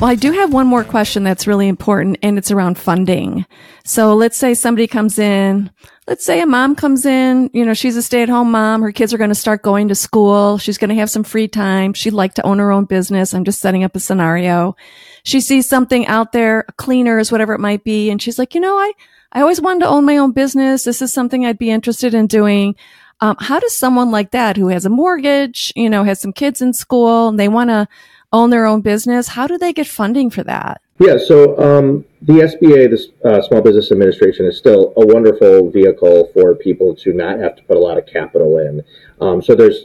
Well, 0.00 0.08
I 0.08 0.14
do 0.14 0.30
have 0.30 0.52
one 0.52 0.68
more 0.68 0.84
question 0.84 1.24
that's 1.24 1.48
really 1.48 1.66
important, 1.66 2.18
and 2.22 2.38
it's 2.38 2.52
around 2.52 2.78
funding. 2.78 3.44
So 3.84 4.14
let's 4.14 4.36
say 4.36 4.54
somebody 4.54 4.86
comes 4.86 5.18
in. 5.18 5.72
Let's 6.06 6.24
say 6.24 6.40
a 6.40 6.46
mom 6.46 6.76
comes 6.76 7.04
in, 7.04 7.50
you 7.52 7.64
know, 7.64 7.74
she's 7.74 7.96
a 7.96 8.02
stay 8.02 8.22
at 8.22 8.28
home 8.28 8.52
mom. 8.52 8.80
Her 8.80 8.92
kids 8.92 9.12
are 9.12 9.18
going 9.18 9.28
to 9.30 9.34
start 9.34 9.62
going 9.62 9.88
to 9.88 9.96
school. 9.96 10.56
She's 10.56 10.78
going 10.78 10.90
to 10.90 10.94
have 10.94 11.10
some 11.10 11.24
free 11.24 11.48
time. 11.48 11.94
She'd 11.94 12.12
like 12.12 12.34
to 12.34 12.46
own 12.46 12.60
her 12.60 12.70
own 12.70 12.84
business. 12.84 13.34
I'm 13.34 13.44
just 13.44 13.60
setting 13.60 13.82
up 13.82 13.96
a 13.96 14.00
scenario. 14.00 14.76
She 15.24 15.40
sees 15.40 15.68
something 15.68 16.06
out 16.06 16.30
there, 16.30 16.64
cleaners, 16.76 17.32
whatever 17.32 17.52
it 17.52 17.60
might 17.60 17.82
be. 17.82 18.08
And 18.08 18.22
she's 18.22 18.38
like, 18.38 18.54
you 18.54 18.60
know, 18.60 18.76
I, 18.76 18.92
I 19.32 19.40
always 19.40 19.60
wanted 19.60 19.80
to 19.80 19.88
own 19.88 20.04
my 20.04 20.16
own 20.16 20.32
business. 20.32 20.84
This 20.84 21.02
is 21.02 21.12
something 21.12 21.44
I'd 21.44 21.58
be 21.58 21.70
interested 21.70 22.14
in 22.14 22.26
doing. 22.26 22.76
Um, 23.20 23.36
how 23.40 23.58
does 23.58 23.76
someone 23.76 24.10
like 24.10 24.30
that 24.30 24.56
who 24.56 24.68
has 24.68 24.86
a 24.86 24.90
mortgage, 24.90 25.72
you 25.76 25.90
know, 25.90 26.04
has 26.04 26.20
some 26.20 26.32
kids 26.32 26.62
in 26.62 26.72
school 26.72 27.28
and 27.28 27.38
they 27.38 27.48
want 27.48 27.70
to 27.70 27.88
own 28.32 28.50
their 28.50 28.66
own 28.66 28.80
business, 28.80 29.28
how 29.28 29.46
do 29.46 29.58
they 29.58 29.72
get 29.72 29.86
funding 29.86 30.30
for 30.30 30.42
that? 30.44 30.80
Yeah, 30.98 31.16
so 31.16 31.58
um, 31.58 32.04
the 32.22 32.34
SBA, 32.34 32.90
the 32.90 33.28
uh, 33.28 33.42
Small 33.42 33.62
Business 33.62 33.92
Administration, 33.92 34.46
is 34.46 34.58
still 34.58 34.92
a 34.96 35.06
wonderful 35.06 35.70
vehicle 35.70 36.30
for 36.34 36.54
people 36.54 36.94
to 36.96 37.12
not 37.12 37.38
have 37.38 37.56
to 37.56 37.62
put 37.62 37.76
a 37.76 37.80
lot 37.80 37.98
of 37.98 38.06
capital 38.06 38.58
in. 38.58 38.82
Um, 39.20 39.40
so 39.40 39.54
there's 39.54 39.84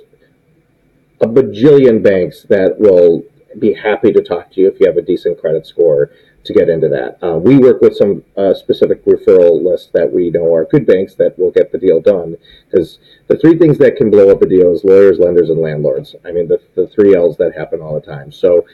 a 1.21 1.27
bajillion 1.27 2.03
banks 2.03 2.43
that 2.43 2.79
will 2.79 3.23
be 3.59 3.73
happy 3.73 4.11
to 4.11 4.21
talk 4.21 4.51
to 4.51 4.61
you 4.61 4.67
if 4.67 4.79
you 4.79 4.87
have 4.87 4.97
a 4.97 5.01
decent 5.01 5.39
credit 5.39 5.65
score 5.65 6.11
to 6.43 6.53
get 6.53 6.69
into 6.69 6.89
that. 6.89 7.17
Uh, 7.25 7.37
we 7.37 7.57
work 7.57 7.81
with 7.81 7.95
some 7.95 8.23
uh, 8.35 8.53
specific 8.53 9.05
referral 9.05 9.63
lists 9.63 9.89
that 9.93 10.11
we 10.11 10.29
know 10.29 10.53
are 10.53 10.65
good 10.65 10.85
banks 10.85 11.15
that 11.15 11.37
will 11.39 11.51
get 11.51 11.71
the 11.71 11.77
deal 11.77 12.01
done. 12.01 12.35
Because 12.69 12.99
the 13.27 13.37
three 13.37 13.57
things 13.57 13.77
that 13.77 13.95
can 13.95 14.09
blow 14.09 14.29
up 14.29 14.41
a 14.41 14.47
deal 14.47 14.73
is 14.73 14.83
lawyers, 14.83 15.19
lenders, 15.19 15.49
and 15.49 15.59
landlords. 15.59 16.15
I 16.25 16.31
mean, 16.31 16.47
the, 16.47 16.59
the 16.75 16.87
three 16.87 17.15
L's 17.15 17.37
that 17.37 17.55
happen 17.55 17.81
all 17.81 17.95
the 17.95 18.05
time. 18.05 18.31
So 18.31 18.65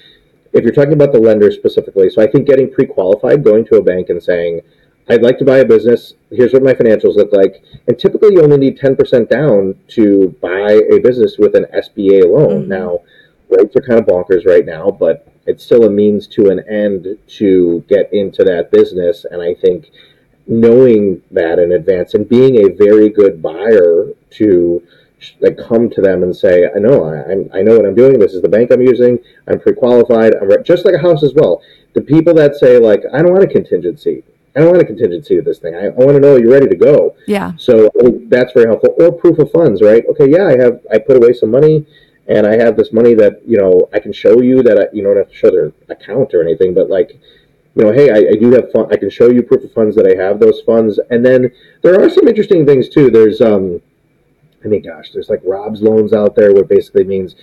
if 0.54 0.64
you're 0.64 0.74
talking 0.74 0.94
about 0.94 1.12
the 1.12 1.20
lender 1.20 1.52
specifically, 1.52 2.10
so 2.10 2.22
I 2.22 2.28
think 2.28 2.48
getting 2.48 2.72
pre-qualified, 2.72 3.44
going 3.44 3.66
to 3.66 3.76
a 3.76 3.84
bank 3.84 4.10
and 4.10 4.22
saying, 4.22 4.62
I'd 5.08 5.24
like 5.24 5.40
to 5.40 5.46
buy 5.46 5.58
a 5.58 5.66
business. 5.66 6.14
Here's 6.32 6.54
what 6.54 6.64
my 6.64 6.74
financials 6.74 7.16
look 7.16 7.32
like. 7.32 7.64
And 7.88 7.98
typically 7.98 8.34
you 8.34 8.44
only 8.44 8.58
need 8.58 8.80
10% 8.80 9.30
down 9.30 9.76
to 9.90 10.36
buy 10.42 10.82
a 10.92 11.00
business 11.00 11.38
with 11.38 11.56
an 11.56 11.66
SBA 11.74 12.26
loan. 12.26 12.62
Mm-hmm. 12.62 12.70
Now, 12.70 13.00
rates 13.50 13.76
are 13.76 13.82
kind 13.82 14.00
of 14.00 14.06
bonkers 14.06 14.46
right 14.46 14.66
now, 14.66 14.92
but 14.92 15.28
it's 15.50 15.64
still 15.64 15.84
a 15.84 15.90
means 15.90 16.28
to 16.28 16.50
an 16.50 16.60
end 16.70 17.18
to 17.40 17.84
get 17.90 18.14
into 18.14 18.44
that 18.44 18.72
business. 18.72 19.26
And 19.30 19.42
I 19.42 19.56
think 19.56 19.90
knowing 20.46 21.22
that 21.32 21.58
in 21.58 21.72
advance 21.72 22.14
and 22.14 22.30
being 22.30 22.58
a 22.58 22.76
very 22.76 23.10
good 23.10 23.42
buyer 23.42 24.14
to 24.32 24.84
like 25.42 25.58
come 25.58 25.90
to 25.90 26.02
them 26.02 26.24
and 26.24 26.36
say, 26.36 26.70
I 26.74 26.80
know, 26.80 27.04
I, 27.04 27.60
I 27.60 27.62
know 27.64 27.76
what 27.76 27.86
I'm 27.86 27.96
doing. 27.96 28.20
This 28.20 28.34
is 28.34 28.42
the 28.42 28.48
bank 28.48 28.72
I'm 28.72 28.82
using. 28.82 29.18
I'm 29.48 29.60
pre-qualified. 29.60 30.36
I'm 30.36 30.48
re-. 30.48 30.64
just 30.64 30.86
like 30.86 30.96
a 30.96 31.02
house 31.02 31.24
as 31.24 31.34
well. 31.34 31.62
The 31.94 32.02
people 32.02 32.34
that 32.36 32.56
say 32.56 32.78
like, 32.78 33.02
I 33.12 33.22
don't 33.22 33.32
want 33.32 33.44
a 33.44 33.48
contingency. 33.48 34.24
I 34.56 34.62
don't 34.62 34.70
want 34.70 34.82
a 34.82 34.86
contingency 34.86 35.38
of 35.38 35.46
this 35.46 35.60
thing. 35.60 35.76
I, 35.76 35.88
I 35.88 35.90
want 35.90 36.14
to 36.14 36.20
know 36.20 36.38
you're 36.38 36.52
ready 36.52 36.68
to 36.68 36.76
go. 36.76 37.16
Yeah. 37.28 37.54
So 37.58 37.90
that's 38.28 38.54
very 38.54 38.68
helpful. 38.68 38.96
Or 39.00 39.12
proof 39.12 39.40
of 39.40 39.52
funds, 39.52 39.82
right? 39.82 40.04
Okay, 40.12 40.30
yeah, 40.30 40.48
I 40.48 40.58
have 40.62 40.80
I 40.92 41.00
put 41.00 41.18
away 41.18 41.34
some 41.34 41.52
money 41.52 41.86
and 42.30 42.48
I 42.48 42.56
have 42.58 42.78
this 42.78 42.94
money 42.94 43.14
that 43.16 43.42
you 43.46 43.58
know 43.58 43.90
I 43.94 44.00
can 44.00 44.14
show 44.14 44.42
you 44.42 44.64
that 44.64 44.80
I, 44.80 44.86
you 44.94 45.04
don't 45.04 45.18
have 45.18 45.30
to 45.30 45.36
show 45.36 45.52
their 45.52 45.74
account 45.90 46.34
or 46.34 46.42
anything, 46.42 46.74
but 46.74 46.90
like 46.90 47.20
you 47.76 47.84
know, 47.84 47.92
hey, 47.92 48.10
I, 48.12 48.32
I 48.32 48.36
do 48.36 48.52
have 48.52 48.72
fun. 48.72 48.88
I 48.92 48.98
can 48.98 49.10
show 49.10 49.30
you 49.30 49.44
proof 49.44 49.64
of 49.64 49.74
funds 49.74 49.96
that 49.96 50.08
I 50.08 50.22
have 50.22 50.40
those 50.40 50.62
funds, 50.62 51.00
and 51.10 51.26
then 51.26 51.52
there 51.82 52.02
are 52.02 52.10
some 52.10 52.28
interesting 52.28 52.66
things 52.66 52.90
too. 52.90 53.10
There's 53.10 53.42
um, 53.42 53.82
I 54.64 54.68
mean, 54.68 54.84
gosh, 54.84 55.12
there's 55.12 55.30
like 55.30 55.42
ROBS 55.46 55.82
loans 55.82 56.14
out 56.14 56.36
there, 56.36 56.54
what 56.54 56.70
basically 56.70 57.04
means 57.04 57.36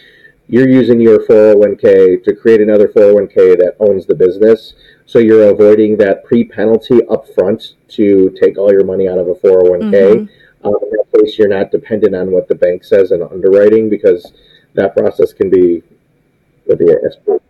you're 0.49 0.69
using 0.69 1.01
your 1.01 1.27
401k 1.27 2.23
to 2.23 2.35
create 2.35 2.61
another 2.61 2.89
401k 2.89 3.59
that 3.59 3.77
owns 3.81 4.07
the 4.07 4.15
business. 4.15 4.75
So 5.05 5.19
you're 5.19 5.51
avoiding 5.51 5.97
that 5.99 6.25
pre 6.25 6.45
penalty 6.45 7.01
up 7.11 7.27
front 7.35 7.75
to 7.89 8.31
take 8.41 8.59
all 8.59 8.73
your 8.73 8.85
money 8.85 9.09
out 9.09 9.19
of 9.19 9.29
a 9.29 9.35
401k. 9.35 9.93
Mm-hmm. 9.93 10.67
Um, 10.67 10.75
in 10.83 10.91
that 10.91 11.07
case, 11.17 11.39
you're 11.39 11.49
not 11.49 11.71
dependent 11.71 12.15
on 12.15 12.31
what 12.31 12.49
the 12.49 12.55
bank 12.55 12.85
says 12.85 13.13
in 13.13 13.23
underwriting 13.23 13.89
because 13.89 14.33
that 14.77 14.97
process 14.97 15.33
can 15.33 15.51
be 15.51 15.83
with 16.67 16.79
the 16.79 17.19
SBA. 17.27 17.41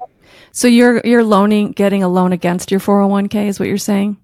So 0.53 0.69
you're 0.69 1.03
you're 1.05 1.25
loaning, 1.25 1.73
getting 1.73 2.03
a 2.03 2.09
loan 2.09 2.33
against 2.33 2.71
your 2.71 2.81
401k 2.81 3.49
is 3.49 3.61
what 3.61 3.69
you're 3.69 3.79
saying? 3.79 4.17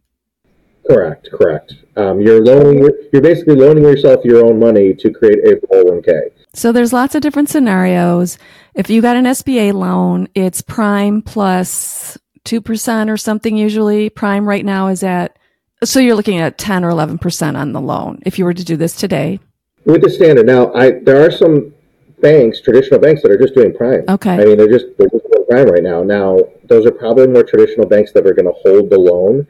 Correct, 0.88 1.28
correct. 1.30 1.74
Um, 1.96 2.20
you're 2.20 2.42
loaning, 2.42 2.88
you're 3.12 3.22
basically 3.22 3.54
loaning 3.54 3.84
yourself 3.84 4.24
your 4.24 4.44
own 4.44 4.58
money 4.58 4.94
to 4.94 5.10
create 5.10 5.38
a 5.44 5.56
401k. 5.66 6.30
So 6.54 6.72
there's 6.72 6.92
lots 6.92 7.14
of 7.14 7.22
different 7.22 7.50
scenarios. 7.50 8.38
If 8.74 8.90
you 8.90 9.00
got 9.00 9.16
an 9.16 9.26
SBA 9.26 9.74
loan, 9.74 10.28
it's 10.34 10.60
prime 10.60 11.22
plus 11.22 12.18
2% 12.44 13.10
or 13.10 13.16
something 13.16 13.56
usually. 13.56 14.10
Prime 14.10 14.46
right 14.46 14.64
now 14.64 14.88
is 14.88 15.02
at, 15.02 15.38
so 15.84 16.00
you're 16.00 16.16
looking 16.16 16.38
at 16.38 16.58
10 16.58 16.84
or 16.84 16.90
11% 16.90 17.56
on 17.56 17.72
the 17.72 17.80
loan 17.80 18.20
if 18.26 18.38
you 18.38 18.44
were 18.44 18.54
to 18.54 18.64
do 18.64 18.76
this 18.76 18.96
today. 18.96 19.38
With 19.84 20.02
the 20.02 20.10
standard. 20.10 20.46
Now, 20.46 20.72
I, 20.74 20.92
there 20.92 21.24
are 21.26 21.30
some 21.30 21.74
banks, 22.22 22.60
traditional 22.60 22.98
banks, 22.98 23.22
that 23.22 23.30
are 23.30 23.38
just 23.38 23.54
doing 23.54 23.74
prime. 23.74 24.04
Okay. 24.08 24.30
I 24.32 24.44
mean, 24.44 24.56
they're 24.56 24.70
just 24.70 24.86
they're 24.96 25.08
just 25.08 25.26
doing 25.30 25.44
prime 25.48 25.66
right 25.66 25.82
now. 25.82 26.02
Now, 26.02 26.38
those 26.64 26.86
are 26.86 26.90
probably 26.90 27.26
more 27.26 27.42
traditional 27.42 27.86
banks 27.86 28.12
that 28.12 28.26
are 28.26 28.32
going 28.32 28.46
to 28.46 28.58
hold 28.62 28.88
the 28.88 28.98
loan, 28.98 29.46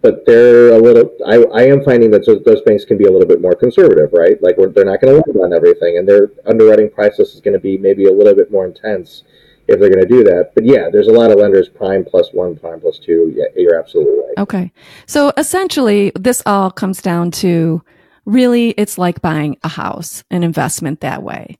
but 0.00 0.26
they're 0.26 0.72
a 0.72 0.78
little. 0.78 1.10
I, 1.26 1.44
I 1.54 1.62
am 1.66 1.84
finding 1.84 2.10
that 2.10 2.26
those, 2.26 2.42
those 2.44 2.62
banks 2.62 2.84
can 2.84 2.98
be 2.98 3.04
a 3.04 3.10
little 3.10 3.28
bit 3.28 3.40
more 3.40 3.54
conservative, 3.54 4.12
right? 4.12 4.42
Like 4.42 4.56
they're 4.56 4.84
not 4.84 5.00
going 5.00 5.14
to 5.14 5.22
lend 5.24 5.40
on 5.40 5.52
everything, 5.52 5.98
and 5.98 6.08
their 6.08 6.30
underwriting 6.46 6.90
process 6.90 7.34
is 7.34 7.40
going 7.40 7.54
to 7.54 7.60
be 7.60 7.78
maybe 7.78 8.06
a 8.06 8.12
little 8.12 8.34
bit 8.34 8.50
more 8.50 8.66
intense 8.66 9.22
if 9.68 9.78
they're 9.78 9.90
going 9.90 10.02
to 10.02 10.08
do 10.08 10.24
that. 10.24 10.52
But 10.54 10.64
yeah, 10.64 10.88
there's 10.90 11.06
a 11.06 11.12
lot 11.12 11.30
of 11.30 11.38
lenders, 11.38 11.68
prime 11.68 12.04
plus 12.04 12.30
one, 12.32 12.56
prime 12.56 12.80
plus 12.80 12.98
two. 12.98 13.32
Yeah, 13.36 13.44
you're 13.54 13.78
absolutely 13.78 14.18
right. 14.18 14.38
Okay. 14.38 14.72
So 15.06 15.32
essentially, 15.36 16.12
this 16.16 16.42
all 16.46 16.70
comes 16.70 17.00
down 17.00 17.30
to 17.42 17.82
really, 18.24 18.70
it's 18.70 18.98
like 18.98 19.22
buying 19.22 19.56
a 19.62 19.68
house, 19.68 20.24
an 20.30 20.42
investment 20.42 21.00
that 21.00 21.22
way. 21.22 21.58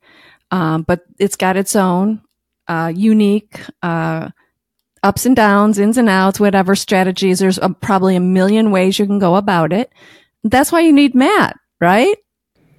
Um, 0.51 0.83
but 0.83 1.01
it's 1.19 1.35
got 1.35 1.57
its 1.57 1.75
own 1.75 2.21
uh, 2.67 2.91
unique 2.95 3.59
uh, 3.81 4.29
ups 5.01 5.25
and 5.25 5.35
downs, 5.35 5.79
ins 5.79 5.97
and 5.97 6.09
outs, 6.09 6.39
whatever 6.39 6.75
strategies. 6.75 7.39
There's 7.39 7.57
a, 7.57 7.69
probably 7.69 8.15
a 8.15 8.21
million 8.21 8.71
ways 8.71 8.97
you 8.97 9.05
can 9.05 9.19
go 9.19 9.35
about 9.35 9.73
it. 9.73 9.91
That's 10.43 10.71
why 10.71 10.81
you 10.81 10.93
need 10.93 11.15
Matt, 11.15 11.57
right? 11.79 12.15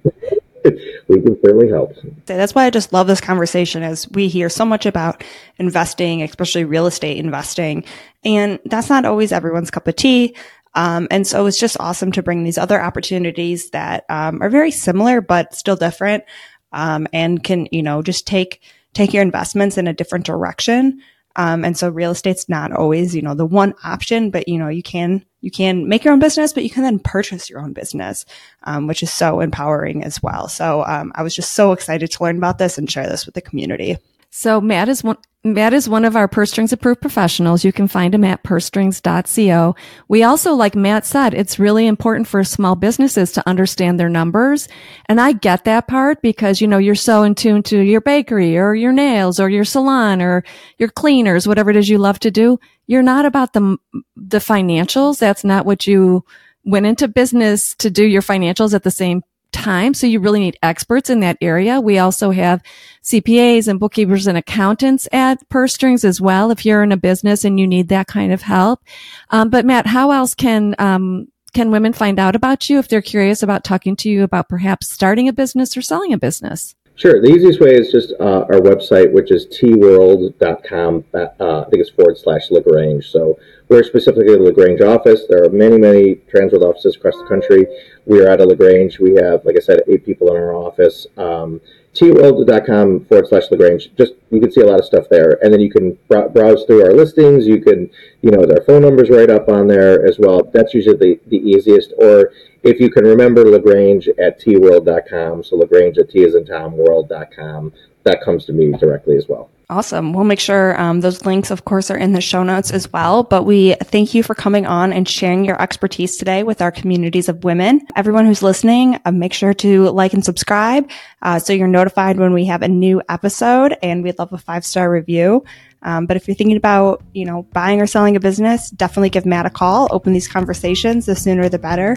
we 1.07 1.21
can 1.21 1.39
certainly 1.41 1.69
help. 1.69 1.93
That's 2.25 2.55
why 2.55 2.65
I 2.65 2.69
just 2.69 2.93
love 2.93 3.07
this 3.07 3.21
conversation 3.21 3.83
as 3.83 4.09
we 4.09 4.27
hear 4.27 4.49
so 4.49 4.65
much 4.65 4.85
about 4.85 5.23
investing, 5.57 6.21
especially 6.23 6.65
real 6.65 6.87
estate 6.87 7.17
investing. 7.17 7.83
And 8.23 8.59
that's 8.65 8.89
not 8.89 9.05
always 9.05 9.31
everyone's 9.31 9.71
cup 9.71 9.87
of 9.87 9.95
tea. 9.95 10.35
Um, 10.75 11.07
and 11.09 11.25
so 11.25 11.45
it's 11.45 11.59
just 11.59 11.77
awesome 11.79 12.11
to 12.13 12.23
bring 12.23 12.43
these 12.43 12.57
other 12.57 12.81
opportunities 12.81 13.71
that 13.71 14.05
um, 14.09 14.41
are 14.41 14.49
very 14.49 14.71
similar 14.71 15.21
but 15.21 15.55
still 15.55 15.75
different, 15.75 16.23
um, 16.71 17.07
and 17.13 17.43
can 17.43 17.67
you 17.71 17.81
know 17.81 18.01
just 18.01 18.27
take 18.27 18.61
take 18.93 19.13
your 19.13 19.21
investments 19.21 19.77
in 19.77 19.87
a 19.87 19.93
different 19.93 20.25
direction. 20.25 21.01
Um, 21.35 21.65
and 21.65 21.77
so 21.77 21.89
real 21.89 22.11
estate's 22.11 22.47
not 22.47 22.71
always, 22.71 23.13
you 23.13 23.21
know, 23.21 23.35
the 23.35 23.45
one 23.45 23.73
option, 23.83 24.29
but 24.29 24.47
you 24.47 24.57
know, 24.57 24.69
you 24.69 24.81
can, 24.81 25.25
you 25.41 25.51
can 25.51 25.87
make 25.89 26.05
your 26.05 26.13
own 26.13 26.19
business, 26.19 26.53
but 26.53 26.63
you 26.63 26.69
can 26.69 26.83
then 26.83 26.97
purchase 26.97 27.49
your 27.49 27.59
own 27.59 27.73
business, 27.73 28.25
um, 28.63 28.87
which 28.87 29.03
is 29.03 29.11
so 29.11 29.41
empowering 29.41 30.03
as 30.03 30.23
well. 30.23 30.47
So, 30.47 30.85
um, 30.85 31.11
I 31.13 31.23
was 31.23 31.35
just 31.35 31.51
so 31.51 31.73
excited 31.73 32.09
to 32.09 32.23
learn 32.23 32.37
about 32.37 32.57
this 32.57 32.77
and 32.77 32.89
share 32.89 33.07
this 33.07 33.25
with 33.25 33.35
the 33.35 33.41
community. 33.41 33.97
So 34.31 34.61
Matt 34.61 34.89
is 34.89 35.03
one, 35.03 35.17
Matt 35.45 35.75
is 35.75 35.87
one 35.87 36.05
of 36.05 36.15
our 36.15 36.27
purse 36.27 36.49
strings 36.49 36.73
approved 36.73 37.01
professionals. 37.01 37.63
You 37.63 37.71
can 37.71 37.87
find 37.87 38.15
him 38.15 38.23
at 38.23 38.41
pursestrings.co. 38.43 39.75
We 40.07 40.23
also, 40.23 40.55
like 40.55 40.75
Matt 40.75 41.05
said, 41.05 41.35
it's 41.35 41.59
really 41.59 41.85
important 41.85 42.27
for 42.27 42.43
small 42.43 42.75
businesses 42.75 43.31
to 43.33 43.47
understand 43.47 43.99
their 43.99 44.09
numbers. 44.09 44.67
And 45.07 45.21
I 45.21 45.33
get 45.33 45.65
that 45.65 45.87
part 45.87 46.23
because, 46.23 46.61
you 46.61 46.67
know, 46.67 46.79
you're 46.79 46.95
so 46.95 47.21
in 47.21 47.35
tune 47.35 47.61
to 47.63 47.79
your 47.79 48.01
bakery 48.01 48.57
or 48.57 48.73
your 48.73 48.91
nails 48.91 49.39
or 49.39 49.47
your 49.47 49.65
salon 49.65 50.19
or 50.19 50.43
your 50.79 50.89
cleaners, 50.89 51.47
whatever 51.47 51.69
it 51.69 51.75
is 51.75 51.89
you 51.89 51.99
love 51.99 52.17
to 52.21 52.31
do. 52.31 52.59
You're 52.87 53.03
not 53.03 53.25
about 53.25 53.53
the, 53.53 53.77
the 54.15 54.39
financials. 54.39 55.19
That's 55.19 55.43
not 55.43 55.67
what 55.67 55.85
you 55.85 56.25
went 56.63 56.87
into 56.87 57.07
business 57.07 57.75
to 57.75 57.91
do 57.91 58.03
your 58.03 58.23
financials 58.23 58.73
at 58.73 58.81
the 58.81 58.89
same 58.89 59.21
time. 59.55 59.93
So 59.93 60.05
you 60.05 60.19
really 60.19 60.41
need 60.41 60.59
experts 60.61 61.09
in 61.09 61.21
that 61.21 61.37
area. 61.41 61.79
We 61.79 61.97
also 61.97 62.31
have 62.31 62.61
CPAs 63.03 63.67
and 63.67 63.79
bookkeepers 63.79 64.27
and 64.27 64.37
accountants 64.37 65.07
at 65.11 65.47
purse 65.49 65.73
strings 65.73 66.03
as 66.03 66.19
well. 66.19 66.51
If 66.51 66.65
you're 66.65 66.83
in 66.83 66.91
a 66.91 66.97
business 66.97 67.45
and 67.45 67.59
you 67.59 67.65
need 67.65 67.87
that 67.87 68.07
kind 68.07 68.33
of 68.33 68.41
help. 68.41 68.81
Um, 69.29 69.49
but 69.49 69.65
Matt, 69.65 69.87
how 69.87 70.11
else 70.11 70.33
can, 70.33 70.75
um, 70.77 71.29
can 71.53 71.71
women 71.71 71.93
find 71.93 72.19
out 72.19 72.35
about 72.35 72.69
you 72.69 72.79
if 72.79 72.89
they're 72.89 73.01
curious 73.01 73.41
about 73.41 73.63
talking 73.63 73.95
to 73.97 74.09
you 74.09 74.23
about 74.23 74.49
perhaps 74.49 74.89
starting 74.89 75.29
a 75.29 75.33
business 75.33 75.77
or 75.77 75.81
selling 75.81 76.11
a 76.11 76.17
business? 76.17 76.75
Sure. 76.97 77.21
The 77.21 77.27
easiest 77.27 77.59
way 77.59 77.75
is 77.75 77.91
just 77.91 78.13
uh, 78.21 78.45
our 78.49 78.61
website, 78.61 79.11
which 79.11 79.29
is 79.29 79.47
tworld.com. 79.47 81.03
Uh, 81.13 81.27
I 81.39 81.69
think 81.69 81.81
it's 81.81 81.89
forward 81.89 82.17
slash 82.17 82.49
LaGrange. 82.49 83.11
So 83.11 83.37
we're 83.67 83.83
specifically 83.83 84.33
the 84.33 84.43
La 84.43 84.51
Grange 84.51 84.79
office. 84.79 85.23
There 85.27 85.43
are 85.43 85.49
many, 85.49 85.77
many 85.77 86.15
Transworld 86.31 86.61
offices 86.63 86.95
across 86.95 87.17
the 87.17 87.25
country. 87.27 87.67
We 88.05 88.21
are 88.21 88.29
at 88.29 88.39
a 88.39 88.45
La 88.45 88.55
Grange. 88.55 88.99
We 88.99 89.15
have, 89.15 89.43
like 89.43 89.57
I 89.57 89.59
said, 89.59 89.81
eight 89.89 90.05
people 90.05 90.29
in 90.29 90.37
our 90.37 90.53
office. 90.53 91.05
Um, 91.17 91.59
tworld.com 91.95 93.05
forward 93.05 93.27
slash 93.27 93.49
LaGrange. 93.49 93.89
Just, 93.97 94.13
you 94.29 94.39
can 94.39 94.51
see 94.51 94.61
a 94.61 94.65
lot 94.65 94.79
of 94.79 94.85
stuff 94.85 95.05
there. 95.09 95.43
And 95.43 95.51
then 95.51 95.61
you 95.61 95.71
can 95.71 95.97
browse 96.07 96.65
through 96.65 96.83
our 96.83 96.93
listings. 96.93 97.47
You 97.47 97.61
can, 97.61 97.89
you 98.21 98.31
know, 98.31 98.45
their 98.45 98.63
phone 98.65 98.81
numbers 98.81 99.09
right 99.09 99.29
up 99.29 99.49
on 99.49 99.67
there 99.67 100.05
as 100.05 100.19
well. 100.19 100.43
That's 100.53 100.73
usually 100.73 100.97
the, 100.97 101.19
the 101.27 101.37
easiest. 101.37 101.93
Or 101.97 102.33
if 102.63 102.79
you 102.79 102.89
can 102.89 103.05
remember 103.05 103.45
LaGrange 103.45 104.09
at 104.19 104.41
tworld.com. 104.41 105.43
So 105.43 105.55
LaGrange 105.55 105.97
at 105.97 106.09
T 106.09 106.23
is 106.23 106.35
in 106.35 106.45
Tom 106.45 106.77
world.com. 106.77 107.73
That 108.03 108.21
comes 108.21 108.45
to 108.45 108.53
me 108.53 108.71
directly 108.73 109.17
as 109.17 109.27
well. 109.27 109.49
Awesome. 109.69 110.13
We'll 110.13 110.25
make 110.25 110.39
sure 110.39 110.79
um, 110.79 111.01
those 111.01 111.25
links, 111.25 111.49
of 111.49 111.65
course, 111.65 111.89
are 111.89 111.97
in 111.97 112.13
the 112.13 112.21
show 112.21 112.43
notes 112.43 112.71
as 112.71 112.91
well. 112.93 113.23
But 113.23 113.43
we 113.43 113.73
thank 113.75 114.13
you 114.13 114.21
for 114.21 114.35
coming 114.35 114.67
on 114.67 114.93
and 114.93 115.09
sharing 115.09 115.43
your 115.43 115.59
expertise 115.59 116.17
today 116.17 116.43
with 116.43 116.61
our 116.61 116.71
communities 116.71 117.29
of 117.29 117.43
women. 117.43 117.81
Everyone 117.95 118.27
who's 118.27 118.43
listening, 118.43 118.99
uh, 119.05 119.11
make 119.11 119.33
sure 119.33 119.55
to 119.55 119.89
like 119.89 120.13
and 120.13 120.23
subscribe 120.23 120.89
uh, 121.23 121.39
so 121.39 121.51
you're 121.51 121.67
notified 121.67 122.17
when 122.17 122.33
we 122.33 122.45
have 122.45 122.61
a 122.61 122.67
new 122.67 123.01
episode. 123.09 123.75
And 123.81 124.03
we'd 124.03 124.19
love 124.19 124.33
a 124.33 124.37
five 124.37 124.63
star 124.63 124.89
review. 124.89 125.43
Um, 125.81 126.05
but 126.05 126.17
if 126.17 126.27
you're 126.27 126.35
thinking 126.35 126.57
about, 126.57 127.03
you 127.13 127.25
know, 127.25 127.43
buying 127.53 127.81
or 127.81 127.87
selling 127.87 128.15
a 128.15 128.19
business, 128.19 128.69
definitely 128.71 129.09
give 129.09 129.25
Matt 129.25 129.45
a 129.45 129.51
call. 129.51 129.87
Open 129.91 130.13
these 130.13 130.27
conversations. 130.27 131.05
The 131.05 131.15
sooner 131.15 131.47
the 131.49 131.59
better, 131.59 131.95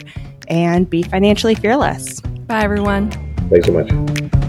and 0.49 0.89
be 0.89 1.03
financially 1.03 1.55
fearless. 1.55 2.21
Bye, 2.21 2.62
everyone. 2.62 3.11
Thanks 3.51 3.66
so 3.66 3.73
much. 3.73 4.49